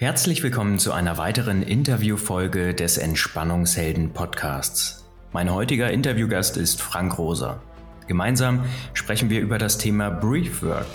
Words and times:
Herzlich 0.00 0.42
willkommen 0.42 0.78
zu 0.78 0.92
einer 0.92 1.18
weiteren 1.18 1.62
Interviewfolge 1.62 2.72
des 2.72 2.96
Entspannungshelden 2.96 4.14
Podcasts. 4.14 5.04
Mein 5.30 5.52
heutiger 5.52 5.90
Interviewgast 5.90 6.56
ist 6.56 6.80
Frank 6.80 7.18
Roser. 7.18 7.60
Gemeinsam 8.06 8.64
sprechen 8.94 9.28
wir 9.28 9.42
über 9.42 9.58
das 9.58 9.76
Thema 9.76 10.08
Briefwork. 10.08 10.86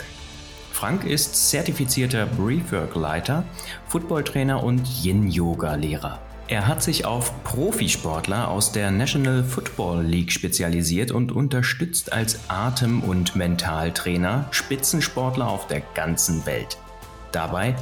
Frank 0.71 1.05
ist 1.05 1.51
zertifizierter 1.51 2.25
Briefwork-Leiter, 2.25 3.43
Footballtrainer 3.89 4.63
und 4.63 4.87
Yin-Yoga-Lehrer. 5.03 6.19
Er 6.47 6.67
hat 6.67 6.81
sich 6.81 7.05
auf 7.05 7.43
Profisportler 7.43 8.47
aus 8.47 8.71
der 8.71 8.89
National 8.89 9.43
Football 9.43 10.03
League 10.03 10.31
spezialisiert 10.31 11.11
und 11.11 11.31
unterstützt 11.31 12.11
als 12.11 12.39
Atem- 12.47 13.03
und 13.03 13.35
Mentaltrainer 13.35 14.47
Spitzensportler 14.49 15.47
auf 15.47 15.67
der 15.67 15.81
ganzen 15.93 16.47
Welt. 16.47 16.79
Dabei 17.31 17.75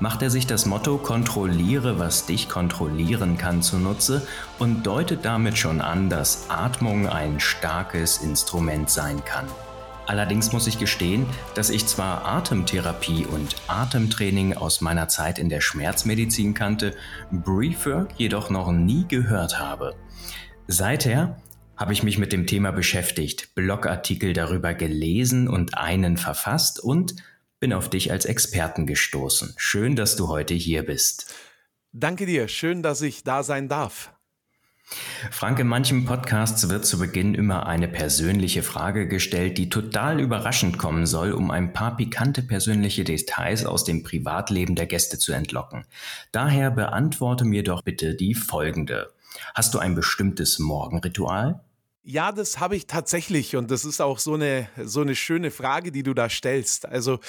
macht 0.00 0.22
er 0.22 0.30
sich 0.30 0.46
das 0.46 0.66
Motto 0.66 0.98
Kontrolliere, 0.98 1.98
was 1.98 2.26
dich 2.26 2.48
kontrollieren 2.48 3.36
kann 3.36 3.62
zunutze 3.62 4.26
und 4.58 4.86
deutet 4.86 5.24
damit 5.24 5.58
schon 5.58 5.80
an, 5.80 6.10
dass 6.10 6.46
Atmung 6.48 7.06
ein 7.06 7.38
starkes 7.38 8.18
Instrument 8.18 8.90
sein 8.90 9.24
kann. 9.24 9.46
Allerdings 10.06 10.52
muss 10.52 10.66
ich 10.66 10.78
gestehen, 10.78 11.24
dass 11.54 11.70
ich 11.70 11.86
zwar 11.86 12.26
Atemtherapie 12.26 13.26
und 13.26 13.54
Atemtraining 13.68 14.56
aus 14.56 14.80
meiner 14.80 15.06
Zeit 15.06 15.38
in 15.38 15.48
der 15.48 15.60
Schmerzmedizin 15.60 16.52
kannte, 16.54 16.96
Breathwork 17.30 18.14
jedoch 18.16 18.50
noch 18.50 18.72
nie 18.72 19.06
gehört 19.06 19.60
habe. 19.60 19.94
Seither 20.66 21.36
habe 21.76 21.92
ich 21.92 22.02
mich 22.02 22.18
mit 22.18 22.32
dem 22.32 22.46
Thema 22.46 22.72
beschäftigt, 22.72 23.54
Blogartikel 23.54 24.32
darüber 24.32 24.74
gelesen 24.74 25.48
und 25.48 25.78
einen 25.78 26.16
verfasst 26.16 26.80
und 26.80 27.14
bin 27.60 27.72
auf 27.72 27.90
dich 27.90 28.10
als 28.10 28.24
Experten 28.24 28.86
gestoßen. 28.86 29.54
Schön, 29.56 29.94
dass 29.94 30.16
du 30.16 30.28
heute 30.28 30.54
hier 30.54 30.82
bist. 30.82 31.32
Danke 31.92 32.26
dir, 32.26 32.48
schön, 32.48 32.82
dass 32.82 33.02
ich 33.02 33.22
da 33.22 33.42
sein 33.42 33.68
darf. 33.68 34.12
Frank, 35.30 35.60
in 35.60 35.68
manchen 35.68 36.04
Podcasts 36.04 36.68
wird 36.68 36.84
zu 36.84 36.98
Beginn 36.98 37.34
immer 37.34 37.66
eine 37.66 37.86
persönliche 37.86 38.64
Frage 38.64 39.06
gestellt, 39.06 39.56
die 39.56 39.68
total 39.68 40.18
überraschend 40.18 40.78
kommen 40.78 41.06
soll, 41.06 41.32
um 41.32 41.52
ein 41.52 41.72
paar 41.72 41.96
pikante 41.96 42.42
persönliche 42.42 43.04
Details 43.04 43.64
aus 43.64 43.84
dem 43.84 44.02
Privatleben 44.02 44.74
der 44.74 44.86
Gäste 44.86 45.18
zu 45.18 45.32
entlocken. 45.32 45.84
Daher 46.32 46.72
beantworte 46.72 47.44
mir 47.44 47.62
doch 47.62 47.82
bitte 47.82 48.16
die 48.16 48.34
folgende. 48.34 49.12
Hast 49.54 49.74
du 49.74 49.78
ein 49.78 49.94
bestimmtes 49.94 50.58
Morgenritual? 50.58 51.60
Ja, 52.02 52.32
das 52.32 52.58
habe 52.58 52.76
ich 52.76 52.86
tatsächlich 52.86 53.56
und 53.56 53.70
das 53.70 53.84
ist 53.84 54.00
auch 54.00 54.18
so 54.18 54.32
eine 54.32 54.68
so 54.82 55.02
eine 55.02 55.14
schöne 55.14 55.50
Frage, 55.50 55.92
die 55.92 56.02
du 56.02 56.14
da 56.14 56.30
stellst. 56.30 56.86
Also 56.86 57.20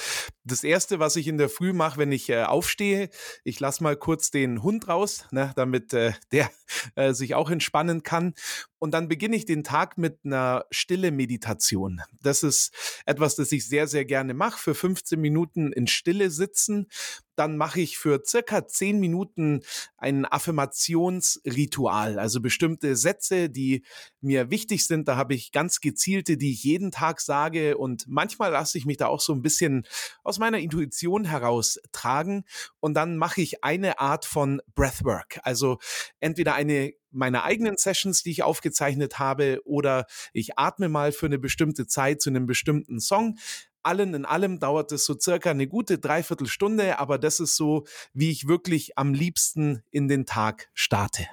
das 0.44 0.64
erste, 0.64 0.98
was 0.98 1.16
ich 1.16 1.28
in 1.28 1.38
der 1.38 1.48
Früh 1.48 1.72
mache, 1.72 1.98
wenn 1.98 2.12
ich 2.12 2.28
äh, 2.28 2.42
aufstehe, 2.42 3.10
ich 3.44 3.60
lasse 3.60 3.82
mal 3.82 3.96
kurz 3.96 4.30
den 4.30 4.62
Hund 4.62 4.88
raus, 4.88 5.26
ne, 5.30 5.52
damit 5.56 5.92
äh, 5.92 6.12
der 6.32 6.50
äh, 6.94 7.12
sich 7.12 7.34
auch 7.34 7.50
entspannen 7.50 8.02
kann 8.02 8.34
und 8.82 8.90
dann 8.90 9.06
beginne 9.06 9.36
ich 9.36 9.44
den 9.44 9.62
Tag 9.62 9.96
mit 9.96 10.18
einer 10.24 10.64
stille 10.72 11.12
Meditation. 11.12 12.00
Das 12.20 12.42
ist 12.42 12.72
etwas, 13.06 13.36
das 13.36 13.52
ich 13.52 13.68
sehr, 13.68 13.86
sehr 13.86 14.04
gerne 14.04 14.34
mache. 14.34 14.58
Für 14.58 14.74
15 14.74 15.20
Minuten 15.20 15.70
in 15.70 15.86
Stille 15.86 16.32
sitzen. 16.32 16.88
Dann 17.36 17.56
mache 17.56 17.80
ich 17.80 17.96
für 17.96 18.24
circa 18.26 18.66
10 18.66 18.98
Minuten 18.98 19.60
ein 19.96 20.26
Affirmationsritual, 20.26 22.18
also 22.18 22.40
bestimmte 22.40 22.96
Sätze, 22.96 23.48
die 23.48 23.84
mir 24.20 24.50
wichtig 24.50 24.84
sind. 24.84 25.06
Da 25.06 25.16
habe 25.16 25.34
ich 25.34 25.52
ganz 25.52 25.80
gezielte, 25.80 26.36
die 26.36 26.50
ich 26.50 26.64
jeden 26.64 26.90
Tag 26.90 27.20
sage. 27.20 27.78
Und 27.78 28.06
manchmal 28.08 28.50
lasse 28.50 28.78
ich 28.78 28.84
mich 28.84 28.96
da 28.96 29.06
auch 29.06 29.20
so 29.20 29.32
ein 29.32 29.42
bisschen 29.42 29.86
aus 30.32 30.38
meiner 30.38 30.58
Intuition 30.58 31.26
heraus 31.26 31.78
tragen. 31.92 32.44
Und 32.80 32.94
dann 32.94 33.18
mache 33.18 33.42
ich 33.42 33.62
eine 33.62 33.98
Art 33.98 34.24
von 34.24 34.62
Breathwork, 34.74 35.40
also 35.42 35.78
entweder 36.20 36.54
eine 36.54 36.94
meiner 37.10 37.44
eigenen 37.44 37.76
Sessions, 37.76 38.22
die 38.22 38.30
ich 38.30 38.42
aufgezeichnet 38.42 39.18
habe, 39.18 39.60
oder 39.66 40.06
ich 40.32 40.58
atme 40.58 40.88
mal 40.88 41.12
für 41.12 41.26
eine 41.26 41.38
bestimmte 41.38 41.86
Zeit 41.86 42.22
zu 42.22 42.30
einem 42.30 42.46
bestimmten 42.46 43.00
Song. 43.00 43.36
Allen 43.82 44.14
in 44.14 44.24
allem 44.24 44.58
dauert 44.60 44.90
es 44.92 45.04
so 45.04 45.18
circa 45.20 45.50
eine 45.50 45.66
gute 45.66 45.98
Dreiviertelstunde, 45.98 46.98
aber 46.98 47.18
das 47.18 47.38
ist 47.38 47.56
so, 47.56 47.84
wie 48.14 48.30
ich 48.30 48.48
wirklich 48.48 48.96
am 48.96 49.12
liebsten 49.12 49.82
in 49.90 50.08
den 50.08 50.24
Tag 50.24 50.70
starte. 50.72 51.26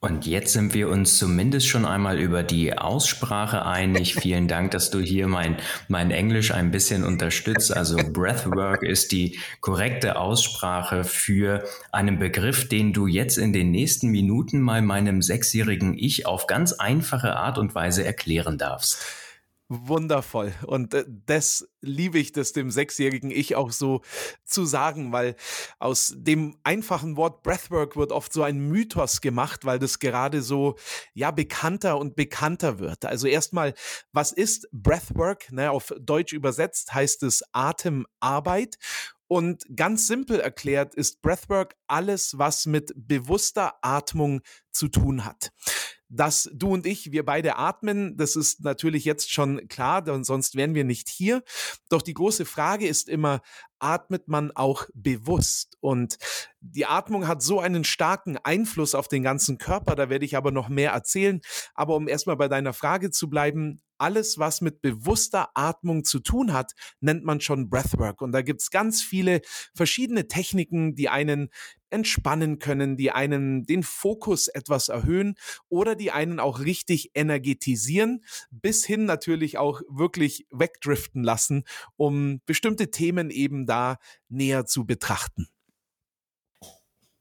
Und 0.00 0.26
jetzt 0.26 0.52
sind 0.52 0.74
wir 0.74 0.90
uns 0.90 1.18
zumindest 1.18 1.66
schon 1.66 1.84
einmal 1.84 2.20
über 2.20 2.44
die 2.44 2.78
Aussprache 2.78 3.66
einig. 3.66 4.14
Vielen 4.20 4.46
Dank, 4.46 4.70
dass 4.70 4.90
du 4.90 5.00
hier 5.00 5.26
mein, 5.26 5.56
mein 5.88 6.12
Englisch 6.12 6.52
ein 6.52 6.70
bisschen 6.70 7.02
unterstützt. 7.02 7.76
Also 7.76 7.96
Breathwork 7.96 8.84
ist 8.84 9.10
die 9.10 9.40
korrekte 9.60 10.16
Aussprache 10.16 11.02
für 11.02 11.64
einen 11.90 12.20
Begriff, 12.20 12.68
den 12.68 12.92
du 12.92 13.08
jetzt 13.08 13.38
in 13.38 13.52
den 13.52 13.72
nächsten 13.72 14.10
Minuten 14.10 14.60
mal 14.60 14.82
meinem 14.82 15.20
sechsjährigen 15.20 15.98
Ich 15.98 16.26
auf 16.26 16.46
ganz 16.46 16.74
einfache 16.74 17.34
Art 17.34 17.58
und 17.58 17.74
Weise 17.74 18.04
erklären 18.04 18.56
darfst. 18.56 19.04
Wundervoll. 19.70 20.54
Und 20.66 20.94
äh, 20.94 21.04
das 21.26 21.68
liebe 21.82 22.18
ich, 22.18 22.32
das 22.32 22.52
dem 22.52 22.70
sechsjährigen 22.70 23.30
Ich 23.30 23.54
auch 23.54 23.70
so 23.70 24.00
zu 24.44 24.64
sagen, 24.64 25.12
weil 25.12 25.36
aus 25.78 26.14
dem 26.16 26.56
einfachen 26.64 27.16
Wort 27.16 27.42
Breathwork 27.42 27.94
wird 27.96 28.10
oft 28.10 28.32
so 28.32 28.42
ein 28.42 28.58
Mythos 28.58 29.20
gemacht, 29.20 29.66
weil 29.66 29.78
das 29.78 29.98
gerade 29.98 30.40
so, 30.40 30.76
ja, 31.12 31.30
bekannter 31.32 31.98
und 31.98 32.16
bekannter 32.16 32.78
wird. 32.78 33.04
Also 33.04 33.26
erstmal, 33.26 33.74
was 34.12 34.32
ist 34.32 34.68
Breathwork? 34.72 35.52
Ne, 35.52 35.70
auf 35.70 35.92
Deutsch 36.00 36.32
übersetzt 36.32 36.94
heißt 36.94 37.22
es 37.22 37.42
Atemarbeit. 37.52 38.78
Und 39.30 39.64
ganz 39.76 40.06
simpel 40.06 40.40
erklärt 40.40 40.94
ist 40.94 41.20
Breathwork 41.20 41.76
alles, 41.86 42.38
was 42.38 42.64
mit 42.64 42.92
bewusster 42.96 43.74
Atmung 43.82 44.40
zu 44.70 44.88
tun 44.88 45.26
hat 45.26 45.52
dass 46.08 46.50
du 46.52 46.72
und 46.72 46.86
ich, 46.86 47.12
wir 47.12 47.24
beide 47.24 47.56
atmen. 47.56 48.16
Das 48.16 48.36
ist 48.36 48.64
natürlich 48.64 49.04
jetzt 49.04 49.30
schon 49.30 49.68
klar, 49.68 50.02
denn 50.02 50.24
sonst 50.24 50.54
wären 50.54 50.74
wir 50.74 50.84
nicht 50.84 51.08
hier. 51.08 51.42
Doch 51.90 52.02
die 52.02 52.14
große 52.14 52.44
Frage 52.44 52.86
ist 52.86 53.08
immer, 53.08 53.40
atmet 53.78 54.28
man 54.28 54.50
auch 54.52 54.86
bewusst? 54.94 55.76
Und 55.80 56.18
die 56.60 56.86
Atmung 56.86 57.28
hat 57.28 57.42
so 57.42 57.60
einen 57.60 57.84
starken 57.84 58.38
Einfluss 58.38 58.94
auf 58.94 59.08
den 59.08 59.22
ganzen 59.22 59.58
Körper, 59.58 59.94
da 59.94 60.08
werde 60.08 60.24
ich 60.24 60.36
aber 60.36 60.50
noch 60.50 60.68
mehr 60.68 60.92
erzählen. 60.92 61.40
Aber 61.74 61.96
um 61.96 62.08
erstmal 62.08 62.36
bei 62.36 62.48
deiner 62.48 62.72
Frage 62.72 63.10
zu 63.10 63.28
bleiben, 63.28 63.82
alles, 63.98 64.38
was 64.38 64.60
mit 64.60 64.80
bewusster 64.80 65.50
Atmung 65.54 66.04
zu 66.04 66.20
tun 66.20 66.52
hat, 66.52 66.72
nennt 67.00 67.24
man 67.24 67.40
schon 67.40 67.68
Breathwork. 67.68 68.22
Und 68.22 68.32
da 68.32 68.42
gibt's 68.42 68.70
ganz 68.70 69.02
viele 69.02 69.40
verschiedene 69.74 70.28
Techniken, 70.28 70.94
die 70.94 71.08
einen 71.08 71.50
entspannen 71.90 72.58
können, 72.58 72.96
die 72.96 73.10
einen 73.10 73.64
den 73.64 73.82
Fokus 73.82 74.48
etwas 74.48 74.88
erhöhen 74.88 75.36
oder 75.68 75.94
die 75.94 76.10
einen 76.10 76.38
auch 76.38 76.60
richtig 76.60 77.12
energetisieren, 77.14 78.24
bis 78.50 78.84
hin 78.84 79.04
natürlich 79.04 79.58
auch 79.58 79.80
wirklich 79.88 80.46
wegdriften 80.50 81.22
lassen, 81.22 81.64
um 81.96 82.40
bestimmte 82.46 82.90
Themen 82.90 83.30
eben 83.30 83.66
da 83.66 83.98
näher 84.28 84.66
zu 84.66 84.86
betrachten. 84.86 85.48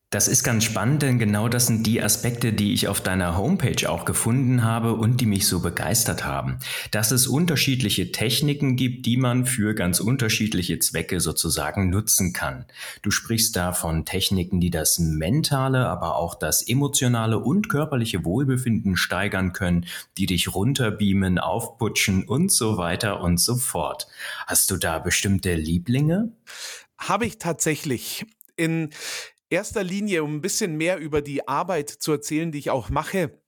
Das 0.09 0.29
ist 0.29 0.45
ganz 0.45 0.63
spannend, 0.63 1.01
denn 1.01 1.19
genau 1.19 1.49
das 1.49 1.67
sind 1.67 1.85
die 1.85 2.01
Aspekte, 2.01 2.53
die 2.53 2.71
ich 2.71 2.87
auf 2.87 3.01
deiner 3.01 3.35
Homepage 3.37 3.89
auch 3.89 4.05
gefunden 4.05 4.63
habe 4.63 4.93
und 4.93 5.19
die 5.19 5.25
mich 5.25 5.45
so 5.47 5.59
begeistert 5.59 6.23
haben. 6.23 6.59
Dass 6.91 7.11
es 7.11 7.27
unterschiedliche 7.27 8.13
Techniken 8.13 8.77
gibt, 8.77 9.05
die 9.05 9.17
man 9.17 9.45
für 9.45 9.75
ganz 9.75 9.99
unterschiedliche 9.99 10.79
Zwecke 10.79 11.19
sozusagen 11.19 11.89
nutzen 11.89 12.31
kann. 12.31 12.63
Du 13.01 13.11
sprichst 13.11 13.57
da 13.57 13.73
von 13.73 14.05
Techniken, 14.05 14.61
die 14.61 14.69
das 14.69 14.97
mentale, 14.97 15.87
aber 15.87 16.15
auch 16.15 16.35
das 16.35 16.65
emotionale 16.65 17.39
und 17.39 17.67
körperliche 17.67 18.23
Wohlbefinden 18.23 18.95
steigern 18.95 19.51
können, 19.51 19.87
die 20.17 20.25
dich 20.25 20.55
runterbeamen, 20.55 21.37
aufputschen 21.37 22.23
und 22.23 22.49
so 22.49 22.77
weiter 22.77 23.19
und 23.19 23.41
so 23.41 23.57
fort. 23.57 24.07
Hast 24.45 24.71
du 24.71 24.77
da 24.77 24.99
bestimmte 24.99 25.55
Lieblinge? 25.55 26.31
Habe 26.97 27.25
ich 27.25 27.39
tatsächlich. 27.39 28.25
In 28.55 28.89
erster 29.49 29.83
Linie, 29.83 30.23
um 30.23 30.35
ein 30.35 30.41
bisschen 30.41 30.77
mehr 30.77 30.97
über 30.97 31.21
die 31.21 31.47
Arbeit 31.47 31.89
zu 31.89 32.11
erzählen, 32.11 32.51
die 32.51 32.59
ich 32.59 32.69
auch 32.69 32.89
mache, 32.89 33.41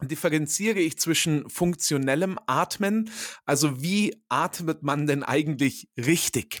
differenziere 0.00 0.80
ich 0.80 0.98
zwischen 0.98 1.48
funktionellem 1.48 2.38
Atmen, 2.46 3.10
also 3.44 3.82
wie 3.82 4.22
atmet 4.28 4.82
man 4.82 5.06
denn 5.06 5.22
eigentlich 5.22 5.88
richtig? 5.96 6.60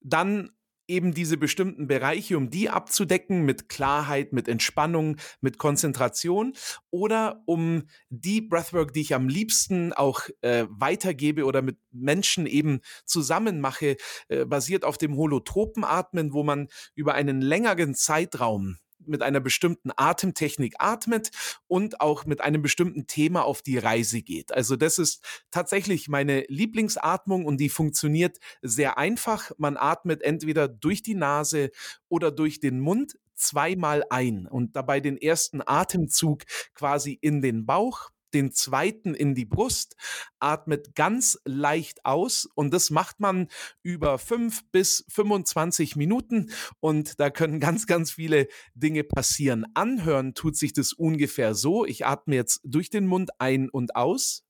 Dann 0.00 0.50
eben 0.92 1.14
diese 1.14 1.38
bestimmten 1.38 1.86
Bereiche, 1.86 2.36
um 2.36 2.50
die 2.50 2.68
abzudecken 2.68 3.44
mit 3.44 3.68
Klarheit, 3.68 4.32
mit 4.32 4.46
Entspannung, 4.46 5.16
mit 5.40 5.58
Konzentration 5.58 6.52
oder 6.90 7.42
um 7.46 7.84
die 8.10 8.42
Breathwork, 8.42 8.92
die 8.92 9.00
ich 9.00 9.14
am 9.14 9.28
liebsten 9.28 9.92
auch 9.94 10.28
äh, 10.42 10.66
weitergebe 10.68 11.44
oder 11.44 11.62
mit 11.62 11.78
Menschen 11.90 12.46
eben 12.46 12.80
zusammen 13.06 13.60
mache, 13.60 13.96
äh, 14.28 14.44
basiert 14.44 14.84
auf 14.84 14.98
dem 14.98 15.16
Holotropenatmen, 15.16 16.34
wo 16.34 16.44
man 16.44 16.68
über 16.94 17.14
einen 17.14 17.40
längeren 17.40 17.94
Zeitraum 17.94 18.76
mit 19.06 19.22
einer 19.22 19.40
bestimmten 19.40 19.90
Atemtechnik 19.96 20.74
atmet 20.78 21.30
und 21.66 22.00
auch 22.00 22.24
mit 22.26 22.40
einem 22.40 22.62
bestimmten 22.62 23.06
Thema 23.06 23.44
auf 23.44 23.62
die 23.62 23.78
Reise 23.78 24.22
geht. 24.22 24.52
Also 24.52 24.76
das 24.76 24.98
ist 24.98 25.22
tatsächlich 25.50 26.08
meine 26.08 26.44
Lieblingsatmung 26.48 27.44
und 27.44 27.58
die 27.58 27.68
funktioniert 27.68 28.38
sehr 28.62 28.98
einfach. 28.98 29.50
Man 29.58 29.76
atmet 29.76 30.22
entweder 30.22 30.68
durch 30.68 31.02
die 31.02 31.14
Nase 31.14 31.70
oder 32.08 32.30
durch 32.30 32.60
den 32.60 32.80
Mund 32.80 33.16
zweimal 33.34 34.04
ein 34.10 34.46
und 34.46 34.76
dabei 34.76 35.00
den 35.00 35.16
ersten 35.16 35.60
Atemzug 35.64 36.42
quasi 36.74 37.18
in 37.20 37.42
den 37.42 37.66
Bauch, 37.66 38.10
den 38.34 38.52
zweiten 38.52 39.14
in 39.14 39.34
die 39.34 39.44
Brust, 39.44 39.96
atmet 40.40 40.94
ganz 40.94 41.38
leicht 41.44 42.04
aus 42.04 42.48
und 42.54 42.72
das 42.72 42.90
macht 42.90 43.20
man 43.20 43.48
über 43.82 44.18
fünf 44.18 44.64
bis 44.70 45.04
25 45.08 45.96
Minuten 45.96 46.50
und 46.80 47.20
da 47.20 47.30
können 47.30 47.60
ganz, 47.60 47.86
ganz 47.86 48.12
viele 48.12 48.48
Dinge 48.74 49.04
passieren. 49.04 49.66
Anhören 49.74 50.34
tut 50.34 50.56
sich 50.56 50.72
das 50.72 50.92
ungefähr 50.92 51.54
so. 51.54 51.84
Ich 51.84 52.06
atme 52.06 52.34
jetzt 52.34 52.60
durch 52.64 52.90
den 52.90 53.06
Mund 53.06 53.30
ein 53.38 53.68
und 53.68 53.96
aus. 53.96 54.44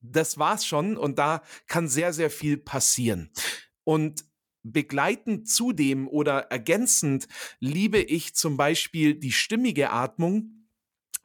Das 0.00 0.38
war's 0.38 0.64
schon 0.64 0.96
und 0.96 1.18
da 1.18 1.42
kann 1.66 1.88
sehr, 1.88 2.12
sehr 2.12 2.30
viel 2.30 2.56
passieren. 2.56 3.30
Und 3.84 4.24
begleitend 4.72 5.48
zu 5.48 5.72
dem 5.72 6.08
oder 6.08 6.50
ergänzend 6.50 7.28
liebe 7.60 7.98
ich 7.98 8.34
zum 8.34 8.56
Beispiel 8.56 9.14
die 9.14 9.32
stimmige 9.32 9.90
Atmung, 9.90 10.55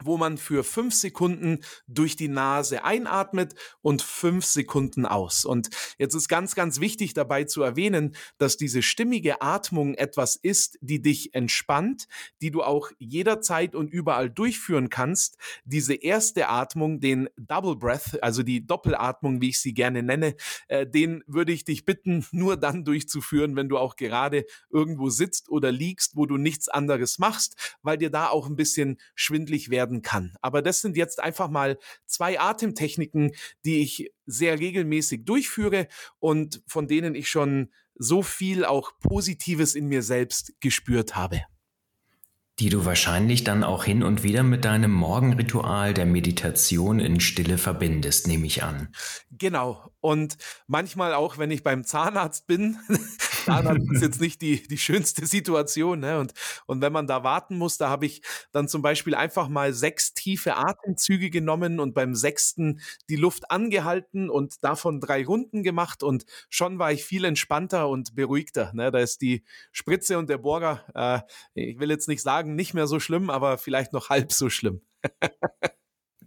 wo 0.06 0.16
man 0.16 0.38
für 0.38 0.64
fünf 0.64 0.94
Sekunden 0.94 1.60
durch 1.86 2.16
die 2.16 2.28
Nase 2.28 2.84
einatmet 2.84 3.54
und 3.80 4.02
fünf 4.02 4.44
Sekunden 4.44 5.06
aus. 5.06 5.44
Und 5.44 5.70
jetzt 5.98 6.14
ist 6.14 6.28
ganz, 6.28 6.54
ganz 6.54 6.80
wichtig 6.80 7.14
dabei 7.14 7.44
zu 7.44 7.62
erwähnen, 7.62 8.14
dass 8.38 8.56
diese 8.56 8.82
stimmige 8.82 9.42
Atmung 9.42 9.94
etwas 9.94 10.36
ist, 10.36 10.78
die 10.80 11.02
dich 11.02 11.34
entspannt, 11.34 12.06
die 12.40 12.50
du 12.50 12.62
auch 12.62 12.90
jederzeit 12.98 13.74
und 13.74 13.90
überall 13.90 14.30
durchführen 14.30 14.88
kannst. 14.88 15.38
Diese 15.64 15.94
erste 15.94 16.48
Atmung, 16.48 17.00
den 17.00 17.28
Double 17.36 17.76
Breath, 17.76 18.22
also 18.22 18.42
die 18.42 18.66
Doppelatmung, 18.66 19.40
wie 19.40 19.50
ich 19.50 19.60
sie 19.60 19.74
gerne 19.74 20.02
nenne, 20.02 20.34
äh, 20.68 20.86
den 20.86 21.22
würde 21.26 21.52
ich 21.52 21.64
dich 21.64 21.84
bitten, 21.84 22.26
nur 22.32 22.56
dann 22.56 22.84
durchzuführen, 22.84 23.56
wenn 23.56 23.68
du 23.68 23.78
auch 23.78 23.96
gerade 23.96 24.44
irgendwo 24.70 25.10
sitzt 25.10 25.48
oder 25.48 25.72
liegst, 25.72 26.16
wo 26.16 26.26
du 26.26 26.36
nichts 26.36 26.68
anderes 26.68 27.18
machst, 27.18 27.78
weil 27.82 27.98
dir 27.98 28.10
da 28.10 28.28
auch 28.28 28.46
ein 28.46 28.56
bisschen 28.56 28.98
schwindlig 29.14 29.70
werden 29.70 29.91
werden 29.92 30.02
kann. 30.02 30.32
Aber 30.40 30.62
das 30.62 30.80
sind 30.80 30.96
jetzt 30.96 31.20
einfach 31.20 31.48
mal 31.48 31.78
zwei 32.06 32.40
Atemtechniken, 32.40 33.32
die 33.64 33.82
ich 33.82 34.10
sehr 34.26 34.58
regelmäßig 34.58 35.24
durchführe 35.24 35.88
und 36.18 36.62
von 36.66 36.88
denen 36.88 37.14
ich 37.14 37.28
schon 37.28 37.70
so 37.94 38.22
viel 38.22 38.64
auch 38.64 38.92
Positives 39.00 39.74
in 39.74 39.86
mir 39.86 40.02
selbst 40.02 40.54
gespürt 40.60 41.14
habe. 41.14 41.42
Die 42.58 42.68
du 42.68 42.84
wahrscheinlich 42.84 43.44
dann 43.44 43.64
auch 43.64 43.84
hin 43.84 44.02
und 44.02 44.22
wieder 44.22 44.42
mit 44.42 44.64
deinem 44.64 44.92
Morgenritual 44.92 45.94
der 45.94 46.04
Meditation 46.04 47.00
in 47.00 47.18
Stille 47.18 47.56
verbindest, 47.56 48.26
nehme 48.26 48.46
ich 48.46 48.62
an. 48.62 48.88
Genau. 49.30 49.90
Und 50.00 50.36
manchmal 50.66 51.14
auch, 51.14 51.38
wenn 51.38 51.50
ich 51.50 51.62
beim 51.62 51.82
Zahnarzt 51.82 52.46
bin, 52.46 52.78
Zahnarzt 53.44 53.90
ist 53.92 54.02
jetzt 54.02 54.20
nicht 54.20 54.42
die, 54.42 54.66
die 54.66 54.78
schönste 54.78 55.26
Situation. 55.26 56.00
Ne? 56.00 56.18
Und, 56.18 56.32
und 56.66 56.80
wenn 56.80 56.92
man 56.92 57.06
da 57.06 57.24
warten 57.24 57.58
muss, 57.58 57.78
da 57.78 57.88
habe 57.88 58.06
ich 58.06 58.22
dann 58.52 58.68
zum 58.68 58.82
Beispiel 58.82 59.14
einfach 59.14 59.48
mal 59.48 59.72
sechs 59.72 60.14
tiefe 60.14 60.56
Atemzüge 60.56 61.30
genommen 61.30 61.80
und 61.80 61.94
beim 61.94 62.14
sechsten 62.14 62.80
die 63.08 63.16
Luft 63.16 63.50
angehalten 63.50 64.30
und 64.30 64.62
davon 64.64 65.00
drei 65.00 65.24
Runden 65.24 65.62
gemacht. 65.62 66.02
Und 66.02 66.24
schon 66.48 66.78
war 66.78 66.92
ich 66.92 67.04
viel 67.04 67.24
entspannter 67.24 67.88
und 67.88 68.14
beruhigter. 68.14 68.72
Ne? 68.74 68.90
Da 68.90 68.98
ist 68.98 69.20
die 69.22 69.44
Spritze 69.72 70.18
und 70.18 70.28
der 70.30 70.38
Bohrer, 70.38 70.84
äh, 70.94 71.20
ich 71.54 71.78
will 71.78 71.90
jetzt 71.90 72.08
nicht 72.08 72.22
sagen, 72.22 72.54
nicht 72.54 72.74
mehr 72.74 72.86
so 72.86 73.00
schlimm, 73.00 73.30
aber 73.30 73.58
vielleicht 73.58 73.92
noch 73.92 74.10
halb 74.10 74.32
so 74.32 74.50
schlimm. 74.50 74.82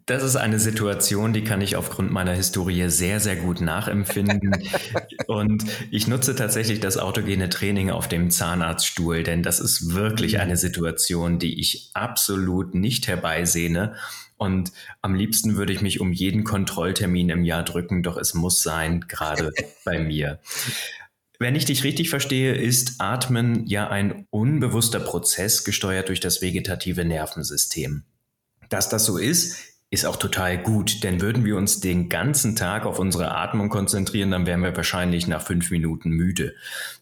Das 0.07 0.21
ist 0.21 0.35
eine 0.35 0.59
Situation, 0.59 1.33
die 1.33 1.43
kann 1.43 1.61
ich 1.61 1.75
aufgrund 1.75 2.11
meiner 2.11 2.33
Historie 2.33 2.89
sehr, 2.89 3.19
sehr 3.19 3.35
gut 3.37 3.59
nachempfinden. 3.59 4.51
Und 5.27 5.65
ich 5.89 6.07
nutze 6.07 6.35
tatsächlich 6.35 6.79
das 6.79 6.97
autogene 6.97 7.49
Training 7.49 7.89
auf 7.89 8.07
dem 8.07 8.29
Zahnarztstuhl, 8.29 9.23
denn 9.23 9.41
das 9.41 9.59
ist 9.59 9.95
wirklich 9.95 10.33
mhm. 10.33 10.41
eine 10.41 10.57
Situation, 10.57 11.39
die 11.39 11.59
ich 11.59 11.89
absolut 11.95 12.75
nicht 12.75 13.07
herbeisehne. 13.07 13.95
Und 14.37 14.71
am 15.01 15.15
liebsten 15.15 15.55
würde 15.55 15.73
ich 15.73 15.81
mich 15.81 15.99
um 15.99 16.13
jeden 16.13 16.43
Kontrolltermin 16.43 17.29
im 17.29 17.43
Jahr 17.43 17.63
drücken, 17.63 18.03
doch 18.03 18.17
es 18.17 18.35
muss 18.35 18.61
sein, 18.61 19.05
gerade 19.07 19.53
bei 19.85 19.97
mir. 19.97 20.39
Wenn 21.39 21.55
ich 21.55 21.65
dich 21.65 21.83
richtig 21.83 22.11
verstehe, 22.11 22.53
ist 22.53 22.95
Atmen 22.99 23.65
ja 23.65 23.89
ein 23.89 24.27
unbewusster 24.29 24.99
Prozess 24.99 25.63
gesteuert 25.63 26.09
durch 26.09 26.19
das 26.19 26.43
vegetative 26.43 27.05
Nervensystem. 27.05 28.03
Dass 28.69 28.87
das 28.89 29.05
so 29.05 29.17
ist, 29.17 29.74
ist 29.95 30.05
auch 30.05 30.17
total 30.17 30.61
gut, 30.61 31.03
denn 31.03 31.21
würden 31.21 31.45
wir 31.45 31.55
uns 31.55 31.79
den 31.79 32.09
ganzen 32.09 32.57
Tag 32.57 32.85
auf 32.85 32.99
unsere 32.99 33.31
Atmung 33.31 33.69
konzentrieren, 33.69 34.29
dann 34.29 34.45
wären 34.45 34.61
wir 34.61 34.75
wahrscheinlich 34.75 35.25
nach 35.25 35.41
fünf 35.41 35.71
Minuten 35.71 36.09
müde. 36.09 36.53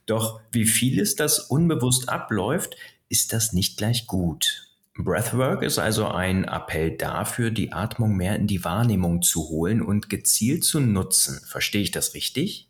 Doch 0.05 0.39
wie 0.51 0.65
vieles 0.65 1.15
das 1.15 1.39
unbewusst 1.39 2.07
abläuft, 2.07 2.77
ist 3.09 3.33
das 3.33 3.51
nicht 3.51 3.77
gleich 3.77 4.05
gut. 4.05 4.69
Breathwork 4.95 5.63
ist 5.63 5.79
also 5.79 6.07
ein 6.07 6.43
Appell 6.43 6.95
dafür, 6.95 7.49
die 7.49 7.73
Atmung 7.73 8.15
mehr 8.15 8.35
in 8.35 8.45
die 8.45 8.63
Wahrnehmung 8.63 9.23
zu 9.23 9.49
holen 9.49 9.81
und 9.81 10.07
gezielt 10.07 10.63
zu 10.63 10.79
nutzen. 10.79 11.41
Verstehe 11.47 11.81
ich 11.81 11.89
das 11.89 12.13
richtig? 12.13 12.69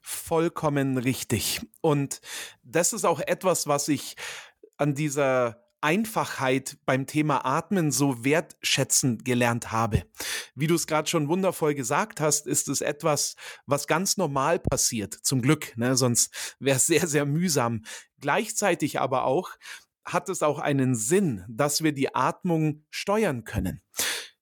Vollkommen 0.00 0.96
richtig. 0.96 1.60
Und 1.82 2.22
das 2.62 2.94
ist 2.94 3.04
auch 3.04 3.20
etwas, 3.20 3.66
was 3.66 3.88
ich 3.88 4.16
an 4.78 4.94
dieser 4.94 5.67
Einfachheit 5.80 6.78
beim 6.86 7.06
Thema 7.06 7.44
Atmen 7.44 7.90
so 7.90 8.24
wertschätzen 8.24 9.18
gelernt 9.18 9.72
habe. 9.72 10.04
Wie 10.54 10.66
du 10.66 10.74
es 10.74 10.86
gerade 10.86 11.08
schon 11.08 11.28
wundervoll 11.28 11.74
gesagt 11.74 12.20
hast, 12.20 12.46
ist 12.46 12.68
es 12.68 12.80
etwas, 12.80 13.36
was 13.66 13.86
ganz 13.86 14.16
normal 14.16 14.58
passiert, 14.58 15.14
zum 15.14 15.42
Glück, 15.42 15.76
ne? 15.76 15.96
sonst 15.96 16.56
wäre 16.58 16.76
es 16.76 16.86
sehr, 16.86 17.06
sehr 17.06 17.24
mühsam. 17.24 17.82
Gleichzeitig 18.20 19.00
aber 19.00 19.24
auch 19.24 19.50
hat 20.04 20.28
es 20.28 20.42
auch 20.42 20.58
einen 20.58 20.94
Sinn, 20.94 21.44
dass 21.48 21.82
wir 21.82 21.92
die 21.92 22.14
Atmung 22.14 22.84
steuern 22.90 23.44
können. 23.44 23.82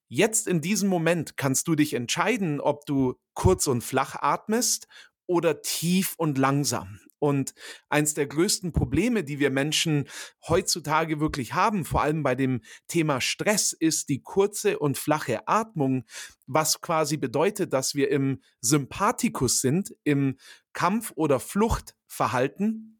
Jetzt 0.09 0.47
in 0.47 0.61
diesem 0.61 0.89
Moment 0.89 1.37
kannst 1.37 1.67
du 1.67 1.75
dich 1.75 1.95
entscheiden, 1.95 2.61
ob 2.61 2.87
du 2.87 3.15
kurz 3.35 3.67
und 3.67 3.83
flach 3.83 4.15
atmest 4.15 4.87
oder 5.27 5.63
tief 5.63 6.15
und 6.17 6.39
langsam. 6.39 7.01
Und 7.19 7.55
eins 7.89 8.15
der 8.15 8.27
größten 8.27 8.73
Probleme, 8.73 9.25
die 9.25 9.39
wir 9.39 9.51
Menschen 9.51 10.09
heutzutage 10.47 11.21
wirklich 11.21 11.55
haben, 11.55 11.85
vor 11.85 12.03
allem 12.03 12.23
bei 12.23 12.35
dem 12.35 12.61
Thema 12.89 13.21
Stress, 13.21 13.73
ist 13.73 14.09
die 14.09 14.23
kurze 14.23 14.79
und 14.79 14.99
flache 14.99 15.49
Atmung, 15.49 16.05
was 16.47 16.81
quasi 16.81 17.17
bedeutet, 17.17 17.73
dass 17.73 17.95
wir 17.95 18.11
im 18.11 18.43
Sympathikus 18.61 19.61
sind, 19.61 19.95
im 20.05 20.37
Kampf- 20.73 21.13
oder 21.17 21.41
Fluchtverhalten 21.41 22.97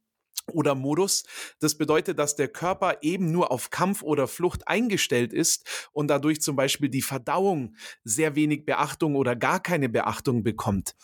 oder 0.53 0.75
Modus. 0.75 1.25
Das 1.61 1.77
bedeutet, 1.77 2.19
dass 2.19 2.37
der 2.37 2.49
Körper 2.49 2.99
eben 3.03 3.33
nur 3.33 3.51
auf 3.51 3.71
Kampf 3.71 4.03
oder 4.03 4.29
Flucht 4.29 4.69
eingestellt 4.69 5.33
ist 5.33 5.89
und 5.93 6.09
dadurch 6.09 6.41
zum 6.41 6.57
Beispiel 6.57 6.89
die 6.89 7.03
Verdauung 7.03 7.77
sehr 8.05 8.35
wenig 8.35 8.65
Beachtung 8.65 9.17
oder 9.17 9.37
gar 9.37 9.61
keine 9.61 9.89
Beachtung 9.89 10.43
bekommt. 10.43 10.95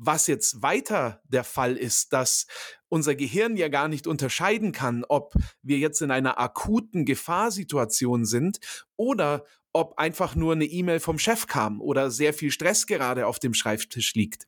Was 0.00 0.28
jetzt 0.28 0.62
weiter 0.62 1.20
der 1.24 1.42
Fall 1.42 1.76
ist, 1.76 2.12
dass 2.12 2.46
unser 2.88 3.16
Gehirn 3.16 3.56
ja 3.56 3.68
gar 3.68 3.88
nicht 3.88 4.06
unterscheiden 4.06 4.70
kann, 4.70 5.04
ob 5.08 5.34
wir 5.62 5.78
jetzt 5.78 6.00
in 6.02 6.12
einer 6.12 6.38
akuten 6.38 7.04
Gefahrsituation 7.04 8.24
sind 8.24 8.60
oder 8.96 9.44
ob 9.72 9.98
einfach 9.98 10.36
nur 10.36 10.52
eine 10.52 10.66
E-Mail 10.66 11.00
vom 11.00 11.18
Chef 11.18 11.46
kam 11.46 11.80
oder 11.80 12.12
sehr 12.12 12.32
viel 12.32 12.52
Stress 12.52 12.86
gerade 12.86 13.26
auf 13.26 13.40
dem 13.40 13.54
Schreibtisch 13.54 14.14
liegt. 14.14 14.46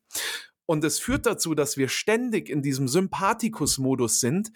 Und 0.67 0.85
es 0.85 1.01
führt 1.01 1.27
dazu, 1.27 1.57
dass 1.57 1.77
wir 1.77 1.89
ständig 1.89 2.49
in 2.49 2.63
diesem 2.63 2.87
Sympathikus-Modus 2.87 4.21
sind, 4.21 4.53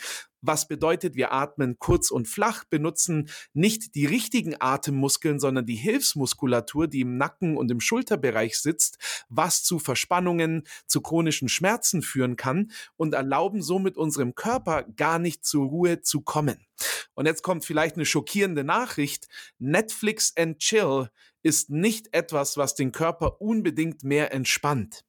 was 0.46 0.68
bedeutet, 0.68 1.14
wir 1.14 1.32
atmen 1.32 1.78
kurz 1.78 2.10
und 2.10 2.28
flach, 2.28 2.64
benutzen 2.64 3.30
nicht 3.52 3.94
die 3.94 4.06
richtigen 4.06 4.56
Atemmuskeln, 4.60 5.40
sondern 5.40 5.66
die 5.66 5.74
Hilfsmuskulatur, 5.74 6.86
die 6.86 7.00
im 7.00 7.16
Nacken 7.16 7.56
und 7.56 7.70
im 7.70 7.80
Schulterbereich 7.80 8.58
sitzt, 8.58 8.98
was 9.28 9.62
zu 9.62 9.78
Verspannungen, 9.78 10.64
zu 10.86 11.00
chronischen 11.00 11.48
Schmerzen 11.48 12.02
führen 12.02 12.36
kann 12.36 12.70
und 12.96 13.14
erlauben 13.14 13.62
somit 13.62 13.96
unserem 13.96 14.34
Körper 14.34 14.84
gar 14.96 15.18
nicht 15.18 15.44
zur 15.44 15.66
Ruhe 15.66 16.02
zu 16.02 16.20
kommen. 16.20 16.66
Und 17.14 17.26
jetzt 17.26 17.42
kommt 17.42 17.64
vielleicht 17.64 17.96
eine 17.96 18.06
schockierende 18.06 18.64
Nachricht. 18.64 19.28
Netflix 19.58 20.32
and 20.36 20.58
Chill 20.58 21.08
ist 21.42 21.70
nicht 21.70 22.12
etwas, 22.12 22.56
was 22.56 22.74
den 22.74 22.92
Körper 22.92 23.40
unbedingt 23.40 24.02
mehr 24.02 24.32
entspannt. 24.32 25.04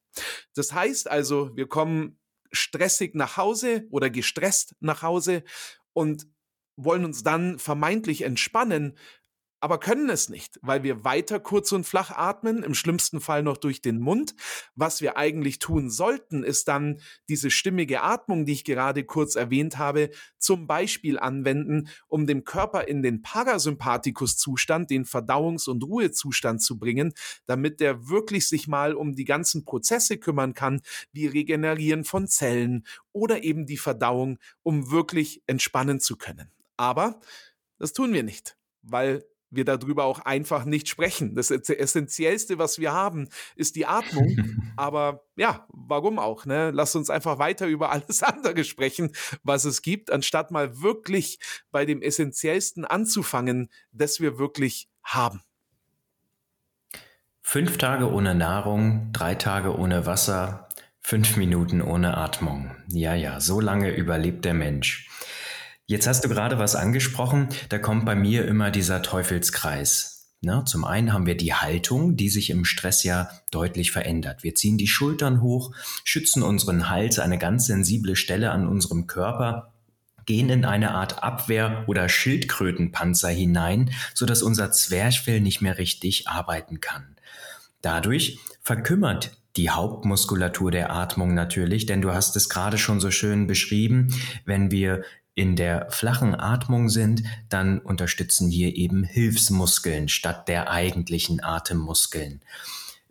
Das 0.54 0.72
heißt 0.72 1.10
also, 1.10 1.54
wir 1.56 1.68
kommen 1.68 2.18
stressig 2.52 3.14
nach 3.14 3.36
Hause 3.36 3.86
oder 3.90 4.10
gestresst 4.10 4.74
nach 4.80 5.02
Hause 5.02 5.44
und 5.92 6.26
wollen 6.76 7.04
uns 7.04 7.22
dann 7.22 7.58
vermeintlich 7.58 8.22
entspannen, 8.22 8.98
aber 9.66 9.80
können 9.80 10.08
es 10.10 10.28
nicht, 10.28 10.60
weil 10.62 10.84
wir 10.84 11.02
weiter 11.02 11.40
kurz 11.40 11.72
und 11.72 11.82
flach 11.82 12.12
atmen, 12.12 12.62
im 12.62 12.72
schlimmsten 12.72 13.20
Fall 13.20 13.42
noch 13.42 13.56
durch 13.56 13.82
den 13.82 13.98
Mund. 13.98 14.36
Was 14.76 15.00
wir 15.00 15.16
eigentlich 15.16 15.58
tun 15.58 15.90
sollten, 15.90 16.44
ist 16.44 16.68
dann 16.68 17.00
diese 17.28 17.50
stimmige 17.50 18.02
Atmung, 18.02 18.46
die 18.46 18.52
ich 18.52 18.62
gerade 18.62 19.02
kurz 19.02 19.34
erwähnt 19.34 19.76
habe, 19.76 20.10
zum 20.38 20.68
Beispiel 20.68 21.18
anwenden, 21.18 21.88
um 22.06 22.28
dem 22.28 22.44
Körper 22.44 22.86
in 22.86 23.02
den 23.02 23.22
Parasympathikus-Zustand, 23.22 24.88
den 24.88 25.04
Verdauungs- 25.04 25.68
und 25.68 25.82
Ruhezustand 25.82 26.62
zu 26.62 26.78
bringen, 26.78 27.12
damit 27.46 27.80
der 27.80 28.08
wirklich 28.08 28.46
sich 28.46 28.68
mal 28.68 28.94
um 28.94 29.16
die 29.16 29.24
ganzen 29.24 29.64
Prozesse 29.64 30.16
kümmern 30.16 30.54
kann, 30.54 30.80
wie 31.10 31.26
Regenerieren 31.26 32.04
von 32.04 32.28
Zellen 32.28 32.86
oder 33.10 33.42
eben 33.42 33.66
die 33.66 33.78
Verdauung, 33.78 34.38
um 34.62 34.92
wirklich 34.92 35.42
entspannen 35.48 35.98
zu 35.98 36.14
können. 36.14 36.52
Aber 36.76 37.18
das 37.80 37.92
tun 37.92 38.12
wir 38.12 38.22
nicht, 38.22 38.56
weil 38.82 39.24
wir 39.50 39.64
darüber 39.64 40.04
auch 40.04 40.20
einfach 40.20 40.64
nicht 40.64 40.88
sprechen. 40.88 41.34
Das 41.34 41.50
Essentiellste, 41.50 42.58
was 42.58 42.78
wir 42.78 42.92
haben, 42.92 43.28
ist 43.54 43.76
die 43.76 43.86
Atmung. 43.86 44.36
Aber 44.76 45.24
ja, 45.36 45.66
warum 45.68 46.18
auch? 46.18 46.46
Ne? 46.46 46.70
Lass 46.70 46.94
uns 46.96 47.10
einfach 47.10 47.38
weiter 47.38 47.66
über 47.66 47.90
alles 47.90 48.22
andere 48.22 48.64
sprechen, 48.64 49.12
was 49.42 49.64
es 49.64 49.82
gibt, 49.82 50.10
anstatt 50.10 50.50
mal 50.50 50.80
wirklich 50.82 51.38
bei 51.70 51.84
dem 51.84 52.02
Essentiellsten 52.02 52.84
anzufangen, 52.84 53.70
das 53.92 54.20
wir 54.20 54.38
wirklich 54.38 54.88
haben. 55.02 55.42
Fünf 57.42 57.78
Tage 57.78 58.10
ohne 58.10 58.34
Nahrung, 58.34 59.10
drei 59.12 59.36
Tage 59.36 59.78
ohne 59.78 60.04
Wasser, 60.04 60.68
fünf 61.00 61.36
Minuten 61.36 61.80
ohne 61.80 62.16
Atmung. 62.16 62.74
Ja, 62.88 63.14
ja, 63.14 63.38
so 63.38 63.60
lange 63.60 63.94
überlebt 63.94 64.44
der 64.44 64.54
Mensch. 64.54 65.08
Jetzt 65.88 66.08
hast 66.08 66.24
du 66.24 66.28
gerade 66.28 66.58
was 66.58 66.74
angesprochen, 66.74 67.48
da 67.68 67.78
kommt 67.78 68.04
bei 68.04 68.16
mir 68.16 68.44
immer 68.46 68.72
dieser 68.72 69.02
Teufelskreis. 69.02 70.32
Ne? 70.40 70.64
Zum 70.66 70.84
einen 70.84 71.12
haben 71.12 71.26
wir 71.26 71.36
die 71.36 71.54
Haltung, 71.54 72.16
die 72.16 72.28
sich 72.28 72.50
im 72.50 72.64
Stress 72.64 73.04
ja 73.04 73.30
deutlich 73.52 73.92
verändert. 73.92 74.42
Wir 74.42 74.56
ziehen 74.56 74.78
die 74.78 74.88
Schultern 74.88 75.40
hoch, 75.40 75.72
schützen 76.02 76.42
unseren 76.42 76.88
Hals, 76.88 77.20
eine 77.20 77.38
ganz 77.38 77.66
sensible 77.66 78.16
Stelle 78.16 78.50
an 78.50 78.66
unserem 78.66 79.06
Körper, 79.06 79.72
gehen 80.26 80.50
in 80.50 80.64
eine 80.64 80.90
Art 80.90 81.22
Abwehr- 81.22 81.84
oder 81.86 82.08
Schildkrötenpanzer 82.08 83.28
hinein, 83.28 83.92
sodass 84.12 84.42
unser 84.42 84.72
Zwerchfell 84.72 85.40
nicht 85.40 85.62
mehr 85.62 85.78
richtig 85.78 86.26
arbeiten 86.26 86.80
kann. 86.80 87.14
Dadurch 87.80 88.40
verkümmert 88.60 89.40
die 89.54 89.70
Hauptmuskulatur 89.70 90.72
der 90.72 90.92
Atmung 90.92 91.32
natürlich, 91.34 91.86
denn 91.86 92.02
du 92.02 92.12
hast 92.12 92.34
es 92.34 92.48
gerade 92.48 92.76
schon 92.76 92.98
so 92.98 93.12
schön 93.12 93.46
beschrieben, 93.46 94.12
wenn 94.44 94.72
wir 94.72 95.04
in 95.36 95.54
der 95.54 95.90
flachen 95.90 96.34
Atmung 96.34 96.88
sind, 96.88 97.22
dann 97.50 97.78
unterstützen 97.78 98.50
hier 98.50 98.74
eben 98.74 99.04
Hilfsmuskeln 99.04 100.08
statt 100.08 100.48
der 100.48 100.70
eigentlichen 100.70 101.44
Atemmuskeln. 101.44 102.40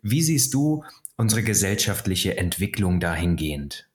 Wie 0.02 0.22
siehst 0.22 0.52
du 0.52 0.84
unsere 1.16 1.44
gesellschaftliche 1.44 2.36
Entwicklung 2.36 3.00
dahingehend? 3.00 3.88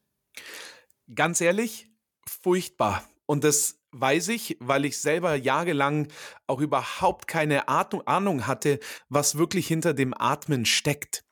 Ganz 1.14 1.42
ehrlich, 1.42 1.90
furchtbar. 2.26 3.04
Und 3.26 3.44
das 3.44 3.80
weiß 3.92 4.30
ich, 4.30 4.56
weil 4.62 4.86
ich 4.86 4.98
selber 4.98 5.36
jahrelang 5.36 6.08
auch 6.48 6.62
überhaupt 6.62 7.28
keine 7.28 7.68
Ahnung 7.68 8.48
hatte, 8.48 8.80
was 9.10 9.38
wirklich 9.38 9.68
hinter 9.68 9.94
dem 9.94 10.14
Atmen 10.18 10.66
steckt. 10.66 11.26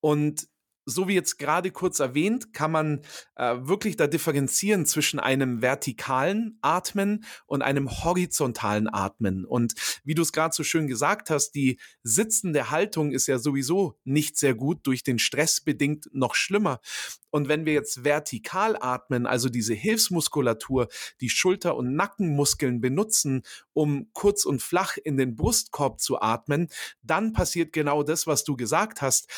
Und 0.00 0.48
so 0.90 1.08
wie 1.08 1.14
jetzt 1.14 1.38
gerade 1.38 1.70
kurz 1.70 2.00
erwähnt, 2.00 2.52
kann 2.52 2.72
man 2.72 3.00
äh, 3.36 3.56
wirklich 3.60 3.96
da 3.96 4.06
differenzieren 4.06 4.86
zwischen 4.86 5.20
einem 5.20 5.62
vertikalen 5.62 6.58
Atmen 6.60 7.24
und 7.46 7.62
einem 7.62 7.90
horizontalen 8.04 8.88
Atmen. 8.88 9.44
Und 9.44 9.74
wie 10.04 10.14
du 10.14 10.22
es 10.22 10.32
gerade 10.32 10.54
so 10.54 10.64
schön 10.64 10.86
gesagt 10.86 11.30
hast, 11.30 11.52
die 11.52 11.78
sitzende 12.02 12.70
Haltung 12.70 13.12
ist 13.12 13.26
ja 13.26 13.38
sowieso 13.38 13.98
nicht 14.04 14.36
sehr 14.36 14.54
gut, 14.54 14.80
durch 14.86 15.02
den 15.02 15.18
Stress 15.18 15.60
bedingt 15.60 16.08
noch 16.12 16.34
schlimmer. 16.34 16.80
Und 17.30 17.48
wenn 17.48 17.64
wir 17.64 17.72
jetzt 17.72 18.04
vertikal 18.04 18.76
atmen, 18.80 19.26
also 19.26 19.48
diese 19.48 19.74
Hilfsmuskulatur, 19.74 20.88
die 21.20 21.30
Schulter- 21.30 21.76
und 21.76 21.94
Nackenmuskeln 21.94 22.80
benutzen, 22.80 23.42
um 23.72 24.10
kurz 24.12 24.44
und 24.44 24.60
flach 24.60 24.96
in 24.96 25.16
den 25.16 25.36
Brustkorb 25.36 26.00
zu 26.00 26.20
atmen, 26.20 26.68
dann 27.02 27.32
passiert 27.32 27.72
genau 27.72 28.02
das, 28.02 28.26
was 28.26 28.44
du 28.44 28.56
gesagt 28.56 29.00
hast 29.00 29.28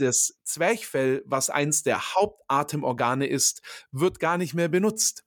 das 0.00 0.38
Zwerchfell, 0.44 1.22
was 1.26 1.50
eins 1.50 1.82
der 1.82 2.14
Hauptatemorgane 2.14 3.26
ist, 3.26 3.62
wird 3.92 4.18
gar 4.20 4.38
nicht 4.38 4.54
mehr 4.54 4.68
benutzt. 4.68 5.24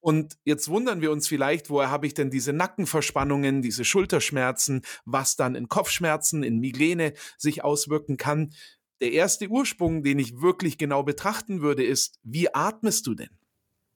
Und 0.00 0.38
jetzt 0.44 0.68
wundern 0.68 1.00
wir 1.00 1.10
uns 1.10 1.26
vielleicht, 1.26 1.70
woher 1.70 1.90
habe 1.90 2.06
ich 2.06 2.14
denn 2.14 2.30
diese 2.30 2.52
Nackenverspannungen, 2.52 3.62
diese 3.62 3.84
Schulterschmerzen, 3.84 4.82
was 5.04 5.36
dann 5.36 5.54
in 5.54 5.68
Kopfschmerzen, 5.68 6.42
in 6.42 6.60
Migräne 6.60 7.14
sich 7.36 7.64
auswirken 7.64 8.16
kann. 8.16 8.52
Der 9.00 9.12
erste 9.12 9.48
Ursprung, 9.48 10.02
den 10.02 10.18
ich 10.18 10.40
wirklich 10.40 10.78
genau 10.78 11.02
betrachten 11.02 11.60
würde, 11.62 11.84
ist, 11.84 12.20
wie 12.22 12.54
atmest 12.54 13.06
du 13.06 13.14
denn? 13.14 13.30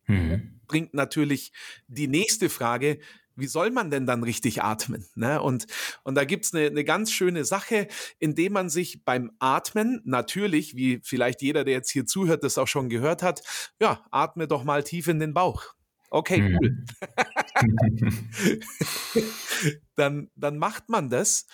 Mhm. 0.07 0.61
Bringt 0.67 0.95
natürlich 0.95 1.53
die 1.87 2.09
nächste 2.09 2.49
Frage, 2.49 2.99
wie 3.43 3.49
soll 3.49 3.73
man 3.73 3.91
denn 3.91 4.07
dann 4.07 4.23
richtig 4.23 4.63
atmen? 4.63 5.05
Ne? 5.17 5.43
Und, 5.43 5.67
und 6.05 6.15
da 6.15 6.25
gibt's 6.25 6.55
eine, 6.55 6.67
eine 6.67 6.85
ganz 6.85 7.11
schöne 7.11 7.45
Sache, 7.45 7.89
indem 8.21 8.53
man 8.53 8.71
sich 8.71 9.05
beim 9.05 9.33
Atmen 9.41 10.01
natürlich, 10.05 10.77
wie 10.77 11.01
vielleicht 11.03 11.43
jeder, 11.43 11.65
der 11.65 11.75
jetzt 11.75 11.91
hier 11.91 12.07
zuhört, 12.07 12.45
das 12.45 12.57
auch 12.57 12.69
schon 12.69 12.89
gehört 12.89 13.23
hat, 13.23 13.43
ja, 13.81 14.07
atme 14.13 14.47
doch 14.47 14.63
mal 14.63 14.85
tief 14.85 15.09
in 15.09 15.19
den 15.19 15.35
Bauch. 15.35 15.75
Okay, 16.11 16.41
mhm. 16.41 16.59
cool. 16.63 16.85
dann, 19.97 20.31
dann 20.37 20.59
macht 20.59 20.89
man 20.89 21.11
das 21.11 21.47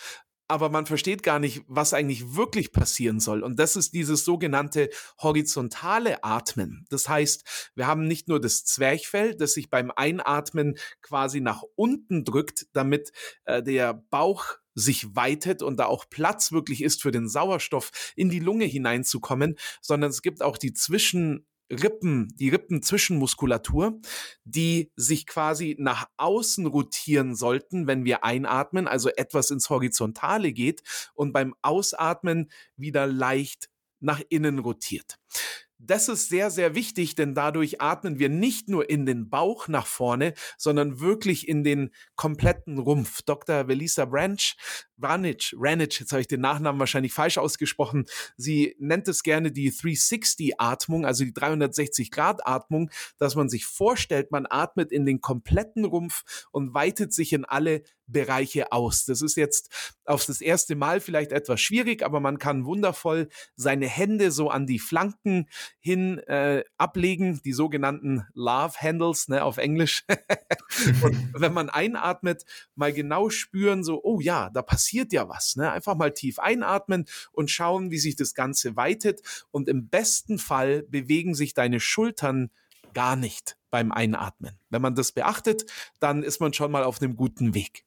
aber 0.48 0.70
man 0.70 0.86
versteht 0.86 1.22
gar 1.22 1.38
nicht, 1.38 1.62
was 1.68 1.92
eigentlich 1.92 2.34
wirklich 2.34 2.72
passieren 2.72 3.20
soll. 3.20 3.42
Und 3.42 3.58
das 3.58 3.76
ist 3.76 3.92
dieses 3.92 4.24
sogenannte 4.24 4.88
horizontale 5.20 6.24
Atmen. 6.24 6.86
Das 6.88 7.08
heißt, 7.08 7.70
wir 7.74 7.86
haben 7.86 8.04
nicht 8.04 8.28
nur 8.28 8.40
das 8.40 8.64
Zwerchfell, 8.64 9.34
das 9.36 9.52
sich 9.52 9.70
beim 9.70 9.92
Einatmen 9.94 10.76
quasi 11.02 11.40
nach 11.40 11.62
unten 11.76 12.24
drückt, 12.24 12.66
damit 12.72 13.12
äh, 13.44 13.62
der 13.62 13.94
Bauch 13.94 14.56
sich 14.74 15.14
weitet 15.14 15.62
und 15.62 15.76
da 15.78 15.86
auch 15.86 16.08
Platz 16.08 16.52
wirklich 16.52 16.82
ist 16.82 17.02
für 17.02 17.10
den 17.10 17.28
Sauerstoff 17.28 17.90
in 18.16 18.30
die 18.30 18.38
Lunge 18.38 18.64
hineinzukommen, 18.64 19.58
sondern 19.82 20.10
es 20.10 20.22
gibt 20.22 20.42
auch 20.42 20.56
die 20.56 20.72
Zwischen 20.72 21.46
Rippen, 21.70 22.32
die 22.36 22.48
Rippenzwischenmuskulatur, 22.48 24.00
die 24.44 24.90
sich 24.96 25.26
quasi 25.26 25.76
nach 25.78 26.06
außen 26.16 26.66
rotieren 26.66 27.34
sollten, 27.34 27.86
wenn 27.86 28.04
wir 28.04 28.24
einatmen, 28.24 28.88
also 28.88 29.10
etwas 29.10 29.50
ins 29.50 29.68
Horizontale 29.70 30.52
geht 30.52 30.82
und 31.14 31.32
beim 31.32 31.54
Ausatmen 31.62 32.50
wieder 32.76 33.06
leicht 33.06 33.68
nach 34.00 34.22
innen 34.28 34.58
rotiert. 34.58 35.18
Das 35.80 36.08
ist 36.08 36.28
sehr, 36.28 36.50
sehr 36.50 36.74
wichtig, 36.74 37.14
denn 37.14 37.34
dadurch 37.34 37.80
atmen 37.80 38.18
wir 38.18 38.28
nicht 38.28 38.68
nur 38.68 38.90
in 38.90 39.06
den 39.06 39.30
Bauch 39.30 39.68
nach 39.68 39.86
vorne, 39.86 40.34
sondern 40.56 40.98
wirklich 40.98 41.46
in 41.46 41.62
den 41.62 41.90
kompletten 42.16 42.78
Rumpf. 42.78 43.22
Dr. 43.22 43.68
Velisa 43.68 44.04
Branch, 44.04 44.56
Ranic, 45.00 45.54
Ranic, 45.56 46.00
jetzt 46.00 46.10
habe 46.10 46.20
ich 46.20 46.26
den 46.26 46.40
Nachnamen 46.40 46.80
wahrscheinlich 46.80 47.12
falsch 47.12 47.38
ausgesprochen. 47.38 48.06
Sie 48.36 48.74
nennt 48.80 49.06
es 49.06 49.22
gerne 49.22 49.52
die 49.52 49.70
360-Atmung, 49.70 51.06
also 51.06 51.24
die 51.24 51.32
360-Grad-Atmung, 51.32 52.90
dass 53.18 53.36
man 53.36 53.48
sich 53.48 53.64
vorstellt, 53.64 54.32
man 54.32 54.46
atmet 54.50 54.90
in 54.90 55.06
den 55.06 55.20
kompletten 55.20 55.84
Rumpf 55.84 56.48
und 56.50 56.74
weitet 56.74 57.12
sich 57.12 57.32
in 57.32 57.44
alle 57.44 57.84
Bereiche 58.08 58.72
aus. 58.72 59.04
Das 59.04 59.22
ist 59.22 59.36
jetzt 59.36 59.96
auf 60.04 60.24
das 60.24 60.40
erste 60.40 60.74
Mal 60.74 61.00
vielleicht 61.00 61.32
etwas 61.32 61.60
schwierig, 61.60 62.02
aber 62.02 62.20
man 62.20 62.38
kann 62.38 62.64
wundervoll 62.64 63.28
seine 63.54 63.86
Hände 63.86 64.30
so 64.30 64.50
an 64.50 64.66
die 64.66 64.78
Flanken 64.78 65.46
hin 65.78 66.18
äh, 66.26 66.64
ablegen, 66.76 67.40
die 67.44 67.52
sogenannten 67.52 68.26
Love 68.34 68.74
Handles 68.80 69.28
ne, 69.28 69.44
auf 69.44 69.58
Englisch. 69.58 70.04
und 71.02 71.32
wenn 71.34 71.52
man 71.52 71.70
einatmet, 71.70 72.44
mal 72.74 72.92
genau 72.92 73.30
spüren, 73.30 73.84
so, 73.84 74.02
oh 74.02 74.20
ja, 74.20 74.50
da 74.50 74.62
passiert 74.62 75.12
ja 75.12 75.28
was. 75.28 75.56
Ne? 75.56 75.70
Einfach 75.70 75.94
mal 75.94 76.12
tief 76.12 76.38
einatmen 76.38 77.04
und 77.32 77.50
schauen, 77.50 77.90
wie 77.90 77.98
sich 77.98 78.16
das 78.16 78.34
Ganze 78.34 78.76
weitet. 78.76 79.20
Und 79.50 79.68
im 79.68 79.88
besten 79.88 80.38
Fall 80.38 80.82
bewegen 80.84 81.34
sich 81.34 81.54
deine 81.54 81.80
Schultern 81.80 82.50
gar 82.94 83.16
nicht 83.16 83.56
beim 83.70 83.92
Einatmen. 83.92 84.58
Wenn 84.70 84.82
man 84.82 84.94
das 84.94 85.12
beachtet, 85.12 85.70
dann 86.00 86.22
ist 86.22 86.40
man 86.40 86.52
schon 86.52 86.72
mal 86.72 86.84
auf 86.84 87.00
einem 87.00 87.16
guten 87.16 87.54
Weg. 87.54 87.84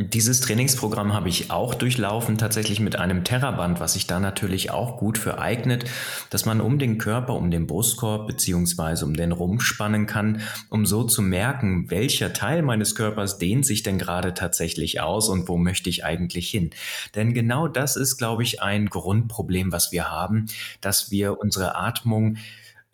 Dieses 0.00 0.40
Trainingsprogramm 0.42 1.12
habe 1.12 1.28
ich 1.28 1.50
auch 1.50 1.74
durchlaufen, 1.74 2.38
tatsächlich 2.38 2.78
mit 2.78 2.94
einem 2.94 3.24
Terraband, 3.24 3.80
was 3.80 3.94
sich 3.94 4.06
da 4.06 4.20
natürlich 4.20 4.70
auch 4.70 4.96
gut 4.96 5.18
für 5.18 5.40
eignet, 5.40 5.86
dass 6.30 6.46
man 6.46 6.60
um 6.60 6.78
den 6.78 6.98
Körper, 6.98 7.34
um 7.34 7.50
den 7.50 7.66
Brustkorb 7.66 8.28
beziehungsweise 8.28 9.04
um 9.04 9.14
den 9.14 9.32
Rumpf 9.32 9.64
spannen 9.64 10.06
kann, 10.06 10.40
um 10.70 10.86
so 10.86 11.02
zu 11.02 11.20
merken, 11.20 11.90
welcher 11.90 12.32
Teil 12.32 12.62
meines 12.62 12.94
Körpers 12.94 13.38
dehnt 13.38 13.66
sich 13.66 13.82
denn 13.82 13.98
gerade 13.98 14.34
tatsächlich 14.34 15.00
aus 15.00 15.28
und 15.28 15.48
wo 15.48 15.56
möchte 15.56 15.90
ich 15.90 16.04
eigentlich 16.04 16.48
hin. 16.48 16.70
Denn 17.16 17.34
genau 17.34 17.66
das 17.66 17.96
ist, 17.96 18.18
glaube 18.18 18.44
ich, 18.44 18.62
ein 18.62 18.86
Grundproblem, 18.86 19.72
was 19.72 19.90
wir 19.90 20.08
haben, 20.12 20.46
dass 20.80 21.10
wir 21.10 21.40
unsere 21.40 21.74
Atmung 21.74 22.36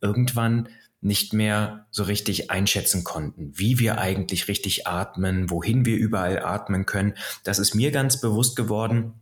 irgendwann 0.00 0.70
nicht 1.04 1.32
mehr 1.32 1.86
so 1.90 2.02
richtig 2.04 2.50
einschätzen 2.50 3.04
konnten, 3.04 3.52
wie 3.54 3.78
wir 3.78 3.98
eigentlich 3.98 4.48
richtig 4.48 4.86
atmen, 4.86 5.50
wohin 5.50 5.84
wir 5.84 5.96
überall 5.96 6.42
atmen 6.44 6.86
können. 6.86 7.14
Das 7.44 7.58
ist 7.58 7.74
mir 7.74 7.90
ganz 7.90 8.20
bewusst 8.20 8.56
geworden, 8.56 9.14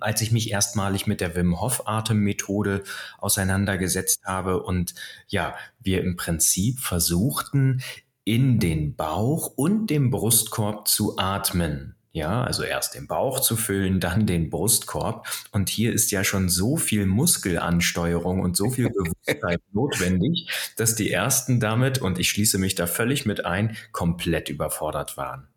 als 0.00 0.22
ich 0.22 0.32
mich 0.32 0.50
erstmalig 0.50 1.06
mit 1.06 1.20
der 1.20 1.34
Wim 1.34 1.60
Hof 1.60 1.86
Atemmethode 1.86 2.82
auseinandergesetzt 3.18 4.24
habe 4.24 4.62
und 4.62 4.94
ja, 5.28 5.54
wir 5.80 6.02
im 6.02 6.16
Prinzip 6.16 6.80
versuchten, 6.80 7.82
in 8.24 8.58
den 8.58 8.94
Bauch 8.94 9.48
und 9.48 9.88
dem 9.88 10.10
Brustkorb 10.10 10.88
zu 10.88 11.18
atmen. 11.18 11.96
Ja, 12.14 12.44
also 12.44 12.62
erst 12.62 12.94
den 12.94 13.08
Bauch 13.08 13.40
zu 13.40 13.56
füllen, 13.56 13.98
dann 13.98 14.24
den 14.24 14.48
Brustkorb. 14.48 15.26
Und 15.50 15.68
hier 15.68 15.92
ist 15.92 16.12
ja 16.12 16.22
schon 16.22 16.48
so 16.48 16.76
viel 16.76 17.06
Muskelansteuerung 17.06 18.38
und 18.40 18.56
so 18.56 18.70
viel 18.70 18.88
Bewusstheit 18.88 19.60
notwendig, 19.72 20.48
dass 20.76 20.94
die 20.94 21.10
ersten 21.10 21.58
damit, 21.58 21.98
und 21.98 22.20
ich 22.20 22.28
schließe 22.30 22.58
mich 22.58 22.76
da 22.76 22.86
völlig 22.86 23.26
mit 23.26 23.44
ein, 23.44 23.76
komplett 23.90 24.48
überfordert 24.48 25.16
waren. 25.16 25.48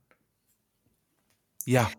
Ja, 1.64 1.92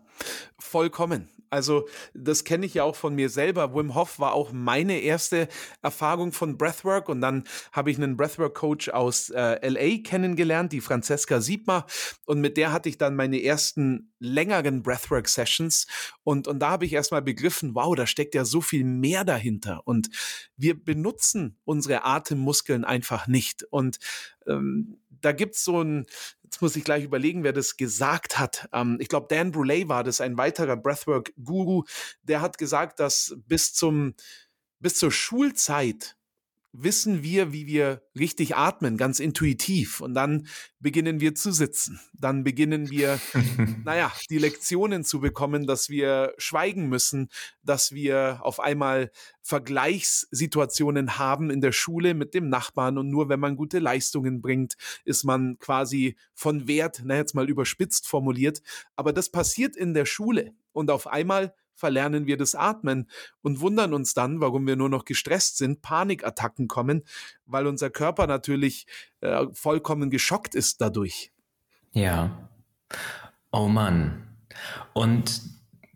vollkommen. 0.59 1.29
Also 1.49 1.87
das 2.13 2.43
kenne 2.43 2.65
ich 2.65 2.75
ja 2.75 2.83
auch 2.83 2.95
von 2.95 3.15
mir 3.15 3.29
selber. 3.29 3.73
Wim 3.73 3.95
Hof 3.95 4.19
war 4.19 4.33
auch 4.33 4.51
meine 4.51 4.99
erste 4.99 5.47
Erfahrung 5.81 6.31
von 6.31 6.57
Breathwork 6.57 7.09
und 7.09 7.21
dann 7.21 7.43
habe 7.71 7.91
ich 7.91 7.97
einen 7.97 8.17
Breathwork-Coach 8.17 8.89
aus 8.89 9.29
äh, 9.29 9.67
LA 9.67 10.03
kennengelernt, 10.03 10.71
die 10.71 10.81
Francesca 10.81 11.41
Siebmer. 11.41 11.85
Und 12.25 12.41
mit 12.41 12.57
der 12.57 12.71
hatte 12.71 12.89
ich 12.89 12.97
dann 12.97 13.15
meine 13.15 13.41
ersten 13.43 14.11
längeren 14.19 14.83
Breathwork-Sessions. 14.83 15.87
Und, 16.23 16.47
und 16.47 16.59
da 16.59 16.71
habe 16.71 16.85
ich 16.85 16.93
erstmal 16.93 17.21
begriffen, 17.21 17.75
wow, 17.75 17.95
da 17.95 18.05
steckt 18.05 18.35
ja 18.35 18.45
so 18.45 18.61
viel 18.61 18.83
mehr 18.83 19.25
dahinter. 19.25 19.81
Und 19.85 20.09
wir 20.55 20.83
benutzen 20.83 21.57
unsere 21.65 22.05
Atemmuskeln 22.05 22.85
einfach 22.85 23.27
nicht. 23.27 23.63
Und 23.71 23.99
ähm, 24.47 24.99
da 25.21 25.31
gibt's 25.31 25.63
so 25.63 25.81
ein, 25.81 26.05
jetzt 26.43 26.61
muss 26.61 26.75
ich 26.75 26.83
gleich 26.83 27.03
überlegen, 27.03 27.43
wer 27.43 27.53
das 27.53 27.77
gesagt 27.77 28.39
hat. 28.39 28.67
Ähm, 28.73 28.97
ich 28.99 29.07
glaube, 29.07 29.27
Dan 29.29 29.51
Bruley 29.51 29.87
war 29.89 30.03
das, 30.03 30.21
ein 30.21 30.37
weiterer 30.37 30.77
Breathwork-Guru, 30.77 31.83
der 32.23 32.41
hat 32.41 32.57
gesagt, 32.57 32.99
dass 32.99 33.35
bis 33.47 33.73
zum, 33.73 34.15
bis 34.79 34.95
zur 34.95 35.11
Schulzeit 35.11 36.15
wissen 36.71 37.23
wir, 37.23 37.51
wie 37.51 37.65
wir 37.65 38.03
richtig 38.17 38.55
atmen, 38.55 38.97
ganz 38.97 39.19
intuitiv. 39.19 40.01
Und 40.01 40.13
dann 40.13 40.47
beginnen 40.79 41.19
wir 41.19 41.35
zu 41.35 41.51
sitzen. 41.51 41.99
Dann 42.13 42.43
beginnen 42.43 42.89
wir, 42.89 43.19
naja, 43.83 44.11
die 44.29 44.37
Lektionen 44.37 45.03
zu 45.03 45.19
bekommen, 45.19 45.65
dass 45.65 45.89
wir 45.89 46.33
schweigen 46.37 46.87
müssen, 46.87 47.29
dass 47.63 47.91
wir 47.91 48.39
auf 48.41 48.59
einmal 48.59 49.11
Vergleichssituationen 49.41 51.17
haben 51.17 51.49
in 51.49 51.61
der 51.61 51.71
Schule 51.71 52.13
mit 52.13 52.33
dem 52.33 52.49
Nachbarn. 52.49 52.97
Und 52.97 53.09
nur 53.09 53.29
wenn 53.29 53.39
man 53.39 53.55
gute 53.55 53.79
Leistungen 53.79 54.41
bringt, 54.41 54.75
ist 55.05 55.23
man 55.23 55.57
quasi 55.59 56.15
von 56.33 56.67
Wert, 56.67 57.01
na 57.03 57.15
jetzt 57.15 57.35
mal 57.35 57.49
überspitzt 57.49 58.07
formuliert. 58.07 58.61
Aber 58.95 59.11
das 59.11 59.29
passiert 59.31 59.75
in 59.75 59.93
der 59.93 60.05
Schule. 60.05 60.53
Und 60.71 60.91
auf 60.91 61.07
einmal 61.07 61.53
verlernen 61.79 62.27
wir 62.27 62.37
das 62.37 62.55
Atmen 62.55 63.09
und 63.41 63.61
wundern 63.61 63.93
uns 63.93 64.13
dann, 64.13 64.41
warum 64.41 64.67
wir 64.67 64.75
nur 64.75 64.89
noch 64.89 65.05
gestresst 65.05 65.57
sind, 65.57 65.81
Panikattacken 65.81 66.67
kommen, 66.67 67.03
weil 67.45 67.65
unser 67.65 67.89
Körper 67.89 68.27
natürlich 68.27 68.85
äh, 69.21 69.47
vollkommen 69.53 70.09
geschockt 70.09 70.53
ist 70.55 70.81
dadurch. 70.81 71.31
Ja. 71.93 72.49
Oh 73.51 73.67
Mann. 73.67 74.27
Und 74.93 75.41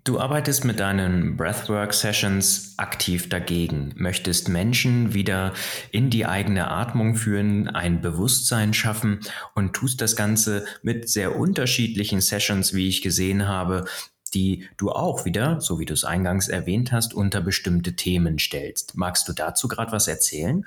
du 0.04 0.20
arbeitest 0.20 0.66
mit 0.66 0.80
deinen 0.80 1.38
Breathwork-Sessions 1.38 2.76
aktiv 2.78 3.30
dagegen, 3.30 3.94
möchtest 3.96 4.50
Menschen 4.50 5.14
wieder 5.14 5.54
in 5.92 6.10
die 6.10 6.26
eigene 6.26 6.70
Atmung 6.70 7.16
führen, 7.16 7.68
ein 7.68 8.02
Bewusstsein 8.02 8.74
schaffen 8.74 9.20
und 9.56 9.74
tust 9.74 10.02
das 10.02 10.16
Ganze 10.16 10.66
mit 10.82 11.10
sehr 11.10 11.36
unterschiedlichen 11.36 12.22
Sessions, 12.22 12.74
wie 12.74 12.88
ich 12.88 13.02
gesehen 13.02 13.48
habe, 13.48 13.86
die 14.34 14.68
du 14.78 14.92
auch 14.92 15.26
wieder, 15.26 15.62
so 15.62 15.80
wie 15.80 15.86
du 15.86 15.94
es 15.94 16.04
eingangs 16.04 16.48
erwähnt 16.48 16.92
hast, 16.92 17.14
unter 17.14 17.42
bestimmte 17.42 17.96
Themen 17.96 18.40
stellst. 18.40 18.96
Magst 18.96 19.28
du 19.28 19.34
dazu 19.34 19.68
gerade 19.68 19.92
was 19.92 20.08
erzählen? 20.08 20.66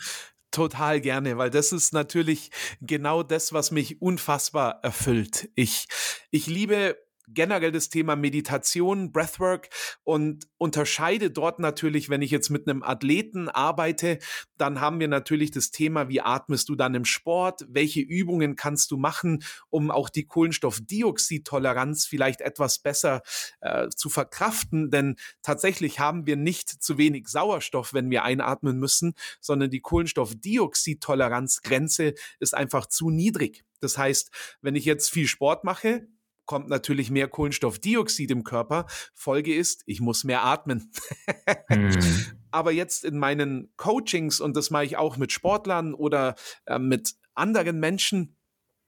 Total 0.51 1.01
gerne, 1.01 1.37
weil 1.37 1.51
das 1.51 1.73
ist 1.73 1.93
natürlich 1.93 2.51
genau 2.81 3.23
das, 3.23 3.53
was 3.53 3.71
mich 3.71 4.01
unfassbar 4.01 4.81
erfüllt. 4.83 5.51
Ich, 5.55 5.87
ich 6.31 6.47
liebe 6.47 6.97
generell 7.29 7.73
das 7.73 7.89
Thema 7.89 8.17
Meditation, 8.17 9.13
Breathwork 9.13 9.69
und 10.05 10.47
unterscheide 10.59 11.31
dort 11.31 11.59
natürlich, 11.59 12.09
wenn 12.09 12.23
ich 12.23 12.31
jetzt 12.31 12.51
mit 12.51 12.69
einem 12.69 12.83
Athleten 12.83 13.49
arbeite, 13.49 14.19
dann 14.57 14.81
haben 14.81 15.01
wir 15.01 15.09
natürlich 15.09 15.51
das 15.51 15.71
Thema, 15.71 16.09
wie 16.09 16.21
atmest 16.21 16.69
du 16.69 16.77
dann 16.77 16.95
im 16.95 17.05
Sport, 17.05 17.67
welche 17.69 18.01
Übungen 18.01 18.57
kannst 18.57 18.91
du 18.91 18.97
machen, 18.97 19.43
um 19.71 19.91
auch 19.91 20.09
die 20.09 20.27
Kohlenstoffdioxidtoleranz 20.27 22.07
vielleicht 22.07 22.41
etwas 22.41 22.79
besser 22.79 23.23
äh, 23.61 23.89
zu 23.89 24.09
verkraften, 24.09 24.91
denn 24.91 25.17
tatsächlich 25.43 25.99
haben 25.99 26.27
wir 26.27 26.37
nicht 26.37 26.69
zu 26.69 26.99
wenig 26.99 27.29
Sauerstoff, 27.29 27.95
wenn 27.95 28.11
wir 28.11 28.25
einatmen 28.25 28.79
müssen, 28.79 29.15
sondern 29.41 29.71
die 29.71 29.81
Kohlenstoffdioxidtoleranzgrenze 29.81 32.15
ist 32.41 32.55
einfach 32.55 32.87
zu 32.87 33.11
niedrig. 33.11 33.65
Das 33.81 33.99
heißt, 33.99 34.31
wenn 34.63 34.75
ich 34.75 34.85
jetzt 34.85 35.11
viel 35.11 35.27
Sport 35.27 35.65
mache, 35.65 36.07
kommt 36.47 36.69
natürlich 36.69 37.11
mehr 37.11 37.29
Kohlenstoffdioxid 37.29 38.31
im 38.31 38.45
Körper. 38.45 38.87
Folge 39.15 39.55
ist, 39.55 39.83
ich 39.87 40.01
muss 40.01 40.25
mehr 40.25 40.45
atmen. 40.45 40.91
mhm. 41.69 41.99
Aber 42.51 42.73
jetzt 42.73 43.05
in 43.05 43.19
meinen 43.19 43.73
Coachings, 43.77 44.41
und 44.41 44.57
das 44.57 44.71
mache 44.71 44.85
ich 44.85 44.97
auch 44.97 45.17
mit 45.19 45.33
Sportlern 45.33 45.93
oder 45.93 46.37
äh, 46.65 46.79
mit 46.79 47.15
anderen 47.35 47.79
Menschen, 47.81 48.36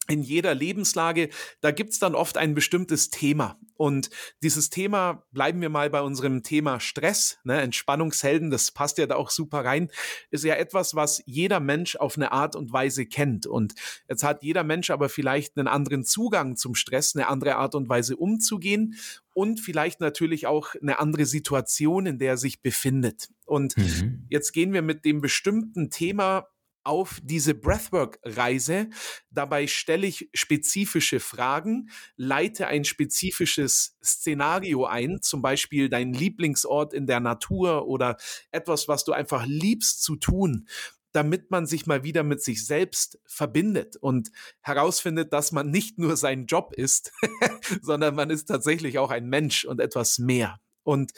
in 0.09 0.23
jeder 0.23 0.55
Lebenslage, 0.55 1.29
da 1.61 1.71
gibt's 1.71 1.99
dann 1.99 2.15
oft 2.15 2.37
ein 2.39 2.55
bestimmtes 2.55 3.11
Thema. 3.11 3.59
Und 3.77 4.11
dieses 4.43 4.71
Thema, 4.71 5.25
bleiben 5.31 5.61
wir 5.61 5.69
mal 5.69 5.89
bei 5.91 6.01
unserem 6.01 6.43
Thema 6.43 6.81
Stress, 6.81 7.39
ne, 7.45 7.61
Entspannungshelden, 7.61 8.51
das 8.51 8.73
passt 8.73 8.99
ja 8.99 9.07
da 9.07 9.15
auch 9.15 9.31
super 9.31 9.65
rein, 9.65 9.91
ist 10.31 10.45
ja 10.45 10.55
etwas, 10.55 10.95
was 10.95 11.23
jeder 11.27 11.61
Mensch 11.61 11.95
auf 11.95 12.17
eine 12.17 12.33
Art 12.33 12.57
und 12.57 12.73
Weise 12.73 13.07
kennt. 13.07 13.47
Und 13.47 13.75
jetzt 14.09 14.25
hat 14.25 14.43
jeder 14.43 14.65
Mensch 14.65 14.91
aber 14.91 15.09
vielleicht 15.09 15.57
einen 15.57 15.69
anderen 15.69 16.05
Zugang 16.05 16.57
zum 16.57 16.75
Stress, 16.75 17.15
eine 17.15 17.29
andere 17.29 17.57
Art 17.57 17.75
und 17.75 17.89
Weise 17.89 18.17
umzugehen 18.17 18.97
und 19.35 19.61
vielleicht 19.61 20.01
natürlich 20.01 20.49
auch 20.49 20.75
eine 20.83 20.99
andere 20.99 21.27
Situation, 21.27 22.07
in 22.07 22.19
der 22.19 22.31
er 22.31 22.37
sich 22.39 22.63
befindet. 22.63 23.29
Und 23.45 23.77
mhm. 23.77 24.27
jetzt 24.29 24.53
gehen 24.53 24.73
wir 24.73 24.83
mit 24.83 25.05
dem 25.05 25.21
bestimmten 25.21 25.91
Thema 25.91 26.49
auf 26.89 27.21
diese 27.23 27.55
Breathwork-Reise. 27.55 28.89
Dabei 29.31 29.67
stelle 29.67 30.07
ich 30.07 30.31
spezifische 30.33 31.21
Fragen, 31.21 31.91
leite 32.17 32.67
ein 32.67 32.87
spezifisches 32.87 33.99
Szenario 34.03 34.87
ein, 34.87 35.21
zum 35.21 35.43
Beispiel 35.43 35.91
dein 35.91 36.15
Lieblingsort 36.15 36.95
in 36.95 37.07
der 37.07 37.21
Natur 37.21 37.87
oder 37.87 38.17
etwas, 38.53 38.89
was 38.89 39.05
du 39.05 39.13
einfach 39.13 39.45
liebst 39.47 40.03
zu 40.03 40.17
tun 40.17 40.67
damit 41.13 41.51
man 41.51 41.67
sich 41.67 41.87
mal 41.87 42.05
wieder 42.05 42.23
mit 42.23 42.43
sich 42.43 42.67
selbst 42.67 43.19
verbindet 43.27 43.97
und 43.97 44.31
herausfindet, 44.61 45.33
dass 45.33 45.53
man 45.53 45.71
nicht 45.71 45.99
nur 45.99 46.17
sein 46.19 46.45
Job 46.45 46.73
ist, 46.75 47.13
sondern 47.83 48.15
man 48.15 48.29
ist 48.29 48.45
tatsächlich 48.45 48.99
auch 48.99 49.11
ein 49.11 49.27
Mensch 49.27 49.65
und 49.65 49.81
etwas 49.81 50.19
mehr. 50.19 50.61
Und 50.85 51.13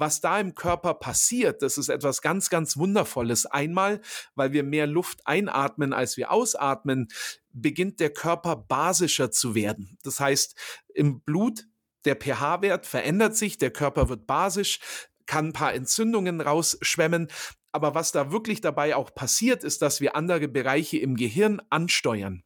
was 0.00 0.20
da 0.20 0.40
im 0.40 0.54
Körper 0.54 0.94
passiert, 0.94 1.62
das 1.62 1.78
ist 1.78 1.88
etwas 1.88 2.22
ganz, 2.22 2.50
ganz 2.50 2.76
Wundervolles. 2.76 3.46
Einmal, 3.46 4.00
weil 4.34 4.52
wir 4.52 4.64
mehr 4.64 4.86
Luft 4.86 5.26
einatmen, 5.26 5.92
als 5.92 6.16
wir 6.16 6.32
ausatmen, 6.32 7.08
beginnt 7.52 8.00
der 8.00 8.10
Körper 8.12 8.56
basischer 8.56 9.30
zu 9.30 9.54
werden. 9.54 9.98
Das 10.02 10.18
heißt, 10.18 10.56
im 10.94 11.20
Blut 11.20 11.66
der 12.04 12.16
pH-Wert 12.16 12.86
verändert 12.86 13.36
sich, 13.36 13.58
der 13.58 13.70
Körper 13.70 14.08
wird 14.08 14.26
basisch, 14.26 14.80
kann 15.26 15.48
ein 15.48 15.52
paar 15.52 15.74
Entzündungen 15.74 16.40
rausschwemmen. 16.40 17.28
Aber 17.72 17.94
was 17.94 18.10
da 18.10 18.32
wirklich 18.32 18.60
dabei 18.60 18.96
auch 18.96 19.14
passiert, 19.14 19.62
ist, 19.62 19.82
dass 19.82 20.00
wir 20.00 20.16
andere 20.16 20.48
Bereiche 20.48 20.98
im 20.98 21.14
Gehirn 21.14 21.60
ansteuern 21.70 22.42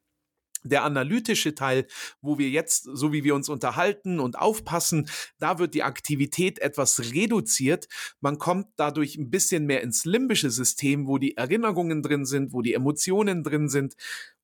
der 0.64 0.82
analytische 0.82 1.54
Teil, 1.54 1.86
wo 2.20 2.38
wir 2.38 2.48
jetzt, 2.48 2.88
so 2.92 3.12
wie 3.12 3.22
wir 3.22 3.34
uns 3.34 3.48
unterhalten 3.48 4.18
und 4.18 4.38
aufpassen, 4.38 5.08
da 5.38 5.58
wird 5.58 5.74
die 5.74 5.82
Aktivität 5.82 6.58
etwas 6.58 7.12
reduziert. 7.12 7.86
Man 8.20 8.38
kommt 8.38 8.68
dadurch 8.76 9.16
ein 9.16 9.30
bisschen 9.30 9.66
mehr 9.66 9.82
ins 9.82 10.04
limbische 10.04 10.50
System, 10.50 11.06
wo 11.06 11.18
die 11.18 11.36
Erinnerungen 11.36 12.02
drin 12.02 12.24
sind, 12.24 12.52
wo 12.52 12.62
die 12.62 12.74
Emotionen 12.74 13.42
drin 13.42 13.68
sind. 13.68 13.94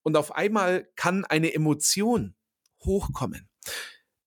Und 0.03 0.17
auf 0.17 0.35
einmal 0.35 0.89
kann 0.97 1.25
eine 1.25 1.53
Emotion 1.55 2.35
hochkommen. 2.85 3.49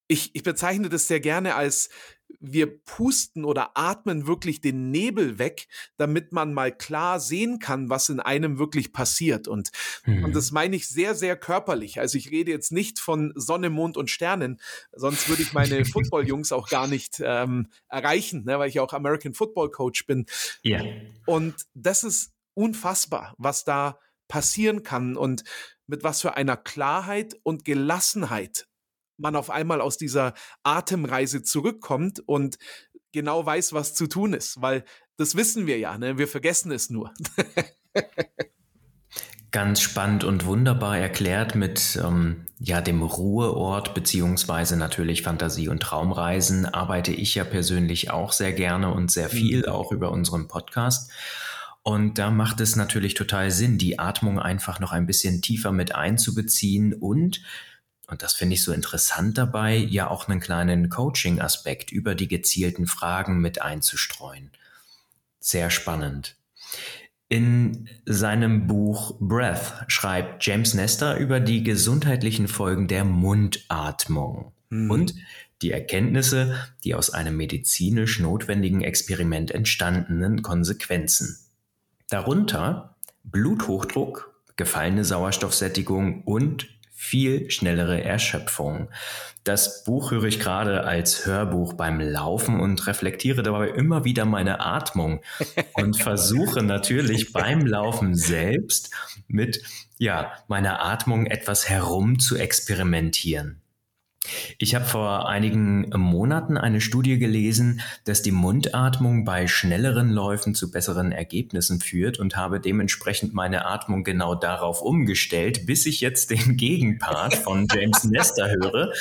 Ich, 0.08 0.36
ich 0.36 0.44
bezeichne 0.44 0.90
das 0.90 1.08
sehr 1.08 1.20
gerne 1.20 1.56
als 1.56 1.90
wir 2.40 2.80
pusten 2.84 3.46
oder 3.46 3.72
atmen 3.76 4.28
wirklich 4.28 4.62
den 4.62 4.92
Nebel 4.92 5.40
weg, 5.40 5.68
damit 5.98 6.32
man 6.32 6.54
mal 6.54 6.76
klar 6.76 7.20
sehen 7.20 7.60
kann, 7.60 7.90
was 7.90 8.10
in 8.10 8.20
einem 8.20 8.60
wirklich 8.60 8.94
passiert. 8.94 9.48
Und, 9.48 9.72
mhm. 10.06 10.26
und 10.26 10.36
das 10.36 10.52
meine 10.52 10.76
ich 10.76 10.88
sehr, 10.88 11.16
sehr 11.16 11.36
körperlich. 11.36 12.00
Also 12.00 12.18
ich 12.18 12.32
rede 12.32 12.52
jetzt 12.52 12.72
nicht 12.72 13.00
von 13.00 13.34
Sonne, 13.36 13.70
Mond 13.70 13.98
und 13.98 14.10
Sternen, 14.10 14.60
sonst 14.92 15.30
würde 15.30 15.42
ich 15.42 15.54
meine 15.54 15.86
Football-Jungs 15.86 16.52
auch 16.52 16.70
gar 16.70 16.88
nicht 16.88 17.22
ähm, 17.24 17.68
erreichen, 17.90 18.44
ne, 18.46 18.60
weil 18.60 18.70
ich 18.70 18.80
auch 18.80 18.94
American 18.94 19.34
Football 19.34 19.72
Coach 19.72 20.06
bin. 20.06 20.26
Ja. 20.62 20.82
Und 21.26 21.56
das 21.74 22.04
ist 22.04 22.34
unfassbar, 22.54 23.34
was 23.38 23.64
da 23.64 24.00
passieren 24.28 24.84
kann 24.84 25.16
und 25.16 25.44
mit 25.88 26.04
was 26.04 26.22
für 26.22 26.36
einer 26.36 26.58
Klarheit 26.58 27.36
und 27.44 27.66
Gelassenheit 27.66 28.68
man 29.24 29.36
auf 29.36 29.50
einmal 29.50 29.82
aus 29.82 29.98
dieser 29.98 30.36
Atemreise 30.62 31.42
zurückkommt 31.42 32.22
und 32.28 32.58
genau 33.12 33.44
weiß, 33.46 33.74
was 33.74 33.96
zu 33.96 34.06
tun 34.08 34.34
ist, 34.34 34.62
weil 34.62 34.84
das 35.18 35.36
wissen 35.36 35.66
wir 35.66 35.80
ja, 35.80 35.98
ne? 35.98 36.18
wir 36.20 36.28
vergessen 36.28 36.72
es 36.72 36.92
nur. 36.92 37.12
Ganz 39.52 39.82
spannend 39.82 40.24
und 40.24 40.46
wunderbar 40.46 40.98
erklärt 40.98 41.54
mit 41.54 42.00
ähm, 42.04 42.48
ja 42.58 42.82
dem 42.82 43.04
Ruheort 43.04 43.94
beziehungsweise 43.94 44.78
natürlich 44.78 45.22
Fantasie- 45.22 45.70
und 45.70 45.80
Traumreisen 45.80 46.66
arbeite 46.66 47.12
ich 47.12 47.36
ja 47.36 47.44
persönlich 47.44 48.10
auch 48.10 48.32
sehr 48.32 48.52
gerne 48.52 48.92
und 48.92 49.12
sehr 49.12 49.30
viel 49.30 49.60
mhm. 49.60 49.66
auch 49.66 49.92
über 49.92 50.12
unseren 50.12 50.48
Podcast. 50.48 51.12
Und 51.84 52.18
da 52.18 52.32
macht 52.32 52.62
es 52.62 52.76
natürlich 52.76 53.14
total 53.14 53.52
Sinn, 53.52 53.78
die 53.78 54.00
Atmung 54.00 54.40
einfach 54.40 54.80
noch 54.80 54.92
ein 54.92 55.06
bisschen 55.06 55.42
tiefer 55.42 55.72
mit 55.72 55.94
einzubeziehen 55.94 56.94
und 56.94 57.42
und 58.08 58.22
das 58.22 58.34
finde 58.34 58.56
ich 58.56 58.64
so 58.64 58.74
interessant 58.74 59.38
dabei, 59.38 59.76
ja 59.76 60.10
auch 60.10 60.28
einen 60.28 60.40
kleinen 60.40 60.90
Coaching-Aspekt 60.90 61.92
über 61.92 62.16
die 62.16 62.28
gezielten 62.28 62.88
Fragen 62.88 63.40
mit 63.40 63.62
einzustreuen. 63.62 64.52
Sehr 65.40 65.70
spannend. 65.70 66.36
In 67.30 67.90
seinem 68.06 68.68
Buch 68.68 69.18
Breath 69.20 69.86
schreibt 69.88 70.46
James 70.46 70.74
Nestor 70.74 71.16
über 71.16 71.40
die 71.40 71.64
gesundheitlichen 71.64 72.48
Folgen 72.48 72.88
der 72.88 73.06
Mundatmung 73.06 74.52
mhm. 74.70 74.92
und 74.92 75.16
die 75.62 75.72
Erkenntnisse, 75.72 76.58
die 76.84 76.94
aus 76.94 77.10
einem 77.10 77.38
medizinisch 77.38 78.20
notwendigen 78.20 78.82
Experiment 78.82 79.52
entstandenen 79.52 80.42
Konsequenzen. 80.42 81.38
Darunter 82.10 82.96
Bluthochdruck, 83.24 84.34
gefallene 84.58 85.06
Sauerstoffsättigung 85.06 86.24
und 86.24 86.68
viel 86.94 87.50
schnellere 87.50 88.04
Erschöpfung. 88.04 88.90
Das 89.44 89.84
Buch 89.84 90.12
höre 90.12 90.24
ich 90.24 90.40
gerade 90.40 90.86
als 90.86 91.26
Hörbuch 91.26 91.74
beim 91.74 92.00
Laufen 92.00 92.60
und 92.60 92.88
reflektiere 92.88 93.44
dabei 93.44 93.70
immer 93.70 94.06
wieder 94.06 94.26
meine 94.26 94.62
Atmung 94.62 95.22
und 95.74 96.02
versuche 96.02 96.64
natürlich 96.64 97.34
beim 97.34 97.66
Laufen 97.66 98.16
selbst 98.16 98.92
mit 99.28 99.62
ja, 99.98 100.32
meiner 100.48 100.82
Atmung 100.84 101.26
etwas 101.26 101.68
herum 101.68 102.20
zu 102.20 102.38
experimentieren. 102.38 103.63
Ich 104.58 104.74
habe 104.76 104.86
vor 104.86 105.28
einigen 105.28 105.90
Monaten 105.90 106.58
eine 106.58 106.80
Studie 106.80 107.20
gelesen, 107.20 107.82
dass 108.06 108.22
die 108.22 108.32
Mundatmung 108.32 109.26
bei 109.26 109.48
schnelleren 109.48 110.10
Läufen 110.10 110.56
zu 110.56 110.72
besseren 110.72 111.12
Ergebnissen 111.12 111.82
führt 111.82 112.20
und 112.20 112.36
habe 112.36 112.60
dementsprechend 112.60 113.34
meine 113.34 113.66
Atmung 113.66 114.04
genau 114.04 114.36
darauf 114.36 114.82
umgestellt, 114.82 115.66
bis 115.66 115.86
ich 115.86 116.02
jetzt 116.02 116.30
den 116.30 116.58
Gegenpart 116.58 117.36
von 117.36 117.68
James 117.72 118.04
Nestor 118.06 118.48
höre. 118.48 118.94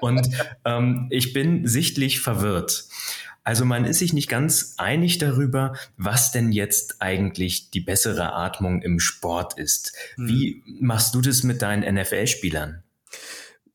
Und 0.00 0.28
ähm, 0.64 1.06
ich 1.10 1.32
bin 1.32 1.66
sichtlich 1.66 2.20
verwirrt. 2.20 2.84
Also 3.44 3.64
man 3.64 3.84
ist 3.84 4.00
sich 4.00 4.12
nicht 4.12 4.28
ganz 4.28 4.74
einig 4.76 5.18
darüber, 5.18 5.74
was 5.96 6.32
denn 6.32 6.50
jetzt 6.50 7.00
eigentlich 7.00 7.70
die 7.70 7.80
bessere 7.80 8.32
Atmung 8.32 8.82
im 8.82 8.98
Sport 8.98 9.56
ist. 9.56 9.92
Hm. 10.16 10.28
Wie 10.28 10.62
machst 10.80 11.14
du 11.14 11.20
das 11.20 11.44
mit 11.44 11.62
deinen 11.62 11.94
NFL-Spielern? 11.94 12.82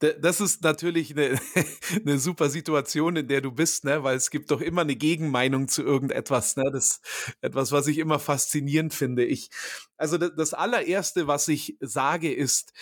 Das 0.01 0.41
ist 0.41 0.63
natürlich 0.63 1.11
eine, 1.11 1.39
eine 2.05 2.17
super 2.17 2.49
Situation, 2.49 3.15
in 3.15 3.27
der 3.27 3.41
du 3.41 3.51
bist, 3.51 3.85
ne? 3.85 4.03
weil 4.03 4.17
es 4.17 4.31
gibt 4.31 4.51
doch 4.51 4.61
immer 4.61 4.81
eine 4.81 4.95
Gegenmeinung 4.95 5.67
zu 5.67 5.83
irgendetwas. 5.83 6.55
Ne? 6.55 6.69
Das 6.71 7.01
etwas, 7.41 7.71
was 7.71 7.87
ich 7.87 7.99
immer 7.99 8.19
faszinierend 8.19 8.93
finde. 8.93 9.25
Ich, 9.25 9.49
also 9.97 10.17
das, 10.17 10.31
das 10.35 10.53
allererste, 10.53 11.27
was 11.27 11.47
ich 11.47 11.77
sage, 11.79 12.33
ist, 12.33 12.73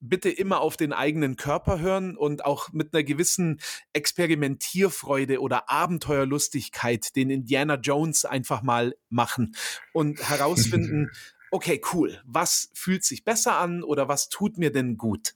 bitte 0.00 0.28
immer 0.28 0.60
auf 0.60 0.76
den 0.76 0.92
eigenen 0.92 1.36
Körper 1.36 1.78
hören 1.78 2.16
und 2.16 2.44
auch 2.44 2.72
mit 2.72 2.92
einer 2.92 3.04
gewissen 3.04 3.60
Experimentierfreude 3.92 5.40
oder 5.40 5.70
Abenteuerlustigkeit 5.70 7.14
den 7.14 7.30
Indiana 7.30 7.76
Jones 7.76 8.24
einfach 8.24 8.62
mal 8.62 8.96
machen 9.08 9.54
und 9.92 10.28
herausfinden, 10.28 11.10
okay, 11.52 11.80
cool, 11.92 12.20
was 12.24 12.70
fühlt 12.74 13.04
sich 13.04 13.24
besser 13.24 13.58
an 13.58 13.84
oder 13.84 14.08
was 14.08 14.28
tut 14.28 14.58
mir 14.58 14.72
denn 14.72 14.96
gut? 14.96 15.34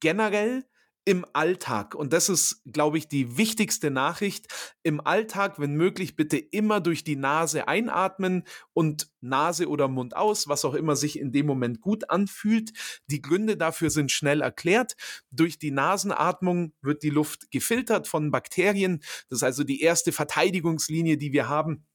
Generell 0.00 0.64
im 1.06 1.24
Alltag, 1.32 1.94
und 1.94 2.12
das 2.12 2.28
ist, 2.28 2.62
glaube 2.66 2.98
ich, 2.98 3.08
die 3.08 3.38
wichtigste 3.38 3.90
Nachricht, 3.90 4.46
im 4.82 5.00
Alltag, 5.00 5.58
wenn 5.58 5.74
möglich, 5.74 6.14
bitte 6.14 6.36
immer 6.36 6.80
durch 6.80 7.04
die 7.04 7.16
Nase 7.16 7.66
einatmen 7.68 8.44
und 8.74 9.08
Nase 9.20 9.68
oder 9.68 9.88
Mund 9.88 10.14
aus, 10.14 10.46
was 10.46 10.64
auch 10.64 10.74
immer 10.74 10.96
sich 10.96 11.18
in 11.18 11.32
dem 11.32 11.46
Moment 11.46 11.80
gut 11.80 12.10
anfühlt. 12.10 12.70
Die 13.06 13.22
Gründe 13.22 13.56
dafür 13.56 13.90
sind 13.90 14.12
schnell 14.12 14.42
erklärt. 14.42 14.94
Durch 15.30 15.58
die 15.58 15.70
Nasenatmung 15.70 16.74
wird 16.82 17.02
die 17.02 17.10
Luft 17.10 17.50
gefiltert 17.50 18.06
von 18.06 18.30
Bakterien. 18.30 19.00
Das 19.28 19.38
ist 19.38 19.42
also 19.42 19.64
die 19.64 19.80
erste 19.80 20.12
Verteidigungslinie, 20.12 21.16
die 21.16 21.32
wir 21.32 21.48
haben. 21.48 21.86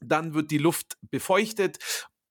Dann 0.00 0.34
wird 0.34 0.50
die 0.50 0.58
Luft 0.58 0.98
befeuchtet 1.10 1.78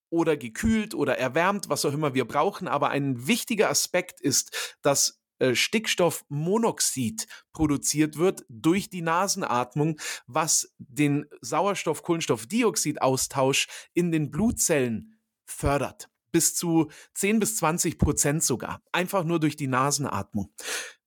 oder 0.09 0.35
gekühlt 0.37 0.93
oder 0.93 1.17
erwärmt, 1.17 1.67
was 1.69 1.85
auch 1.85 1.93
immer 1.93 2.13
wir 2.13 2.25
brauchen. 2.25 2.67
Aber 2.67 2.89
ein 2.89 3.25
wichtiger 3.27 3.69
Aspekt 3.69 4.19
ist, 4.21 4.77
dass 4.81 5.21
äh, 5.39 5.55
Stickstoffmonoxid 5.55 7.25
produziert 7.51 8.17
wird 8.17 8.45
durch 8.47 8.89
die 8.89 9.01
Nasenatmung, 9.01 9.99
was 10.27 10.73
den 10.77 11.25
Sauerstoff-Kohlenstoffdioxid-Austausch 11.41 13.67
in 13.93 14.13
den 14.13 14.31
Blutzellen 14.31 15.19
fördert. 15.45 16.09
Bis 16.31 16.55
zu 16.55 16.89
10 17.15 17.39
bis 17.39 17.57
20 17.57 17.97
Prozent 17.97 18.43
sogar. 18.43 18.83
Einfach 18.91 19.23
nur 19.23 19.39
durch 19.39 19.55
die 19.55 19.67
Nasenatmung. 19.67 20.53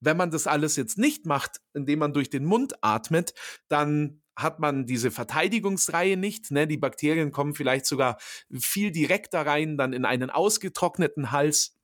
Wenn 0.00 0.16
man 0.16 0.30
das 0.30 0.46
alles 0.46 0.76
jetzt 0.76 0.96
nicht 0.96 1.26
macht, 1.26 1.60
indem 1.74 1.98
man 1.98 2.14
durch 2.14 2.30
den 2.30 2.44
Mund 2.44 2.82
atmet, 2.82 3.34
dann 3.68 4.22
hat 4.38 4.60
man 4.60 4.86
diese 4.86 5.10
Verteidigungsreihe 5.10 6.16
nicht. 6.16 6.50
Ne? 6.50 6.66
Die 6.66 6.76
Bakterien 6.76 7.32
kommen 7.32 7.54
vielleicht 7.54 7.86
sogar 7.86 8.18
viel 8.52 8.92
direkter 8.92 9.44
rein, 9.44 9.76
dann 9.76 9.92
in 9.92 10.04
einen 10.04 10.30
ausgetrockneten 10.30 11.32
Hals. 11.32 11.76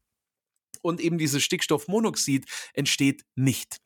Und 0.83 1.01
eben 1.01 1.19
dieses 1.19 1.43
Stickstoffmonoxid 1.43 2.47
entsteht 2.75 3.25
nicht. 3.35 3.81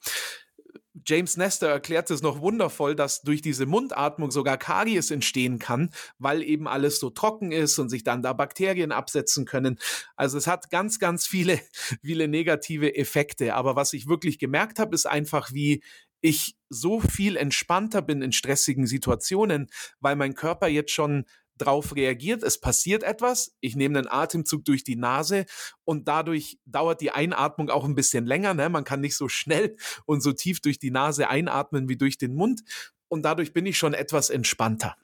James 1.07 1.37
Nestor 1.37 1.69
erklärt 1.69 2.11
es 2.11 2.23
noch 2.23 2.41
wundervoll, 2.41 2.95
dass 2.95 3.23
durch 3.23 3.41
diese 3.41 3.67
Mundatmung 3.67 4.31
sogar 4.31 4.59
Karies 4.59 5.11
entstehen 5.11 5.59
kann, 5.59 5.91
weil 6.19 6.43
eben 6.43 6.67
alles 6.67 6.99
so 6.99 7.11
trocken 7.11 7.53
ist 7.53 7.79
und 7.79 7.89
sich 7.89 8.05
dann 8.05 8.23
da 8.23 8.33
Bakterien 8.33 8.93
absetzen 8.93 9.45
können. 9.45 9.79
Also 10.17 10.39
es 10.39 10.47
hat 10.47 10.71
ganz, 10.71 10.99
ganz 10.99 11.27
viele, 11.27 11.61
viele 12.03 12.29
negative 12.29 12.95
Effekte. 12.97 13.55
Aber 13.55 13.77
was 13.77 13.93
ich 13.93 14.09
wirklich 14.09 14.39
gemerkt 14.39 14.79
habe, 14.79 14.95
ist 14.95 15.07
einfach, 15.07 15.53
wie 15.53 15.83
ich 16.21 16.57
so 16.69 17.01
viel 17.01 17.37
entspannter 17.37 18.03
bin 18.03 18.23
in 18.23 18.33
stressigen 18.33 18.87
Situationen, 18.87 19.69
weil 20.01 20.17
mein 20.17 20.35
Körper 20.35 20.69
jetzt 20.69 20.93
schon 20.93 21.25
drauf 21.59 21.95
reagiert, 21.95 22.43
es 22.43 22.61
passiert 22.61 23.03
etwas, 23.03 23.57
ich 23.61 23.77
nehme 23.77 23.99
einen 23.99 24.09
Atemzug 24.09 24.65
durch 24.65 24.85
die 24.85 24.97
Nase 24.97 25.45
und 25.85 26.09
dadurch 26.09 26.59
dauert 26.65 27.01
die 27.01 27.11
Einatmung 27.11 27.69
auch 27.69 27.85
ein 27.85 27.95
bisschen 27.95 28.27
länger. 28.27 28.55
Ne? 28.55 28.69
Man 28.69 28.85
kann 28.85 29.01
nicht 29.01 29.17
so 29.17 29.29
schnell 29.29 29.77
und 30.07 30.23
so 30.23 30.33
tief 30.33 30.61
durch 30.61 30.79
die 30.79 30.91
Nase 30.91 31.29
einatmen 31.29 31.89
wie 31.89 31.97
durch 31.97 32.19
den 32.19 32.35
Mund 32.35 32.63
und 33.09 33.23
dadurch 33.23 33.53
bin 33.53 33.67
ich 33.67 33.77
schon 33.77 33.95
etwas 33.95 34.31
entspannter. 34.31 34.97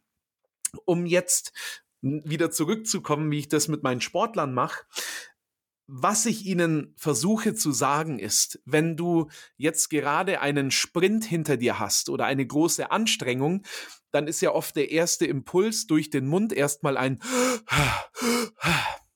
Um 0.84 1.06
jetzt 1.06 1.52
wieder 2.00 2.50
zurückzukommen, 2.50 3.30
wie 3.30 3.38
ich 3.38 3.48
das 3.48 3.68
mit 3.68 3.82
meinen 3.82 4.00
Sportlern 4.00 4.52
mache, 4.52 4.84
was 5.86 6.26
ich 6.26 6.46
Ihnen 6.46 6.94
versuche 6.96 7.54
zu 7.54 7.72
sagen 7.72 8.18
ist, 8.18 8.60
wenn 8.64 8.96
du 8.96 9.28
jetzt 9.56 9.90
gerade 9.90 10.40
einen 10.40 10.70
Sprint 10.70 11.24
hinter 11.24 11.56
dir 11.56 11.78
hast 11.78 12.08
oder 12.08 12.24
eine 12.24 12.46
große 12.46 12.90
Anstrengung, 12.90 13.62
dann 14.10 14.26
ist 14.26 14.40
ja 14.40 14.52
oft 14.52 14.76
der 14.76 14.90
erste 14.90 15.26
Impuls 15.26 15.86
durch 15.86 16.08
den 16.08 16.26
Mund 16.26 16.52
erstmal 16.52 16.96
ein 16.96 17.20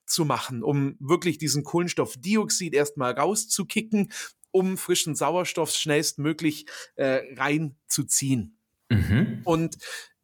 zu 0.07 0.24
machen, 0.24 0.62
um 0.62 0.96
wirklich 0.98 1.38
diesen 1.38 1.62
Kohlenstoffdioxid 1.64 2.74
erstmal 2.74 3.12
rauszukicken, 3.12 4.11
um 4.50 4.76
frischen 4.76 5.14
Sauerstoff 5.14 5.70
schnellstmöglich 5.70 6.66
äh, 6.96 7.20
reinzuziehen. 7.37 8.59
Mhm. 8.90 9.42
Und 9.44 9.76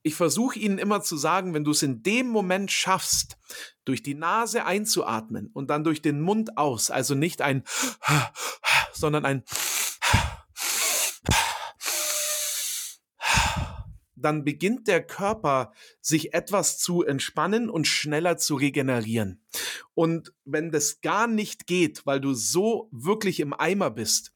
ich 0.04 0.14
versuche 0.14 0.58
Ihnen 0.58 0.76
immer 0.78 1.00
zu 1.00 1.16
sagen, 1.16 1.54
wenn 1.54 1.64
du 1.64 1.70
es 1.70 1.82
in 1.82 2.02
dem 2.02 2.28
Moment 2.28 2.70
schaffst, 2.70 3.38
durch 3.86 4.02
die 4.02 4.14
Nase 4.14 4.66
einzuatmen 4.66 5.50
und 5.52 5.70
dann 5.70 5.82
durch 5.82 6.02
den 6.02 6.20
Mund 6.20 6.58
aus, 6.58 6.90
also 6.90 7.14
nicht 7.14 7.40
ein, 7.40 7.64
sondern 8.92 9.24
ein, 9.24 9.44
dann 14.14 14.44
beginnt 14.44 14.88
der 14.88 15.02
Körper 15.02 15.72
sich 16.02 16.34
etwas 16.34 16.78
zu 16.78 17.02
entspannen 17.02 17.70
und 17.70 17.86
schneller 17.86 18.36
zu 18.36 18.56
regenerieren. 18.56 19.42
Und 19.94 20.34
wenn 20.44 20.70
das 20.70 21.00
gar 21.00 21.26
nicht 21.26 21.66
geht, 21.66 22.04
weil 22.04 22.20
du 22.20 22.34
so 22.34 22.88
wirklich 22.92 23.40
im 23.40 23.54
Eimer 23.54 23.90
bist, 23.90 24.32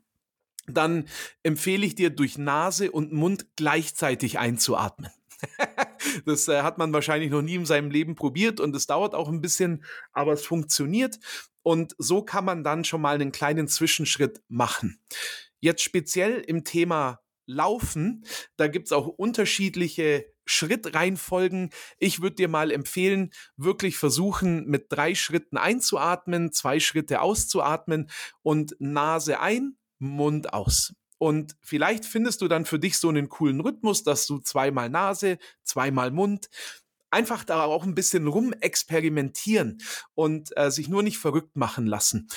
dann 0.66 1.09
empfehle 1.42 1.85
ich 1.85 1.94
dir 1.94 2.09
durch 2.09 2.38
Nase 2.38 2.90
und 2.90 3.12
Mund 3.12 3.46
gleichzeitig 3.57 4.38
einzuatmen. 4.38 5.11
Das 6.24 6.48
äh, 6.48 6.62
hat 6.62 6.79
man 6.79 6.92
wahrscheinlich 6.92 7.31
noch 7.31 7.42
nie 7.42 7.57
in 7.57 7.66
seinem 7.66 7.90
Leben 7.90 8.14
probiert 8.14 8.61
und 8.61 8.74
es 8.74 8.87
dauert 8.87 9.14
auch 9.14 9.29
ein 9.29 9.40
bisschen, 9.40 9.85
aber 10.12 10.33
es 10.33 10.46
funktioniert. 10.46 11.18
Und 11.62 11.94
so 11.98 12.22
kann 12.22 12.44
man 12.44 12.64
dann 12.64 12.85
schon 12.85 13.01
mal 13.01 13.14
einen 13.14 13.33
kleinen 13.33 13.68
Zwischenschritt 13.68 14.40
machen. 14.48 15.01
Jetzt 15.61 15.83
speziell 15.83 16.40
im 16.40 16.64
Thema 16.64 17.20
Laufen, 17.46 18.24
da 18.57 18.68
gibt 18.68 18.87
es 18.87 18.92
auch 18.92 19.07
unterschiedliche 19.07 20.27
Schrittreihenfolgen. 20.44 21.70
Ich 21.98 22.22
würde 22.22 22.37
dir 22.37 22.48
mal 22.48 22.70
empfehlen, 22.70 23.31
wirklich 23.57 23.96
versuchen, 23.96 24.66
mit 24.66 24.87
drei 24.90 25.14
Schritten 25.14 25.57
einzuatmen, 25.57 26.53
zwei 26.53 26.81
Schritte 26.81 27.20
auszuatmen 27.20 28.11
und 28.42 28.77
Nase 28.79 29.40
ein, 29.40 29.77
Mund 29.98 30.53
aus. 30.53 30.94
Und 31.18 31.57
vielleicht 31.61 32.04
findest 32.04 32.40
du 32.40 32.48
dann 32.48 32.64
für 32.64 32.78
dich 32.78 32.98
so 32.98 33.09
einen 33.09 33.28
coolen 33.28 33.61
Rhythmus, 33.61 34.04
dass 34.04 34.26
du 34.26 34.38
zweimal 34.38 34.88
Nase, 34.88 35.38
zweimal 35.64 36.11
Mund, 36.11 36.48
einfach 37.11 37.44
da 37.44 37.64
auch 37.64 37.85
ein 37.85 37.94
bisschen 37.94 38.26
rumexperimentieren 38.26 39.78
und 40.14 40.57
äh, 40.57 40.70
sich 40.70 40.88
nur 40.88 41.02
nicht 41.02 41.18
verrückt 41.18 41.57
machen 41.57 41.87
lassen. 41.87 42.28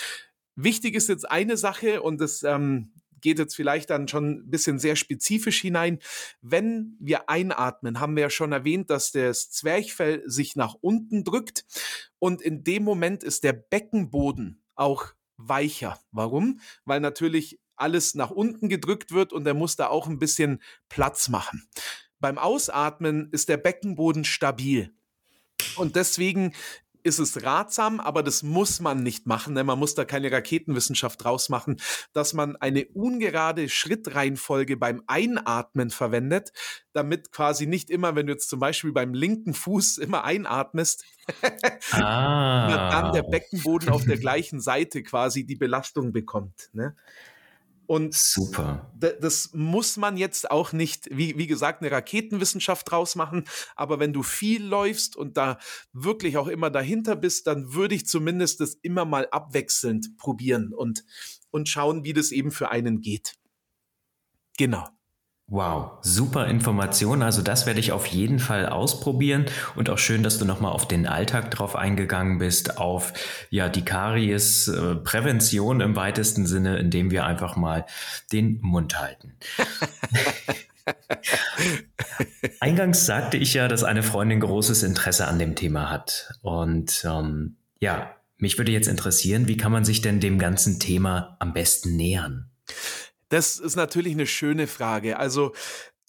Wichtig 0.55 0.95
ist 0.95 1.09
jetzt 1.09 1.29
eine 1.29 1.57
Sache 1.57 2.01
und 2.01 2.19
das 2.19 2.43
ähm, 2.43 2.91
geht 3.21 3.39
jetzt 3.39 3.55
vielleicht 3.55 3.89
dann 3.89 4.07
schon 4.07 4.31
ein 4.31 4.49
bisschen 4.49 4.79
sehr 4.79 4.95
spezifisch 4.95 5.61
hinein. 5.61 5.99
Wenn 6.41 6.97
wir 6.99 7.29
einatmen, 7.29 7.99
haben 7.99 8.15
wir 8.15 8.23
ja 8.23 8.29
schon 8.29 8.51
erwähnt, 8.51 8.89
dass 8.89 9.11
das 9.11 9.51
Zwerchfell 9.51 10.23
sich 10.25 10.55
nach 10.55 10.75
unten 10.81 11.23
drückt 11.23 11.65
und 12.19 12.41
in 12.41 12.63
dem 12.63 12.83
Moment 12.83 13.23
ist 13.23 13.43
der 13.43 13.53
Beckenboden 13.53 14.63
auch 14.75 15.13
weicher. 15.37 15.99
Warum? 16.11 16.59
Weil 16.85 16.99
natürlich 16.99 17.59
alles 17.81 18.15
nach 18.15 18.31
unten 18.31 18.69
gedrückt 18.69 19.11
wird 19.11 19.33
und 19.33 19.45
er 19.45 19.53
muss 19.53 19.75
da 19.75 19.87
auch 19.87 20.07
ein 20.07 20.19
bisschen 20.19 20.61
Platz 20.89 21.29
machen. 21.29 21.67
Beim 22.19 22.37
Ausatmen 22.37 23.29
ist 23.31 23.49
der 23.49 23.57
Beckenboden 23.57 24.23
stabil. 24.23 24.93
Und 25.75 25.95
deswegen 25.95 26.53
ist 27.03 27.19
es 27.19 27.43
ratsam, 27.43 27.99
aber 27.99 28.23
das 28.23 28.43
muss 28.43 28.79
man 28.79 29.03
nicht 29.03 29.25
machen, 29.25 29.55
denn 29.55 29.65
man 29.65 29.79
muss 29.79 29.95
da 29.95 30.05
keine 30.05 30.31
Raketenwissenschaft 30.31 31.23
draus 31.23 31.49
machen, 31.49 31.77
dass 32.13 32.33
man 32.33 32.55
eine 32.55 32.85
ungerade 32.85 33.69
Schrittreihenfolge 33.69 34.77
beim 34.77 35.01
Einatmen 35.07 35.89
verwendet, 35.89 36.51
damit 36.93 37.31
quasi 37.31 37.65
nicht 37.65 37.89
immer, 37.89 38.15
wenn 38.15 38.27
du 38.27 38.33
jetzt 38.33 38.49
zum 38.49 38.59
Beispiel 38.59 38.91
beim 38.91 39.13
linken 39.13 39.53
Fuß 39.53 39.97
immer 39.97 40.23
einatmest, 40.23 41.03
ah. 41.91 42.89
dann 42.91 43.13
der 43.13 43.23
Beckenboden 43.23 43.89
auf 43.89 44.05
der 44.05 44.17
gleichen 44.17 44.61
Seite 44.61 45.03
quasi 45.03 45.45
die 45.45 45.55
Belastung 45.55 46.11
bekommt. 46.11 46.69
Ne? 46.73 46.95
Und 47.91 48.13
Super. 48.13 48.89
Das 48.95 49.49
muss 49.51 49.97
man 49.97 50.15
jetzt 50.15 50.49
auch 50.49 50.71
nicht, 50.71 51.09
wie, 51.11 51.37
wie 51.37 51.45
gesagt, 51.45 51.81
eine 51.81 51.91
Raketenwissenschaft 51.91 52.89
draus 52.89 53.17
machen. 53.17 53.43
Aber 53.75 53.99
wenn 53.99 54.13
du 54.13 54.23
viel 54.23 54.63
läufst 54.63 55.17
und 55.17 55.35
da 55.35 55.59
wirklich 55.91 56.37
auch 56.37 56.47
immer 56.47 56.69
dahinter 56.69 57.17
bist, 57.17 57.47
dann 57.47 57.73
würde 57.73 57.95
ich 57.95 58.07
zumindest 58.07 58.61
das 58.61 58.75
immer 58.75 59.03
mal 59.03 59.27
abwechselnd 59.29 60.15
probieren 60.15 60.73
und, 60.73 61.03
und 61.49 61.67
schauen, 61.67 62.05
wie 62.05 62.13
das 62.13 62.31
eben 62.31 62.51
für 62.51 62.71
einen 62.71 63.01
geht. 63.01 63.33
Genau. 64.57 64.87
Wow, 65.47 65.97
super 66.01 66.47
Information. 66.47 67.21
Also 67.21 67.41
das 67.41 67.65
werde 67.65 67.81
ich 67.81 67.91
auf 67.91 68.05
jeden 68.05 68.39
Fall 68.39 68.67
ausprobieren 68.67 69.47
und 69.75 69.89
auch 69.89 69.97
schön, 69.97 70.23
dass 70.23 70.37
du 70.37 70.45
nochmal 70.45 70.71
auf 70.71 70.87
den 70.87 71.05
Alltag 71.05 71.51
drauf 71.51 71.75
eingegangen 71.75 72.37
bist, 72.37 72.77
auf 72.77 73.11
ja 73.49 73.67
die 73.67 73.83
Karies-Prävention 73.83 75.81
im 75.81 75.97
weitesten 75.97 76.47
Sinne, 76.47 76.77
indem 76.77 77.11
wir 77.11 77.25
einfach 77.25 77.57
mal 77.57 77.85
den 78.31 78.61
Mund 78.61 78.97
halten. 78.97 79.33
Eingangs 82.59 83.05
sagte 83.05 83.37
ich 83.37 83.53
ja, 83.53 83.67
dass 83.67 83.83
eine 83.83 84.03
Freundin 84.03 84.39
großes 84.39 84.83
Interesse 84.83 85.27
an 85.27 85.39
dem 85.39 85.55
Thema 85.55 85.89
hat. 85.89 86.33
Und 86.41 87.05
ähm, 87.05 87.57
ja, 87.79 88.15
mich 88.37 88.57
würde 88.57 88.71
jetzt 88.71 88.87
interessieren, 88.87 89.47
wie 89.47 89.57
kann 89.57 89.71
man 89.71 89.85
sich 89.85 90.01
denn 90.01 90.19
dem 90.19 90.39
ganzen 90.39 90.79
Thema 90.79 91.35
am 91.39 91.53
besten 91.53 91.95
nähern? 91.95 92.49
Das 93.31 93.59
ist 93.59 93.77
natürlich 93.77 94.11
eine 94.11 94.27
schöne 94.27 94.67
Frage. 94.67 95.17
Also 95.17 95.53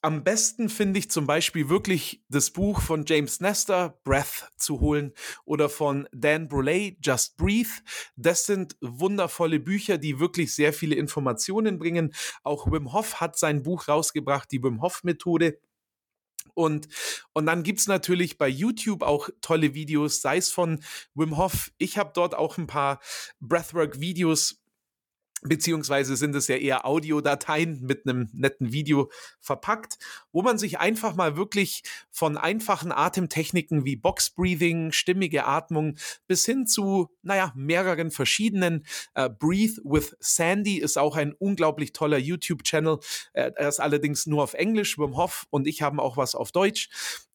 am 0.00 0.24
besten 0.24 0.68
finde 0.68 0.98
ich 0.98 1.08
zum 1.08 1.28
Beispiel 1.28 1.68
wirklich 1.68 2.20
das 2.28 2.50
Buch 2.50 2.80
von 2.80 3.04
James 3.06 3.38
Nestor, 3.38 4.00
Breath, 4.02 4.50
zu 4.56 4.80
holen 4.80 5.12
oder 5.44 5.68
von 5.68 6.08
Dan 6.10 6.48
Bruley, 6.48 6.98
Just 7.00 7.36
Breathe. 7.36 7.70
Das 8.16 8.44
sind 8.44 8.76
wundervolle 8.80 9.60
Bücher, 9.60 9.98
die 9.98 10.18
wirklich 10.18 10.52
sehr 10.52 10.72
viele 10.72 10.96
Informationen 10.96 11.78
bringen. 11.78 12.12
Auch 12.42 12.66
Wim 12.72 12.92
Hof 12.92 13.20
hat 13.20 13.38
sein 13.38 13.62
Buch 13.62 13.86
rausgebracht, 13.86 14.50
die 14.50 14.60
Wim 14.60 14.82
Hof 14.82 15.04
Methode. 15.04 15.60
Und, 16.54 16.88
und 17.34 17.46
dann 17.46 17.62
gibt's 17.62 17.86
natürlich 17.86 18.36
bei 18.36 18.48
YouTube 18.48 19.02
auch 19.02 19.30
tolle 19.42 19.74
Videos, 19.74 20.20
sei 20.20 20.38
es 20.38 20.50
von 20.50 20.82
Wim 21.14 21.36
Hof. 21.36 21.70
Ich 21.78 21.98
habe 21.98 22.10
dort 22.12 22.34
auch 22.34 22.58
ein 22.58 22.66
paar 22.66 22.98
Breathwork-Videos 23.38 24.61
beziehungsweise 25.42 26.16
sind 26.16 26.34
es 26.34 26.48
ja 26.48 26.56
eher 26.56 26.86
Audiodateien 26.86 27.80
mit 27.82 28.06
einem 28.06 28.28
netten 28.32 28.72
Video 28.72 29.10
verpackt, 29.40 29.98
wo 30.30 30.42
man 30.42 30.56
sich 30.56 30.78
einfach 30.78 31.14
mal 31.14 31.36
wirklich 31.36 31.82
von 32.10 32.36
einfachen 32.36 32.92
Atemtechniken 32.92 33.84
wie 33.84 33.96
Box 33.96 34.30
Breathing, 34.30 34.92
stimmige 34.92 35.44
Atmung 35.44 35.96
bis 36.26 36.44
hin 36.46 36.66
zu, 36.66 37.08
naja, 37.22 37.52
mehreren 37.56 38.10
verschiedenen. 38.10 38.86
Uh, 39.18 39.28
Breathe 39.28 39.80
with 39.84 40.16
Sandy 40.20 40.78
ist 40.78 40.96
auch 40.96 41.16
ein 41.16 41.32
unglaublich 41.32 41.92
toller 41.92 42.18
YouTube-Channel. 42.18 42.94
Uh, 42.94 43.00
er 43.34 43.68
ist 43.68 43.80
allerdings 43.80 44.26
nur 44.26 44.42
auf 44.42 44.54
Englisch, 44.54 44.96
Wim 44.98 45.16
Hof 45.16 45.46
und 45.50 45.66
ich 45.66 45.82
haben 45.82 45.98
auch 45.98 46.16
was 46.16 46.34
auf 46.34 46.52
Deutsch. 46.52 46.88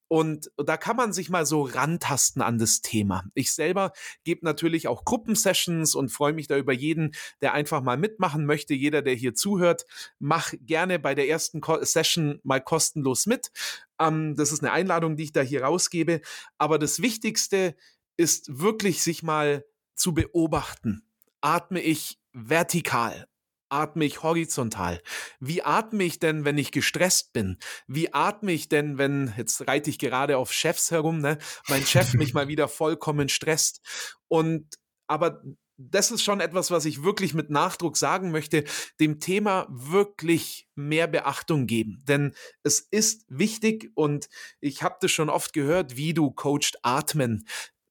Und 0.08 0.52
da 0.58 0.78
kann 0.78 0.96
man 0.96 1.12
sich 1.12 1.30
mal 1.30 1.46
so 1.46 1.64
rantasten 1.64 2.42
an 2.42 2.58
das 2.58 2.82
Thema. 2.82 3.26
Ich 3.34 3.52
selber 3.52 3.92
gebe 4.24 4.46
natürlich 4.46 4.88
auch 4.88 5.04
Gruppensessions 5.04 5.96
und 5.96 6.10
freue 6.10 6.34
mich 6.34 6.48
da 6.48 6.58
über 6.58 6.74
jeden, 6.74 7.14
der 7.42 7.54
einfach 7.54 7.82
mal 7.82 7.98
mitmachen 7.98 8.46
möchte. 8.46 8.74
Jeder, 8.74 9.02
der 9.02 9.16
hier 9.16 9.34
zuhört, 9.34 9.86
mach 10.20 10.54
gerne 10.62 11.00
bei 11.00 11.14
der 11.14 11.28
ersten 11.28 11.62
Session 11.82 12.40
mal 12.44 12.62
kostenlos 12.62 13.26
mit. 13.26 13.52
Ähm, 14.00 14.36
das 14.36 14.52
ist 14.52 14.64
eine 14.64 14.72
Einladung, 14.72 15.18
die 15.18 15.24
ich 15.24 15.34
da 15.34 15.42
hier 15.42 15.64
rausgebe. 15.64 16.22
Aber 16.58 16.80
das 16.80 17.02
Wichtigste 17.02 17.76
ist 18.16 18.60
wirklich, 18.60 19.04
sich 19.04 19.24
mal 19.24 19.66
zu 19.96 20.14
beobachten. 20.14 21.04
Atme 21.42 21.82
ich 21.82 22.20
vertikal? 22.34 23.28
Atme 23.70 24.06
ich 24.06 24.24
horizontal? 24.24 25.02
Wie 25.40 25.64
atme 25.64 26.04
ich 26.04 26.20
denn, 26.20 26.46
wenn 26.46 26.58
ich 26.58 26.72
gestresst 26.72 27.34
bin? 27.34 27.58
Wie 27.88 28.14
atme 28.14 28.52
ich 28.52 28.70
denn, 28.70 28.98
wenn, 28.98 29.34
jetzt 29.38 29.68
reite 29.68 29.90
ich 29.90 30.00
gerade 30.00 30.38
auf 30.38 30.52
Chefs 30.52 30.92
herum, 30.92 31.20
ne, 31.20 31.38
mein 31.68 31.86
Chef 31.86 32.14
mich 32.14 32.34
mal 32.34 32.48
wieder 32.48 32.68
vollkommen 32.68 33.30
stresst? 33.30 33.82
Und, 34.28 34.76
aber 35.08 35.42
das 35.78 36.10
ist 36.10 36.24
schon 36.24 36.40
etwas, 36.40 36.72
was 36.72 36.86
ich 36.86 37.04
wirklich 37.04 37.34
mit 37.36 37.52
Nachdruck 37.52 37.98
sagen 37.98 38.32
möchte, 38.32 38.64
dem 39.00 39.20
Thema 39.20 39.68
wirklich 39.70 40.68
mehr 40.76 41.08
Beachtung 41.08 41.68
geben. 41.68 42.04
Denn 42.08 42.34
es 42.64 42.80
ist 42.80 43.26
wichtig 43.30 43.92
und 43.94 44.28
ich 44.60 44.82
habe 44.82 44.98
das 45.02 45.12
schon 45.12 45.30
oft 45.30 45.54
gehört, 45.54 45.96
wie 45.96 46.14
du 46.14 46.32
coacht 46.32 46.80
atmen 46.82 47.46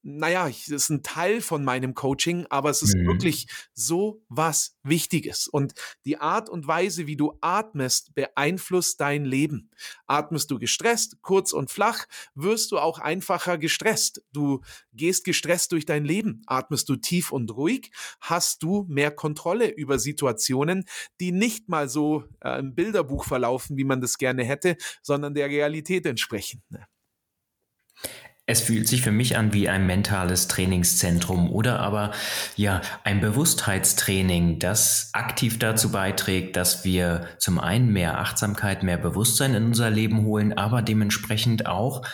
naja, 0.09 0.47
das 0.47 0.69
ist 0.69 0.89
ein 0.89 1.03
Teil 1.03 1.41
von 1.41 1.65
meinem 1.65 1.95
Coaching, 1.95 2.47
aber 2.49 2.71
es 2.71 2.81
ist 2.81 2.95
mhm. 2.95 3.09
wirklich 3.09 3.49
so 3.75 4.23
was 4.29 4.79
Wichtiges. 4.85 5.49
Und 5.49 5.75
die 6.05 6.19
Art 6.19 6.49
und 6.49 6.69
Weise, 6.69 7.09
wie 7.09 7.17
du 7.17 7.37
atmest, 7.41 8.15
beeinflusst 8.15 9.01
dein 9.01 9.25
Leben. 9.25 9.71
Atmest 10.07 10.53
du 10.53 10.61
gestresst, 10.61 11.21
kurz 11.23 11.53
und 11.53 11.73
flach, 11.73 12.07
wirst 12.37 12.71
du 12.71 12.79
auch 12.79 13.01
einfacher 13.01 13.59
gestresst. 13.59 14.23
Du 14.33 14.61
gehst 14.93 15.25
gestresst 15.25 15.73
durch 15.73 15.87
dein 15.87 16.05
Leben. 16.05 16.43
Atmest 16.47 16.89
du 16.89 16.95
tief 16.95 17.33
und 17.33 17.57
ruhig, 17.57 17.91
hast 18.21 18.63
du 18.63 18.87
mehr 18.89 19.11
Kontrolle 19.11 19.69
über 19.69 19.99
Situationen, 19.99 20.85
die 21.19 21.33
nicht 21.33 21.69
mal 21.69 21.89
so 21.89 22.23
äh, 22.45 22.61
im 22.61 22.77
Bilderbuch 22.77 23.25
verlaufen, 23.25 23.77
wie 23.77 23.85
man 23.85 24.01
das 24.01 24.19
gerne 24.19 24.45
hätte, 24.45 24.77
sondern 25.03 25.35
der 25.35 25.49
Realität 25.49 26.07
entsprechen. 26.07 26.63
Ne? 26.69 26.87
Es 28.49 28.61
fühlt 28.61 28.87
sich 28.87 29.03
für 29.03 29.11
mich 29.11 29.37
an 29.37 29.53
wie 29.53 29.69
ein 29.69 29.87
mentales 29.87 30.47
Trainingszentrum 30.47 31.51
oder 31.51 31.81
aber 31.81 32.13
ja 32.55 32.81
ein 33.03 33.21
Bewusstheitstraining, 33.21 34.61
das 34.61 35.11
aktiv 35.15 35.59
dazu 35.59 35.91
beiträgt, 35.91 36.55
dass 36.55 36.85
wir 36.85 37.27
zum 37.39 37.59
einen 37.59 37.93
mehr 37.93 38.21
Achtsamkeit, 38.21 38.85
mehr 38.85 38.99
Bewusstsein 38.99 39.55
in 39.55 39.65
unser 39.65 39.91
Leben 39.91 40.25
holen, 40.25 40.57
aber 40.57 40.81
dementsprechend 40.81 41.67
auch 41.67 42.07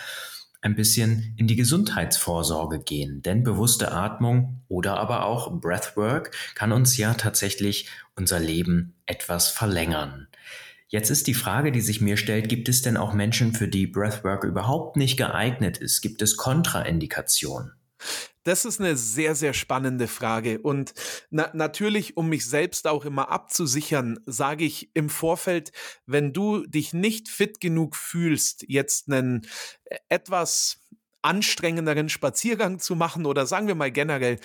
ein 0.63 0.75
bisschen 0.75 1.35
in 1.37 1.49
die 1.49 1.57
Gesundheitsvorsorge 1.57 2.79
gehen. 2.79 3.21
Denn 3.21 3.43
bewusste 3.43 3.93
Atmung 3.93 4.63
oder 4.69 4.99
aber 4.99 5.27
auch 5.27 5.61
Breathwork 5.61 6.31
kann 6.55 6.73
uns 6.73 6.97
ja 6.97 7.13
tatsächlich 7.13 7.91
unser 8.17 8.39
Leben 8.39 8.95
etwas 9.05 9.49
verlängern. 9.49 10.29
Jetzt 10.93 11.09
ist 11.09 11.27
die 11.27 11.33
Frage, 11.33 11.73
die 11.73 11.81
sich 11.81 12.03
mir 12.03 12.19
stellt, 12.19 12.51
gibt 12.51 12.69
es 12.69 12.83
denn 12.83 12.99
auch 12.99 13.15
Menschen, 13.15 13.55
für 13.55 13.67
die 13.67 13.87
Breathwork 13.87 14.45
überhaupt 14.45 14.99
nicht 14.99 15.17
geeignet 15.17 15.79
ist? 15.79 16.03
Gibt 16.03 16.21
es 16.21 16.37
Kontraindikationen? 16.37 17.73
Das 18.45 18.67
ist 18.67 18.79
eine 18.79 18.95
sehr, 18.95 19.35
sehr 19.35 19.55
spannende 19.55 20.07
Frage. 20.07 20.59
Und 20.59 20.93
na 21.31 21.49
natürlich, 21.55 22.19
um 22.19 22.29
mich 22.29 22.45
selbst 22.45 22.87
auch 22.87 23.07
immer 23.07 23.31
abzusichern, 23.31 24.19
sage 24.27 24.67
ich 24.67 24.91
im 24.93 25.09
Vorfeld, 25.09 25.73
wenn 26.05 26.35
du 26.35 26.67
dich 26.67 26.93
nicht 26.93 27.31
fit 27.31 27.59
genug 27.59 27.97
fühlst, 27.97 28.67
jetzt 28.69 29.11
einen 29.11 29.47
äh, 29.85 29.97
etwas 30.11 30.79
anstrengenderen 31.23 32.11
Spaziergang 32.11 32.81
zu 32.81 32.97
machen 32.97 33.25
oder 33.25 33.47
sagen 33.47 33.67
wir 33.67 33.77
mal 33.77 33.93
generell 33.93 34.39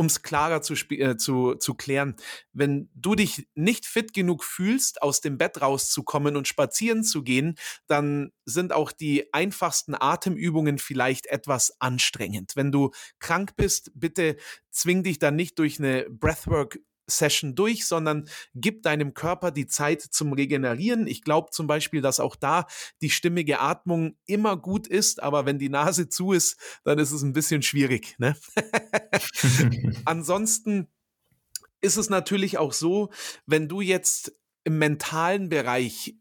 um 0.00 0.06
es 0.06 0.22
klarer 0.22 0.62
zu, 0.62 0.72
äh, 0.92 1.18
zu, 1.18 1.56
zu 1.56 1.74
klären, 1.74 2.16
wenn 2.54 2.88
du 2.94 3.14
dich 3.14 3.46
nicht 3.54 3.84
fit 3.84 4.14
genug 4.14 4.44
fühlst, 4.44 5.02
aus 5.02 5.20
dem 5.20 5.36
Bett 5.36 5.60
rauszukommen 5.60 6.38
und 6.38 6.48
spazieren 6.48 7.04
zu 7.04 7.22
gehen, 7.22 7.56
dann 7.86 8.32
sind 8.46 8.72
auch 8.72 8.92
die 8.92 9.34
einfachsten 9.34 9.94
Atemübungen 9.94 10.78
vielleicht 10.78 11.26
etwas 11.26 11.78
anstrengend. 11.82 12.52
Wenn 12.56 12.72
du 12.72 12.92
krank 13.18 13.56
bist, 13.56 13.92
bitte 13.94 14.38
zwing 14.70 15.02
dich 15.02 15.18
dann 15.18 15.36
nicht 15.36 15.58
durch 15.58 15.78
eine 15.78 16.06
Breathwork 16.08 16.78
Session 17.10 17.54
durch, 17.54 17.86
sondern 17.86 18.28
gib 18.54 18.82
deinem 18.82 19.14
Körper 19.14 19.50
die 19.50 19.66
Zeit 19.66 20.00
zum 20.00 20.32
Regenerieren. 20.32 21.06
Ich 21.06 21.22
glaube 21.22 21.50
zum 21.50 21.66
Beispiel, 21.66 22.00
dass 22.00 22.20
auch 22.20 22.36
da 22.36 22.66
die 23.02 23.10
stimmige 23.10 23.60
Atmung 23.60 24.16
immer 24.26 24.56
gut 24.56 24.86
ist, 24.86 25.22
aber 25.22 25.46
wenn 25.46 25.58
die 25.58 25.68
Nase 25.68 26.08
zu 26.08 26.32
ist, 26.32 26.56
dann 26.84 26.98
ist 26.98 27.12
es 27.12 27.22
ein 27.22 27.32
bisschen 27.32 27.62
schwierig. 27.62 28.16
Ne? 28.18 28.36
Ansonsten 30.04 30.88
ist 31.80 31.96
es 31.96 32.10
natürlich 32.10 32.58
auch 32.58 32.72
so, 32.72 33.10
wenn 33.46 33.68
du 33.68 33.80
jetzt 33.80 34.32
im 34.64 34.78
mentalen 34.78 35.48
Bereich 35.48 36.16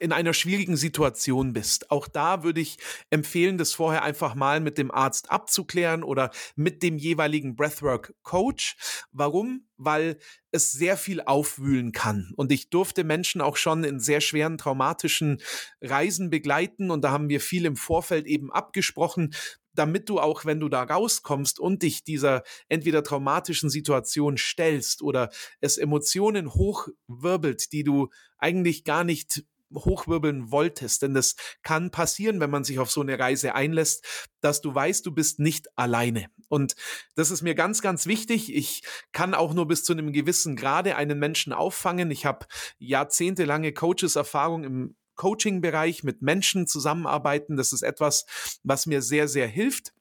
in 0.00 0.12
einer 0.12 0.32
schwierigen 0.32 0.76
Situation 0.76 1.52
bist. 1.52 1.90
Auch 1.90 2.08
da 2.08 2.42
würde 2.42 2.60
ich 2.60 2.78
empfehlen, 3.10 3.58
das 3.58 3.74
vorher 3.74 4.02
einfach 4.02 4.34
mal 4.34 4.58
mit 4.58 4.78
dem 4.78 4.90
Arzt 4.90 5.30
abzuklären 5.30 6.02
oder 6.02 6.30
mit 6.56 6.82
dem 6.82 6.96
jeweiligen 6.96 7.54
Breathwork 7.54 8.14
Coach. 8.22 8.76
Warum? 9.12 9.66
Weil 9.76 10.18
es 10.52 10.72
sehr 10.72 10.96
viel 10.96 11.20
aufwühlen 11.20 11.92
kann. 11.92 12.32
Und 12.36 12.50
ich 12.50 12.70
durfte 12.70 13.04
Menschen 13.04 13.42
auch 13.42 13.56
schon 13.56 13.84
in 13.84 14.00
sehr 14.00 14.22
schweren 14.22 14.56
traumatischen 14.56 15.40
Reisen 15.82 16.30
begleiten 16.30 16.90
und 16.90 17.02
da 17.04 17.10
haben 17.10 17.28
wir 17.28 17.40
viel 17.40 17.66
im 17.66 17.76
Vorfeld 17.76 18.26
eben 18.26 18.50
abgesprochen, 18.50 19.34
damit 19.74 20.08
du 20.08 20.18
auch, 20.18 20.44
wenn 20.44 20.60
du 20.60 20.68
da 20.68 20.82
rauskommst 20.82 21.60
und 21.60 21.82
dich 21.82 22.04
dieser 22.04 22.42
entweder 22.68 23.02
traumatischen 23.04 23.70
Situation 23.70 24.36
stellst 24.36 25.02
oder 25.02 25.30
es 25.60 25.78
Emotionen 25.78 26.52
hochwirbelt, 26.54 27.72
die 27.72 27.84
du 27.84 28.08
eigentlich 28.38 28.84
gar 28.84 29.04
nicht 29.04 29.44
hochwirbeln 29.74 30.50
wolltest. 30.50 31.02
Denn 31.02 31.14
das 31.14 31.36
kann 31.62 31.90
passieren, 31.90 32.40
wenn 32.40 32.50
man 32.50 32.64
sich 32.64 32.78
auf 32.78 32.90
so 32.90 33.00
eine 33.00 33.18
Reise 33.18 33.54
einlässt, 33.54 34.04
dass 34.40 34.60
du 34.60 34.74
weißt, 34.74 35.04
du 35.06 35.12
bist 35.12 35.38
nicht 35.38 35.68
alleine. 35.76 36.26
Und 36.48 36.74
das 37.14 37.30
ist 37.30 37.42
mir 37.42 37.54
ganz, 37.54 37.82
ganz 37.82 38.06
wichtig. 38.06 38.54
Ich 38.54 38.82
kann 39.12 39.34
auch 39.34 39.54
nur 39.54 39.68
bis 39.68 39.84
zu 39.84 39.92
einem 39.92 40.12
gewissen 40.12 40.56
Grade 40.56 40.96
einen 40.96 41.18
Menschen 41.18 41.52
auffangen. 41.52 42.10
Ich 42.10 42.26
habe 42.26 42.46
jahrzehntelange 42.78 43.72
Coaches-Erfahrung 43.72 44.64
im 44.64 44.96
Coaching-Bereich 45.16 46.02
mit 46.02 46.22
Menschen 46.22 46.66
zusammenarbeiten. 46.66 47.56
Das 47.56 47.72
ist 47.72 47.82
etwas, 47.82 48.24
was 48.62 48.86
mir 48.86 49.02
sehr, 49.02 49.28
sehr 49.28 49.46
hilft. 49.46 49.92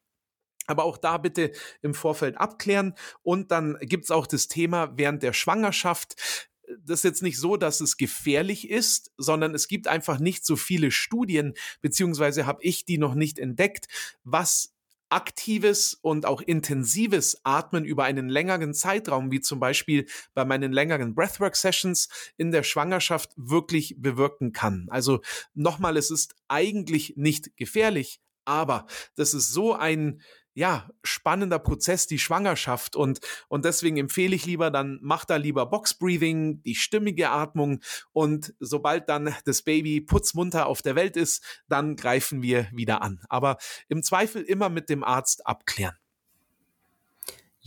Aber 0.65 0.83
auch 0.83 0.97
da 0.97 1.17
bitte 1.17 1.51
im 1.81 1.93
Vorfeld 1.93 2.37
abklären. 2.37 2.93
Und 3.21 3.51
dann 3.51 3.77
gibt's 3.81 4.11
auch 4.11 4.27
das 4.27 4.47
Thema 4.47 4.97
während 4.97 5.23
der 5.23 5.33
Schwangerschaft 5.33 6.47
das 6.83 6.99
ist 6.99 7.03
jetzt 7.03 7.23
nicht 7.23 7.37
so, 7.37 7.57
dass 7.57 7.81
es 7.81 7.97
gefährlich 7.97 8.69
ist, 8.69 9.11
sondern 9.17 9.55
es 9.55 9.67
gibt 9.67 9.87
einfach 9.87 10.19
nicht 10.19 10.45
so 10.45 10.55
viele 10.55 10.91
Studien, 10.91 11.53
beziehungsweise 11.81 12.45
habe 12.45 12.63
ich 12.63 12.85
die 12.85 12.97
noch 12.97 13.15
nicht 13.15 13.39
entdeckt, 13.39 13.87
was 14.23 14.73
aktives 15.09 15.95
und 15.95 16.25
auch 16.25 16.41
intensives 16.41 17.41
Atmen 17.43 17.83
über 17.83 18.03
einen 18.03 18.29
längeren 18.29 18.73
Zeitraum, 18.73 19.31
wie 19.31 19.41
zum 19.41 19.59
Beispiel 19.59 20.05
bei 20.33 20.45
meinen 20.45 20.71
längeren 20.71 21.15
Breathwork-Sessions 21.15 22.09
in 22.37 22.51
der 22.51 22.63
Schwangerschaft, 22.63 23.31
wirklich 23.35 23.95
bewirken 23.97 24.51
kann. 24.51 24.87
Also 24.89 25.21
nochmal, 25.55 25.97
es 25.97 26.11
ist 26.11 26.35
eigentlich 26.47 27.15
nicht 27.17 27.57
gefährlich, 27.57 28.21
aber 28.45 28.85
das 29.15 29.33
ist 29.33 29.51
so 29.51 29.73
ein 29.73 30.21
ja, 30.59 30.89
spannender 31.03 31.57
Prozess, 31.57 32.05
die 32.05 32.19
Schwangerschaft. 32.19 32.97
Und, 32.97 33.21
und 33.47 33.63
deswegen 33.63 33.95
empfehle 33.95 34.35
ich 34.35 34.45
lieber, 34.45 34.71
dann 34.71 34.99
mach 35.01 35.23
da 35.23 35.37
lieber 35.37 35.65
Box 35.65 35.93
Breathing, 35.93 36.61
die 36.63 36.75
stimmige 36.75 37.29
Atmung. 37.29 37.79
Und 38.11 38.53
sobald 38.59 39.07
dann 39.07 39.33
das 39.45 39.61
Baby 39.61 40.01
putzmunter 40.01 40.67
auf 40.67 40.81
der 40.81 40.95
Welt 40.95 41.15
ist, 41.15 41.45
dann 41.69 41.95
greifen 41.95 42.41
wir 42.41 42.67
wieder 42.73 43.01
an. 43.01 43.21
Aber 43.29 43.57
im 43.87 44.03
Zweifel 44.03 44.41
immer 44.41 44.67
mit 44.67 44.89
dem 44.89 45.01
Arzt 45.01 45.47
abklären. 45.47 45.95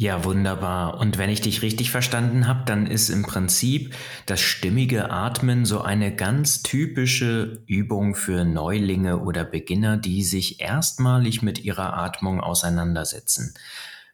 Ja, 0.02 0.24
wunderbar. 0.24 0.98
Und 0.98 1.16
wenn 1.16 1.30
ich 1.30 1.42
dich 1.42 1.62
richtig 1.62 1.92
verstanden 1.92 2.48
habe, 2.48 2.64
dann 2.64 2.88
ist 2.88 3.08
im 3.08 3.22
Prinzip 3.22 3.94
das 4.26 4.40
stimmige 4.40 5.12
Atmen 5.12 5.64
so 5.64 5.80
eine 5.80 6.12
ganz 6.12 6.64
typische 6.64 7.62
Übung 7.68 8.16
für 8.16 8.44
Neulinge 8.44 9.20
oder 9.20 9.44
Beginner, 9.44 9.96
die 9.96 10.24
sich 10.24 10.60
erstmalig 10.60 11.42
mit 11.42 11.60
ihrer 11.60 11.96
Atmung 11.96 12.40
auseinandersetzen. 12.40 13.54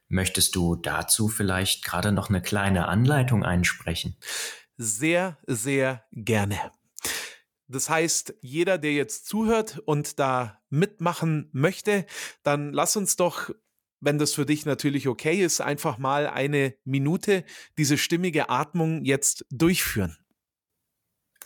Möchtest 0.09 0.57
du 0.57 0.77
dazu 0.77 1.27
vielleicht 1.27 1.87
gerade 1.87 2.13
noch 2.13 2.29
eine 2.29 2.43
kleine 2.43 2.87
Anleitung 2.87 3.43
einsprechen? 3.43 4.15
Sehr, 4.77 5.39
sehr 5.47 6.05
gerne. 6.13 6.59
Das 7.67 7.89
heißt, 7.89 8.35
jeder, 8.43 8.77
der 8.77 8.93
jetzt 8.93 9.27
zuhört 9.27 9.79
und 9.87 10.19
da 10.19 10.61
mitmachen 10.69 11.49
möchte, 11.53 12.05
dann 12.43 12.75
lass 12.75 12.95
uns 12.95 13.17
doch 13.17 13.49
wenn 14.01 14.19
das 14.19 14.35
für 14.35 14.47
dich 14.47 14.65
natürlich 14.65 15.09
okay 15.09 15.43
ist, 15.43 15.61
einfach 15.61 15.99
mal 15.99 16.27
eine 16.27 16.75
Minute 16.85 17.45
diese 17.77 17.99
stimmige 17.99 18.49
Atmung 18.49 19.05
jetzt 19.05 19.45
durchführen. 19.51 20.17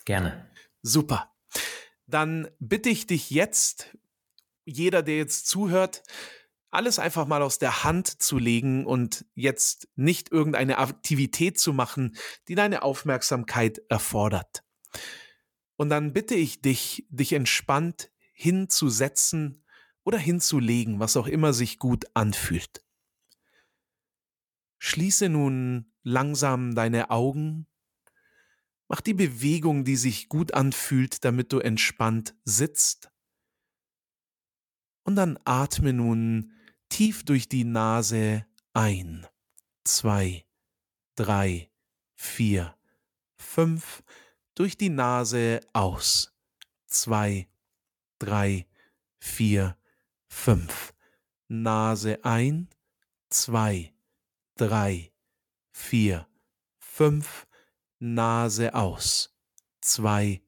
Gerne. 0.05 0.51
Super. 0.83 1.33
Dann 2.07 2.49
bitte 2.59 2.89
ich 2.89 3.07
dich 3.07 3.31
jetzt, 3.31 3.97
jeder, 4.65 5.03
der 5.03 5.17
jetzt 5.17 5.47
zuhört, 5.47 6.03
alles 6.71 6.99
einfach 6.99 7.27
mal 7.27 7.43
aus 7.43 7.59
der 7.59 7.85
Hand 7.85 8.23
zu 8.23 8.39
legen 8.39 8.87
und 8.87 9.27
jetzt 9.35 9.89
nicht 9.95 10.33
irgendeine 10.33 10.79
Aktivität 10.79 11.59
zu 11.59 11.73
machen, 11.73 12.17
die 12.49 12.55
deine 12.55 12.83
Aufmerksamkeit 12.83 13.83
erfordert. 13.89 14.65
Und 15.77 15.91
dann 15.91 16.13
bitte 16.13 16.35
ich 16.35 16.63
dich, 16.63 17.07
dich 17.11 17.35
entspannt 17.35 18.11
hinzusetzen 18.33 19.63
oder 20.05 20.19
hinzulegen, 20.19 20.99
was 20.99 21.17
auch 21.17 21.27
immer 21.27 21.53
sich 21.53 21.79
gut 21.79 22.05
anfühlt. 22.15 22.85
Schließe 24.79 25.29
nun 25.29 25.93
langsam 26.03 26.75
deine 26.75 27.11
Augen, 27.11 27.67
mach 28.89 29.01
die 29.01 29.15
Bewegung, 29.15 29.85
die 29.85 29.97
sich 29.97 30.29
gut 30.29 30.55
anfühlt, 30.55 31.25
damit 31.25 31.53
du 31.53 31.61
entspannt 31.61 32.35
sitzt. 32.45 33.11
Und 35.05 35.17
dann 35.17 35.39
atme 35.45 35.93
nun 35.93 36.53
tief 36.89 37.25
durch 37.25 37.49
die 37.49 37.65
Nase 37.65 38.45
ein. 38.73 39.27
Zwei, 39.85 40.47
drei, 41.15 41.71
vier, 42.15 42.77
fünf. 43.37 44.03
Durch 44.55 44.77
die 44.77 44.91
Nase 44.91 45.61
aus. 45.73 46.33
Zwei, 46.87 47.49
drei, 48.19 48.67
vier, 49.19 49.77
fünf. 50.33 50.93
Nase 51.49 52.25
ein, 52.25 52.69
zwei, 53.29 53.95
drei, 54.57 55.13
vier, 55.71 56.27
fünf. 56.79 57.47
Nase 58.01 58.75
aus, 58.75 59.37
zwei, 59.81 60.43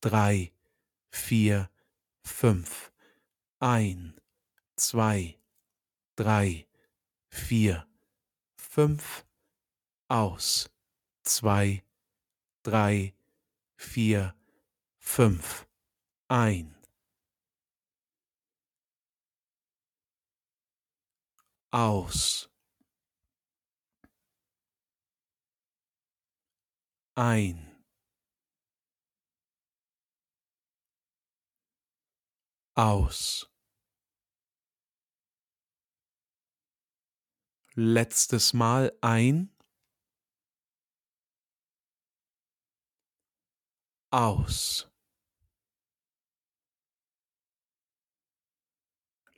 drei, 0.00 0.54
vier, 1.10 1.68
fünf. 2.22 2.92
Ein, 3.58 4.18
zwei, 4.76 5.38
drei, 6.14 6.66
vier, 7.28 7.86
fünf. 8.56 9.26
Aus, 10.08 10.70
zwei, 11.24 11.84
drei, 12.62 13.14
vier, 13.74 14.34
fünf. 14.98 15.66
Ein, 16.28 16.75
aus. 21.76 22.48
Ein. 27.14 27.76
Aus. 32.74 33.50
Letztes 37.74 38.54
Mal 38.54 38.96
ein. 39.02 39.50
Aus. 44.10 44.88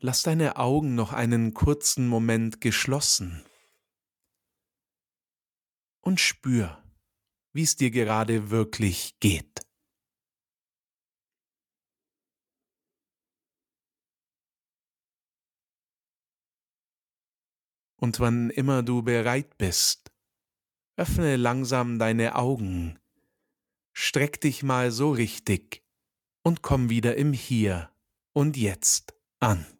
Lass 0.00 0.22
deine 0.22 0.56
Augen 0.56 0.94
noch 0.94 1.12
einen 1.12 1.54
kurzen 1.54 2.06
Moment 2.06 2.60
geschlossen 2.60 3.44
und 6.00 6.20
spür, 6.20 6.82
wie 7.52 7.62
es 7.62 7.76
dir 7.76 7.90
gerade 7.90 8.50
wirklich 8.50 9.18
geht. 9.20 9.66
Und 18.00 18.20
wann 18.20 18.50
immer 18.50 18.84
du 18.84 19.02
bereit 19.02 19.58
bist, 19.58 20.12
öffne 20.96 21.36
langsam 21.36 21.98
deine 21.98 22.36
Augen, 22.36 23.00
streck 23.92 24.40
dich 24.40 24.62
mal 24.62 24.92
so 24.92 25.10
richtig 25.10 25.84
und 26.42 26.62
komm 26.62 26.90
wieder 26.90 27.16
im 27.16 27.32
Hier 27.32 27.90
und 28.32 28.56
Jetzt 28.56 29.14
an. 29.40 29.77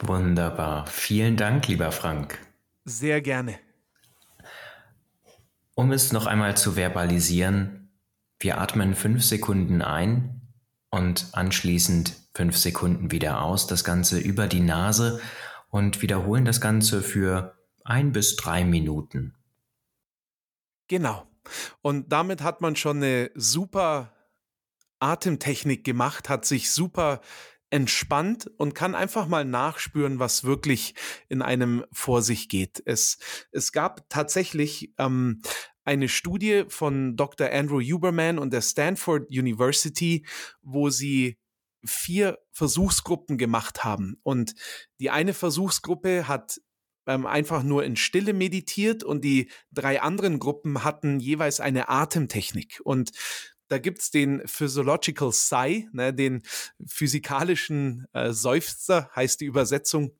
Wunderbar. 0.00 0.86
Vielen 0.86 1.36
Dank, 1.36 1.68
lieber 1.68 1.92
Frank. 1.92 2.38
Sehr 2.84 3.20
gerne. 3.20 3.58
Um 5.74 5.92
es 5.92 6.12
noch 6.12 6.26
einmal 6.26 6.56
zu 6.56 6.76
verbalisieren, 6.76 7.90
wir 8.38 8.58
atmen 8.58 8.94
fünf 8.94 9.22
Sekunden 9.22 9.82
ein 9.82 10.40
und 10.90 11.28
anschließend 11.32 12.14
fünf 12.34 12.56
Sekunden 12.56 13.10
wieder 13.10 13.42
aus, 13.42 13.66
das 13.66 13.84
Ganze 13.84 14.18
über 14.18 14.46
die 14.46 14.60
Nase 14.60 15.20
und 15.68 16.02
wiederholen 16.02 16.44
das 16.44 16.60
Ganze 16.60 17.02
für 17.02 17.56
ein 17.84 18.12
bis 18.12 18.36
drei 18.36 18.64
Minuten. 18.64 19.34
Genau. 20.88 21.26
Und 21.82 22.10
damit 22.12 22.42
hat 22.42 22.60
man 22.60 22.76
schon 22.76 22.98
eine 22.98 23.30
super 23.34 24.12
Atemtechnik 24.98 25.84
gemacht, 25.84 26.28
hat 26.28 26.44
sich 26.44 26.70
super 26.70 27.20
entspannt 27.70 28.50
und 28.58 28.74
kann 28.74 28.94
einfach 28.94 29.28
mal 29.28 29.44
nachspüren, 29.44 30.18
was 30.18 30.44
wirklich 30.44 30.94
in 31.28 31.40
einem 31.40 31.84
vor 31.92 32.22
sich 32.22 32.48
geht. 32.48 32.82
Es, 32.84 33.18
es 33.52 33.72
gab 33.72 34.08
tatsächlich 34.08 34.92
ähm, 34.98 35.40
eine 35.84 36.08
Studie 36.08 36.64
von 36.68 37.16
Dr. 37.16 37.50
Andrew 37.50 37.80
Huberman 37.80 38.38
und 38.38 38.52
der 38.52 38.62
Stanford 38.62 39.28
University, 39.30 40.26
wo 40.62 40.90
sie 40.90 41.38
vier 41.84 42.38
Versuchsgruppen 42.52 43.38
gemacht 43.38 43.84
haben. 43.84 44.18
Und 44.22 44.54
die 45.00 45.10
eine 45.10 45.32
Versuchsgruppe 45.32 46.28
hat 46.28 46.60
ähm, 47.06 47.26
einfach 47.26 47.62
nur 47.62 47.84
in 47.84 47.96
Stille 47.96 48.34
meditiert 48.34 49.02
und 49.02 49.24
die 49.24 49.50
drei 49.72 50.02
anderen 50.02 50.38
Gruppen 50.38 50.84
hatten 50.84 51.18
jeweils 51.18 51.60
eine 51.60 51.88
Atemtechnik. 51.88 52.80
Und 52.84 53.10
da 53.70 53.78
gibt's 53.78 54.10
den 54.10 54.46
Physiological 54.46 55.32
Sigh, 55.32 55.88
ne, 55.92 56.12
den 56.12 56.42
physikalischen 56.84 58.06
äh, 58.12 58.32
Seufzer, 58.32 59.10
heißt 59.14 59.40
die 59.40 59.46
Übersetzung. 59.46 60.12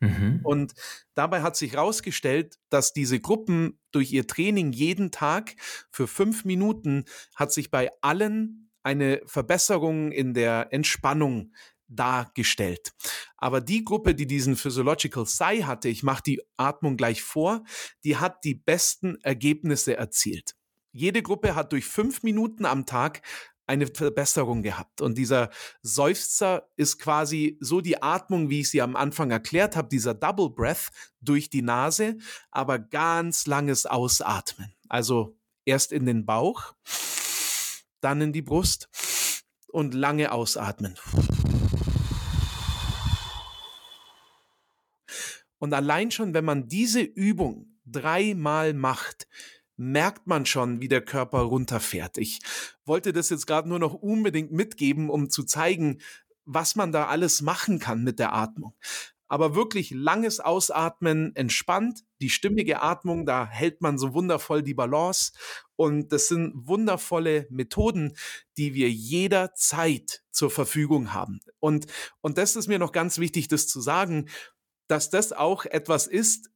Mhm. 0.00 0.40
Und 0.44 0.72
dabei 1.14 1.42
hat 1.42 1.56
sich 1.56 1.72
herausgestellt, 1.72 2.58
dass 2.70 2.92
diese 2.92 3.20
Gruppen 3.20 3.78
durch 3.90 4.12
ihr 4.12 4.26
Training 4.26 4.72
jeden 4.72 5.10
Tag 5.10 5.56
für 5.90 6.06
fünf 6.06 6.44
Minuten 6.44 7.04
hat 7.34 7.52
sich 7.52 7.70
bei 7.70 7.90
allen 8.02 8.70
eine 8.84 9.20
Verbesserung 9.26 10.12
in 10.12 10.34
der 10.34 10.68
Entspannung 10.72 11.52
dargestellt. 11.88 12.92
Aber 13.36 13.60
die 13.60 13.84
Gruppe, 13.84 14.14
die 14.14 14.26
diesen 14.26 14.56
Physiological 14.56 15.26
Sigh 15.26 15.64
hatte, 15.64 15.88
ich 15.88 16.02
mache 16.02 16.22
die 16.24 16.42
Atmung 16.56 16.96
gleich 16.96 17.22
vor, 17.22 17.64
die 18.04 18.16
hat 18.16 18.44
die 18.44 18.54
besten 18.54 19.16
Ergebnisse 19.22 19.96
erzielt. 19.96 20.54
Jede 20.92 21.22
Gruppe 21.22 21.54
hat 21.54 21.72
durch 21.72 21.86
fünf 21.86 22.22
Minuten 22.22 22.66
am 22.66 22.84
Tag 22.84 23.22
eine 23.66 23.86
Verbesserung 23.86 24.62
gehabt. 24.62 25.00
Und 25.00 25.16
dieser 25.16 25.48
Seufzer 25.80 26.68
ist 26.76 26.98
quasi 26.98 27.56
so 27.60 27.80
die 27.80 28.02
Atmung, 28.02 28.50
wie 28.50 28.60
ich 28.60 28.70
sie 28.70 28.82
am 28.82 28.96
Anfang 28.96 29.30
erklärt 29.30 29.74
habe, 29.74 29.88
dieser 29.88 30.12
Double 30.12 30.50
Breath 30.50 30.90
durch 31.22 31.48
die 31.48 31.62
Nase, 31.62 32.18
aber 32.50 32.78
ganz 32.78 33.46
langes 33.46 33.86
Ausatmen. 33.86 34.74
Also 34.88 35.38
erst 35.64 35.92
in 35.92 36.04
den 36.04 36.26
Bauch, 36.26 36.74
dann 38.02 38.20
in 38.20 38.32
die 38.34 38.42
Brust 38.42 38.90
und 39.68 39.94
lange 39.94 40.32
ausatmen. 40.32 40.98
Und 45.58 45.72
allein 45.72 46.10
schon, 46.10 46.34
wenn 46.34 46.44
man 46.44 46.68
diese 46.68 47.00
Übung 47.00 47.78
dreimal 47.86 48.74
macht, 48.74 49.28
merkt 49.76 50.26
man 50.26 50.46
schon, 50.46 50.80
wie 50.80 50.88
der 50.88 51.02
Körper 51.02 51.40
runterfährt. 51.40 52.18
Ich 52.18 52.40
wollte 52.84 53.12
das 53.12 53.30
jetzt 53.30 53.46
gerade 53.46 53.68
nur 53.68 53.78
noch 53.78 53.94
unbedingt 53.94 54.52
mitgeben, 54.52 55.10
um 55.10 55.30
zu 55.30 55.44
zeigen, 55.44 56.00
was 56.44 56.76
man 56.76 56.92
da 56.92 57.06
alles 57.06 57.42
machen 57.42 57.78
kann 57.78 58.02
mit 58.02 58.18
der 58.18 58.34
Atmung. 58.34 58.74
Aber 59.28 59.54
wirklich 59.54 59.92
langes 59.92 60.40
Ausatmen, 60.40 61.34
entspannt, 61.34 62.04
die 62.20 62.28
stimmige 62.28 62.82
Atmung, 62.82 63.24
da 63.24 63.46
hält 63.46 63.80
man 63.80 63.96
so 63.96 64.12
wundervoll 64.12 64.62
die 64.62 64.74
Balance. 64.74 65.32
Und 65.74 66.12
das 66.12 66.28
sind 66.28 66.52
wundervolle 66.54 67.46
Methoden, 67.48 68.14
die 68.58 68.74
wir 68.74 68.90
jederzeit 68.90 70.22
zur 70.32 70.50
Verfügung 70.50 71.14
haben. 71.14 71.40
Und, 71.60 71.86
und 72.20 72.36
das 72.36 72.56
ist 72.56 72.68
mir 72.68 72.78
noch 72.78 72.92
ganz 72.92 73.16
wichtig, 73.16 73.48
das 73.48 73.68
zu 73.68 73.80
sagen, 73.80 74.28
dass 74.86 75.08
das 75.08 75.32
auch 75.32 75.64
etwas 75.64 76.06
ist, 76.06 76.50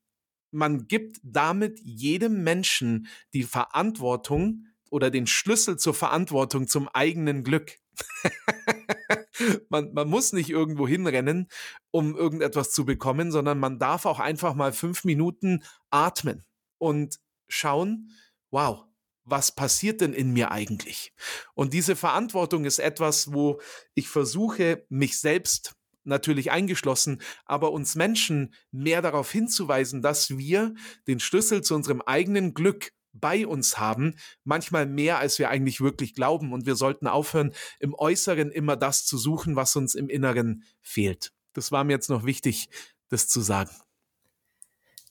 man 0.51 0.87
gibt 0.89 1.19
damit 1.23 1.81
jedem 1.81 2.43
Menschen 2.43 3.09
die 3.33 3.43
Verantwortung 3.43 4.67
oder 4.91 5.11
den 5.11 5.27
Schlüssel 5.27 5.79
zur 5.79 5.95
Verantwortung 5.95 6.69
zum 6.69 6.89
eigenen 6.89 7.45
Glück. 7.45 7.79
man, 9.69 9.93
man 9.93 10.09
muss 10.09 10.33
nicht 10.33 10.51
irgendwo 10.51 10.87
hinrennen, 10.87 11.49
um 11.91 12.17
irgendetwas 12.17 12.73
zu 12.73 12.85
bekommen, 12.85 13.33
sondern 13.33 13.59
man 13.59 13.79
darf 13.79 14.07
auch 14.07 14.21
einfach 14.21 14.55
mal 14.55 14.73
fünf 14.73 15.05
Minuten 15.05 15.63
atmen 15.91 16.45
und 16.79 17.19
schauen, 17.49 18.11
wow, 18.51 18.85
was 19.25 19.53
passiert 19.53 20.01
denn 20.01 20.13
in 20.13 20.33
mir 20.33 20.53
eigentlich? 20.53 21.13
Und 21.55 21.73
diese 21.73 21.97
Verantwortung 21.97 22.65
ist 22.65 22.79
etwas, 22.79 23.33
wo 23.33 23.61
ich 23.95 24.09
versuche, 24.09 24.87
mich 24.89 25.19
selbst 25.19 25.76
natürlich 26.07 26.51
eingeschlossen, 26.51 27.21
aber 27.45 27.73
uns 27.73 27.95
Menschen 27.95 28.55
mehr 28.71 29.03
darauf 29.03 29.31
hinzuweisen, 29.31 30.03
dass 30.03 30.37
wir 30.37 30.75
den 31.07 31.21
Schlüssel 31.21 31.63
zu 31.63 31.75
unserem 31.75 32.01
eigenen 32.03 32.55
Glück 32.55 32.93
bei 33.21 33.47
uns 33.47 33.79
haben, 33.79 34.17
manchmal 34.45 34.87
mehr, 34.87 35.19
als 35.19 35.39
wir 35.39 35.49
eigentlich 35.49 35.81
wirklich 35.81 36.15
glauben. 36.15 36.53
Und 36.53 36.67
wir 36.67 36.77
sollten 36.77 37.07
aufhören, 37.07 37.53
im 37.81 37.95
Äußeren 37.95 38.51
immer 38.51 38.77
das 38.77 39.05
zu 39.07 39.19
suchen, 39.19 39.57
was 39.57 39.75
uns 39.77 39.95
im 39.95 40.09
Inneren 40.09 40.65
fehlt. 40.83 41.33
Das 41.53 41.73
war 41.73 41.85
mir 41.85 41.95
jetzt 41.95 42.11
noch 42.11 42.25
wichtig, 42.25 42.69
das 43.09 43.29
zu 43.29 43.41
sagen. 43.41 43.71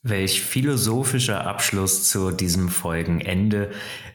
Welch 0.03 0.41
philosophischer 0.43 1.47
Abschluss 1.47 2.07
zu 2.07 2.29
diesem 2.29 2.69
Folgenende. 2.69 3.71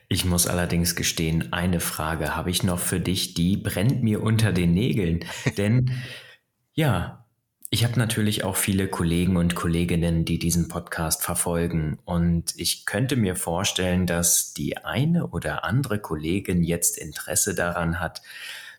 Ich 0.08 0.24
muss 0.24 0.46
allerdings 0.46 0.94
gestehen, 0.94 1.52
eine 1.52 1.80
Frage 1.80 2.36
habe 2.36 2.50
ich 2.50 2.62
noch 2.62 2.78
für 2.78 3.00
dich, 3.00 3.34
die 3.34 3.56
brennt 3.56 4.00
mir 4.04 4.22
unter 4.22 4.52
den 4.52 4.72
Nägeln. 4.72 5.24
Denn 5.56 5.90
ja, 6.80 7.26
ich 7.68 7.84
habe 7.84 7.98
natürlich 7.98 8.42
auch 8.42 8.56
viele 8.56 8.88
Kollegen 8.88 9.36
und 9.36 9.54
Kolleginnen, 9.54 10.24
die 10.24 10.38
diesen 10.38 10.68
Podcast 10.68 11.22
verfolgen. 11.22 11.98
Und 12.06 12.54
ich 12.56 12.86
könnte 12.86 13.16
mir 13.16 13.36
vorstellen, 13.36 14.06
dass 14.06 14.54
die 14.54 14.78
eine 14.78 15.26
oder 15.26 15.62
andere 15.62 15.98
Kollegin 15.98 16.64
jetzt 16.64 16.96
Interesse 16.96 17.54
daran 17.54 18.00
hat, 18.00 18.22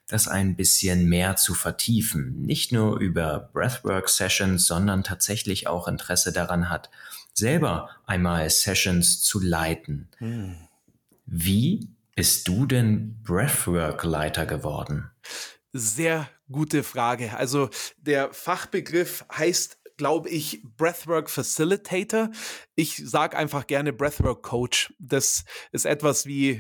das 0.08 0.28
ein 0.28 0.56
bisschen 0.56 1.10
mehr 1.10 1.36
zu 1.36 1.54
vertiefen. 1.54 2.42
Nicht 2.42 2.72
nur 2.72 2.98
über 2.98 3.52
Breathwork-Sessions, 3.54 4.66
sondern 4.66 5.04
tatsächlich 5.04 5.68
auch 5.68 5.88
Interesse 5.88 6.34
daran 6.34 6.72
hat, 6.72 6.90
selber 7.36 7.92
einmal 8.08 8.50
Sessions 8.50 9.22
zu 9.22 9.40
leiten. 9.40 10.10
Hm. 10.18 10.56
Wie 11.28 11.88
bist 12.16 12.48
du 12.48 12.66
denn 12.66 13.22
Breathwork-Leiter 13.22 14.48
geworden? 14.48 15.12
Sehr 15.72 16.28
gute 16.52 16.84
Frage. 16.84 17.36
Also 17.36 17.70
der 17.98 18.34
Fachbegriff 18.34 19.26
heißt 19.32 19.82
glaube 20.02 20.30
ich, 20.30 20.64
Breathwork 20.78 21.30
Facilitator. 21.30 22.32
Ich 22.74 22.98
sage 23.06 23.38
einfach 23.38 23.68
gerne 23.68 23.94
Breathwork 23.94 24.42
Coach. 24.42 24.92
Das 24.98 25.46
ist 25.72 25.86
etwas 25.86 26.26
wie, 26.26 26.60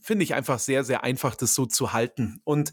finde 0.00 0.24
ich 0.24 0.32
einfach 0.32 0.58
sehr, 0.58 0.82
sehr 0.82 1.04
einfach, 1.04 1.34
das 1.34 1.54
so 1.54 1.66
zu 1.66 1.92
halten. 1.92 2.40
Und 2.44 2.72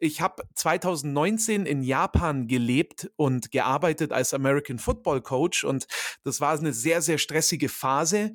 ich 0.00 0.20
habe 0.20 0.42
2019 0.56 1.64
in 1.64 1.84
Japan 1.84 2.48
gelebt 2.48 3.08
und 3.14 3.52
gearbeitet 3.52 4.10
als 4.10 4.34
American 4.34 4.80
Football 4.80 5.22
Coach 5.22 5.62
und 5.62 5.86
das 6.24 6.40
war 6.40 6.58
eine 6.58 6.72
sehr, 6.72 7.00
sehr 7.00 7.18
stressige 7.18 7.68
Phase. 7.68 8.32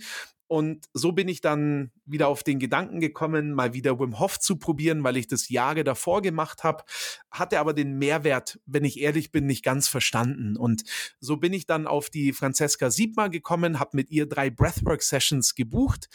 Und 0.51 0.89
so 0.91 1.13
bin 1.13 1.29
ich 1.29 1.39
dann 1.39 1.91
wieder 2.03 2.27
auf 2.27 2.43
den 2.43 2.59
Gedanken 2.59 2.99
gekommen, 2.99 3.53
mal 3.53 3.73
wieder 3.73 4.01
Wim 4.01 4.19
Hof 4.19 4.37
zu 4.37 4.57
probieren, 4.57 5.01
weil 5.01 5.15
ich 5.15 5.27
das 5.27 5.47
Jahre 5.47 5.85
davor 5.85 6.21
gemacht 6.21 6.65
habe, 6.65 6.83
hatte 7.31 7.57
aber 7.57 7.73
den 7.73 7.97
Mehrwert, 7.97 8.59
wenn 8.65 8.83
ich 8.83 8.99
ehrlich 8.99 9.31
bin, 9.31 9.45
nicht 9.45 9.63
ganz 9.63 9.87
verstanden. 9.87 10.57
Und 10.57 10.83
so 11.21 11.37
bin 11.37 11.53
ich 11.53 11.67
dann 11.67 11.87
auf 11.87 12.09
die 12.09 12.33
Francesca 12.33 12.91
Siebma 12.91 13.29
gekommen, 13.29 13.79
habe 13.79 13.91
mit 13.93 14.11
ihr 14.11 14.25
drei 14.25 14.49
Breathwork-Sessions 14.49 15.55
gebucht 15.55 16.09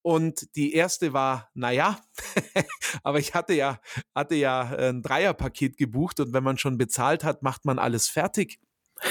Und 0.00 0.56
die 0.56 0.72
erste 0.72 1.12
war, 1.12 1.50
naja, 1.52 1.98
aber 3.02 3.18
ich 3.18 3.34
hatte 3.34 3.52
ja, 3.52 3.80
hatte 4.14 4.34
ja 4.34 4.62
ein 4.62 5.02
Dreierpaket 5.02 5.76
gebucht 5.76 6.20
und 6.20 6.32
wenn 6.32 6.44
man 6.44 6.56
schon 6.56 6.78
bezahlt 6.78 7.22
hat, 7.22 7.42
macht 7.42 7.66
man 7.66 7.78
alles 7.78 8.08
fertig. 8.08 8.60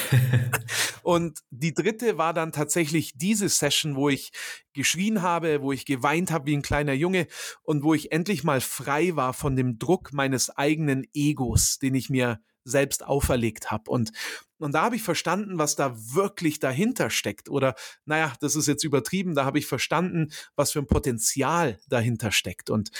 und 1.04 1.39
die 1.50 1.74
dritte 1.74 2.18
war 2.18 2.34
dann 2.34 2.52
tatsächlich 2.52 3.14
diese 3.16 3.50
Session, 3.50 3.96
wo 3.96 4.10
ich 4.10 4.32
geschrien 4.74 5.22
habe, 5.22 5.62
wo 5.62 5.72
ich 5.72 5.86
geweint 5.86 6.32
habe 6.32 6.48
wie 6.48 6.58
ein 6.58 6.62
kleiner 6.62 6.94
Junge 6.94 7.28
und 7.62 7.84
wo 7.84 7.94
ich 7.94 8.12
endlich 8.12 8.44
mal 8.44 8.62
frei 8.62 9.16
war 9.16 9.34
von 9.34 9.56
dem 9.56 9.78
Druck 9.80 10.14
meines 10.14 10.50
eigenen 10.50 11.06
Egos, 11.14 11.80
den 11.80 11.96
ich 11.96 12.10
mir 12.10 12.39
selbst 12.64 13.05
auferlegt 13.05 13.72
habe. 13.72 13.89
Und, 13.89 14.11
und 14.59 14.74
da 14.74 14.84
habe 14.84 14.95
ich 14.95 15.03
verstanden, 15.03 15.57
was 15.57 15.76
da 15.76 15.95
wirklich 15.95 16.59
dahinter 16.59 17.09
steckt. 17.09 17.49
Oder, 17.49 17.76
naja, 18.05 18.34
das 18.39 18.55
ist 18.55 18.68
jetzt 18.68 18.84
übertrieben, 18.84 19.36
da 19.36 19.45
habe 19.45 19.59
ich 19.59 19.68
verstanden, 19.68 20.32
was 20.55 20.72
für 20.72 20.80
ein 20.80 20.88
Potenzial 20.88 21.80
dahinter 21.88 22.32
steckt. 22.32 22.70
Und 22.70 22.91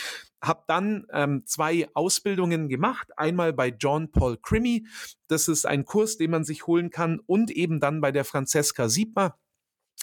habe 0.42 0.64
dann 0.68 1.08
ähm, 1.12 1.44
zwei 1.46 1.88
Ausbildungen 1.94 2.68
gemacht. 2.68 3.18
Einmal 3.18 3.54
bei 3.54 3.70
John 3.70 4.12
Paul 4.12 4.38
Crimmy. 4.38 4.86
Das 5.28 5.48
ist 5.48 5.66
ein 5.66 5.86
Kurs, 5.86 6.18
den 6.18 6.32
man 6.32 6.44
sich 6.44 6.68
holen 6.68 6.90
kann. 6.90 7.20
Und 7.26 7.50
eben 7.52 7.80
dann 7.80 8.02
bei 8.02 8.12
der 8.12 8.26
Francesca 8.26 8.90
Siebmer 8.90 9.38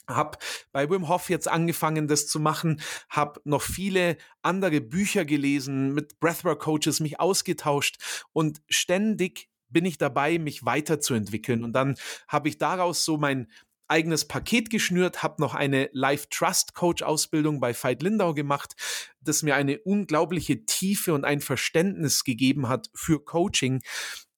habe 0.08 0.38
bei 0.72 0.88
Wim 0.88 1.08
Hof 1.08 1.30
jetzt 1.30 1.48
angefangen, 1.48 2.08
das 2.08 2.26
zu 2.26 2.40
machen, 2.40 2.80
habe 3.08 3.40
noch 3.44 3.62
viele 3.62 4.16
andere 4.42 4.80
Bücher 4.80 5.24
gelesen, 5.24 5.92
mit 5.92 6.20
Breathwork 6.20 6.60
Coaches 6.60 7.00
mich 7.00 7.20
ausgetauscht 7.20 7.98
und 8.32 8.62
ständig 8.68 9.48
bin 9.68 9.84
ich 9.84 9.98
dabei, 9.98 10.38
mich 10.38 10.64
weiterzuentwickeln. 10.64 11.64
Und 11.64 11.72
dann 11.72 11.94
habe 12.28 12.48
ich 12.48 12.58
daraus 12.58 13.04
so 13.04 13.16
mein 13.16 13.46
eigenes 13.90 14.26
Paket 14.26 14.70
geschnürt, 14.70 15.22
habe 15.22 15.42
noch 15.42 15.54
eine 15.54 15.90
Life 15.92 16.28
Trust 16.30 16.74
Coach 16.74 17.02
Ausbildung 17.02 17.60
bei 17.60 17.74
Veit 17.74 18.02
Lindau 18.02 18.34
gemacht, 18.34 18.74
das 19.20 19.42
mir 19.42 19.56
eine 19.56 19.80
unglaubliche 19.80 20.64
Tiefe 20.64 21.12
und 21.12 21.24
ein 21.24 21.40
Verständnis 21.40 22.24
gegeben 22.24 22.68
hat 22.68 22.88
für 22.94 23.22
Coaching. 23.24 23.82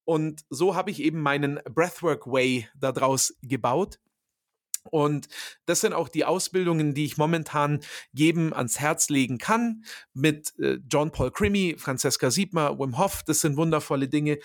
Und 0.04 0.42
so 0.48 0.74
habe 0.74 0.90
ich 0.90 1.00
eben 1.00 1.20
meinen 1.20 1.60
Breathwork 1.70 2.26
Way 2.26 2.68
daraus 2.74 3.36
gebaut. 3.42 3.98
Und 4.90 5.28
das 5.66 5.80
sind 5.80 5.92
auch 5.92 6.08
die 6.08 6.24
Ausbildungen, 6.24 6.94
die 6.94 7.04
ich 7.04 7.16
momentan 7.16 7.80
jedem 8.12 8.52
ans 8.52 8.80
Herz 8.80 9.08
legen 9.08 9.38
kann. 9.38 9.84
Mit 10.12 10.58
äh, 10.58 10.78
John 10.90 11.12
Paul 11.12 11.30
Crimmy, 11.30 11.76
Francesca 11.78 12.30
Siebmer, 12.30 12.78
Wim 12.78 12.98
Hof, 12.98 13.22
das 13.24 13.40
sind 13.40 13.56
wundervolle 13.56 14.08
Dinge. 14.08 14.38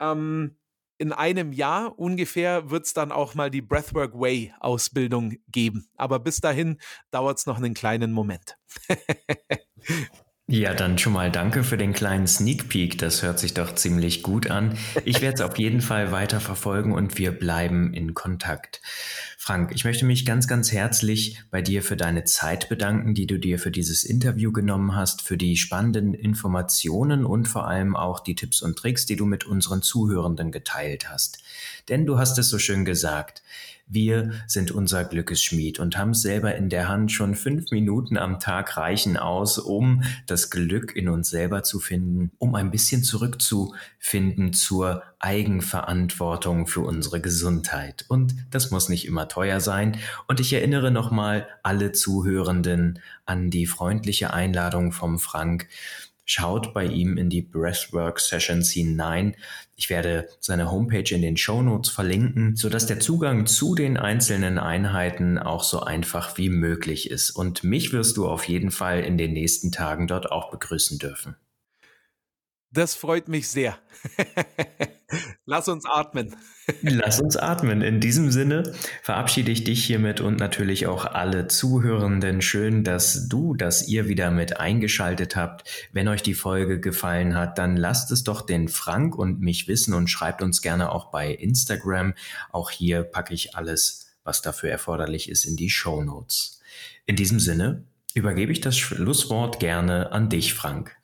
Ähm, 0.00 0.56
in 0.98 1.12
einem 1.12 1.52
Jahr 1.52 1.98
ungefähr 1.98 2.70
wird 2.70 2.86
es 2.86 2.94
dann 2.94 3.12
auch 3.12 3.34
mal 3.34 3.50
die 3.50 3.60
Breathwork 3.60 4.14
Way 4.14 4.54
Ausbildung 4.60 5.34
geben. 5.48 5.88
Aber 5.94 6.18
bis 6.18 6.40
dahin 6.40 6.78
dauert 7.10 7.38
es 7.38 7.46
noch 7.46 7.58
einen 7.58 7.74
kleinen 7.74 8.12
Moment. 8.12 8.56
Ja, 10.48 10.74
dann 10.74 10.96
schon 10.96 11.12
mal 11.12 11.32
danke 11.32 11.64
für 11.64 11.76
den 11.76 11.92
kleinen 11.92 12.28
Sneak 12.28 12.68
Peek. 12.68 12.98
Das 12.98 13.24
hört 13.24 13.40
sich 13.40 13.52
doch 13.52 13.74
ziemlich 13.74 14.22
gut 14.22 14.48
an. 14.48 14.78
Ich 15.04 15.20
werde 15.20 15.34
es 15.34 15.40
auf 15.40 15.58
jeden 15.58 15.80
Fall 15.80 16.12
weiter 16.12 16.38
verfolgen 16.38 16.92
und 16.92 17.18
wir 17.18 17.32
bleiben 17.32 17.92
in 17.92 18.14
Kontakt. 18.14 18.80
Frank, 19.46 19.70
ich 19.72 19.84
möchte 19.84 20.04
mich 20.04 20.26
ganz, 20.26 20.48
ganz 20.48 20.72
herzlich 20.72 21.40
bei 21.52 21.62
dir 21.62 21.84
für 21.84 21.96
deine 21.96 22.24
Zeit 22.24 22.68
bedanken, 22.68 23.14
die 23.14 23.28
du 23.28 23.38
dir 23.38 23.60
für 23.60 23.70
dieses 23.70 24.02
Interview 24.02 24.50
genommen 24.50 24.96
hast, 24.96 25.22
für 25.22 25.36
die 25.36 25.56
spannenden 25.56 26.14
Informationen 26.14 27.24
und 27.24 27.46
vor 27.46 27.68
allem 27.68 27.94
auch 27.94 28.18
die 28.18 28.34
Tipps 28.34 28.60
und 28.60 28.76
Tricks, 28.76 29.06
die 29.06 29.14
du 29.14 29.24
mit 29.24 29.44
unseren 29.44 29.82
Zuhörenden 29.82 30.50
geteilt 30.50 31.08
hast. 31.08 31.44
Denn 31.88 32.06
du 32.06 32.18
hast 32.18 32.36
es 32.38 32.48
so 32.48 32.58
schön 32.58 32.84
gesagt. 32.84 33.44
Wir 33.88 34.32
sind 34.48 34.72
unser 34.72 35.04
Glückesschmied 35.04 35.78
und 35.78 35.96
haben 35.96 36.10
es 36.10 36.22
selber 36.22 36.56
in 36.56 36.68
der 36.68 36.88
Hand. 36.88 37.12
Schon 37.12 37.36
fünf 37.36 37.70
Minuten 37.70 38.16
am 38.16 38.40
Tag 38.40 38.76
reichen 38.76 39.16
aus, 39.16 39.58
um 39.58 40.02
das 40.26 40.50
Glück 40.50 40.96
in 40.96 41.08
uns 41.08 41.30
selber 41.30 41.62
zu 41.62 41.78
finden, 41.78 42.32
um 42.38 42.56
ein 42.56 42.72
bisschen 42.72 43.04
zurückzufinden 43.04 44.52
zur 44.52 45.04
Eigenverantwortung 45.20 46.66
für 46.66 46.80
unsere 46.80 47.20
Gesundheit. 47.20 48.04
Und 48.08 48.34
das 48.50 48.72
muss 48.72 48.88
nicht 48.88 49.06
immer 49.06 49.28
teuer 49.28 49.60
sein. 49.60 49.96
Und 50.26 50.40
ich 50.40 50.52
erinnere 50.52 50.90
nochmal 50.90 51.46
alle 51.62 51.92
Zuhörenden 51.92 52.98
an 53.24 53.50
die 53.50 53.66
freundliche 53.66 54.32
Einladung 54.32 54.90
vom 54.90 55.20
Frank, 55.20 55.68
Schaut 56.28 56.74
bei 56.74 56.84
ihm 56.84 57.16
in 57.18 57.30
die 57.30 57.40
Breathwork 57.40 58.18
Sessions 58.18 58.72
hinein. 58.72 59.36
Ich 59.78 59.90
werde 59.90 60.26
seine 60.40 60.70
Homepage 60.70 61.14
in 61.14 61.20
den 61.20 61.36
Show 61.36 61.60
Notes 61.60 61.90
verlinken, 61.90 62.56
sodass 62.56 62.86
der 62.86 62.98
Zugang 62.98 63.46
zu 63.46 63.74
den 63.74 63.98
einzelnen 63.98 64.58
Einheiten 64.58 65.38
auch 65.38 65.62
so 65.62 65.80
einfach 65.80 66.38
wie 66.38 66.48
möglich 66.48 67.10
ist. 67.10 67.30
Und 67.30 67.62
mich 67.62 67.92
wirst 67.92 68.16
du 68.16 68.26
auf 68.26 68.48
jeden 68.48 68.70
Fall 68.70 69.00
in 69.00 69.18
den 69.18 69.34
nächsten 69.34 69.72
Tagen 69.72 70.06
dort 70.06 70.32
auch 70.32 70.50
begrüßen 70.50 70.98
dürfen. 70.98 71.36
Das 72.70 72.94
freut 72.94 73.28
mich 73.28 73.48
sehr. 73.48 73.78
Lass 75.48 75.68
uns 75.68 75.84
atmen. 75.86 76.34
Lass 76.82 77.20
uns 77.20 77.36
atmen. 77.36 77.80
In 77.80 78.00
diesem 78.00 78.32
Sinne 78.32 78.74
verabschiede 79.04 79.52
ich 79.52 79.62
dich 79.62 79.84
hiermit 79.84 80.20
und 80.20 80.40
natürlich 80.40 80.88
auch 80.88 81.04
alle 81.04 81.46
Zuhörenden. 81.46 82.42
Schön, 82.42 82.82
dass 82.82 83.28
du, 83.28 83.54
dass 83.54 83.86
ihr 83.86 84.08
wieder 84.08 84.32
mit 84.32 84.58
eingeschaltet 84.58 85.36
habt. 85.36 85.70
Wenn 85.92 86.08
euch 86.08 86.22
die 86.24 86.34
Folge 86.34 86.80
gefallen 86.80 87.36
hat, 87.36 87.58
dann 87.58 87.76
lasst 87.76 88.10
es 88.10 88.24
doch 88.24 88.40
den 88.42 88.66
Frank 88.66 89.16
und 89.16 89.40
mich 89.40 89.68
wissen 89.68 89.94
und 89.94 90.08
schreibt 90.08 90.42
uns 90.42 90.62
gerne 90.62 90.90
auch 90.90 91.12
bei 91.12 91.32
Instagram. 91.32 92.14
Auch 92.50 92.72
hier 92.72 93.04
packe 93.04 93.32
ich 93.32 93.54
alles, 93.54 94.08
was 94.24 94.42
dafür 94.42 94.70
erforderlich 94.70 95.28
ist, 95.28 95.44
in 95.44 95.54
die 95.54 95.70
Show 95.70 96.02
Notes. 96.02 96.60
In 97.06 97.14
diesem 97.14 97.38
Sinne 97.38 97.84
übergebe 98.14 98.50
ich 98.50 98.62
das 98.62 98.76
Schlusswort 98.76 99.60
gerne 99.60 100.10
an 100.10 100.28
dich, 100.28 100.54
Frank 100.54 100.96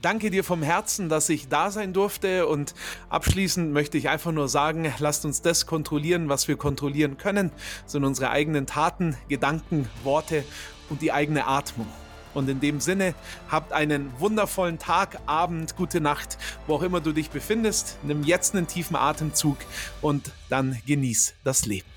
danke 0.00 0.30
dir 0.30 0.44
vom 0.44 0.62
Herzen, 0.62 1.08
dass 1.08 1.28
ich 1.28 1.48
da 1.48 1.70
sein 1.70 1.92
durfte 1.92 2.46
und 2.46 2.74
abschließend 3.08 3.72
möchte 3.72 3.98
ich 3.98 4.08
einfach 4.08 4.32
nur 4.32 4.48
sagen, 4.48 4.92
lasst 4.98 5.24
uns 5.24 5.42
das 5.42 5.66
kontrollieren, 5.66 6.28
was 6.28 6.48
wir 6.48 6.56
kontrollieren 6.56 7.18
können, 7.18 7.50
sind 7.86 8.04
unsere 8.04 8.30
eigenen 8.30 8.66
Taten, 8.66 9.16
Gedanken, 9.28 9.88
Worte 10.04 10.44
und 10.88 11.02
die 11.02 11.12
eigene 11.12 11.46
Atmung. 11.46 11.86
Und 12.34 12.48
in 12.48 12.60
dem 12.60 12.78
Sinne, 12.80 13.14
habt 13.48 13.72
einen 13.72 14.12
wundervollen 14.18 14.78
Tag, 14.78 15.18
Abend, 15.26 15.76
gute 15.76 16.00
Nacht, 16.00 16.38
wo 16.66 16.74
auch 16.74 16.82
immer 16.82 17.00
du 17.00 17.12
dich 17.12 17.30
befindest. 17.30 17.98
Nimm 18.02 18.22
jetzt 18.22 18.54
einen 18.54 18.66
tiefen 18.66 18.96
Atemzug 18.96 19.56
und 20.02 20.30
dann 20.48 20.78
genieß 20.86 21.34
das 21.42 21.66
Leben. 21.66 21.88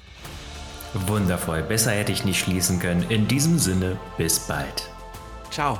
Wundervoll, 1.07 1.61
besser 1.63 1.91
hätte 1.91 2.11
ich 2.11 2.25
nicht 2.25 2.39
schließen 2.39 2.79
können. 2.79 3.03
In 3.09 3.27
diesem 3.27 3.59
Sinne, 3.59 3.97
bis 4.17 4.39
bald. 4.39 4.89
Ciao. 5.51 5.79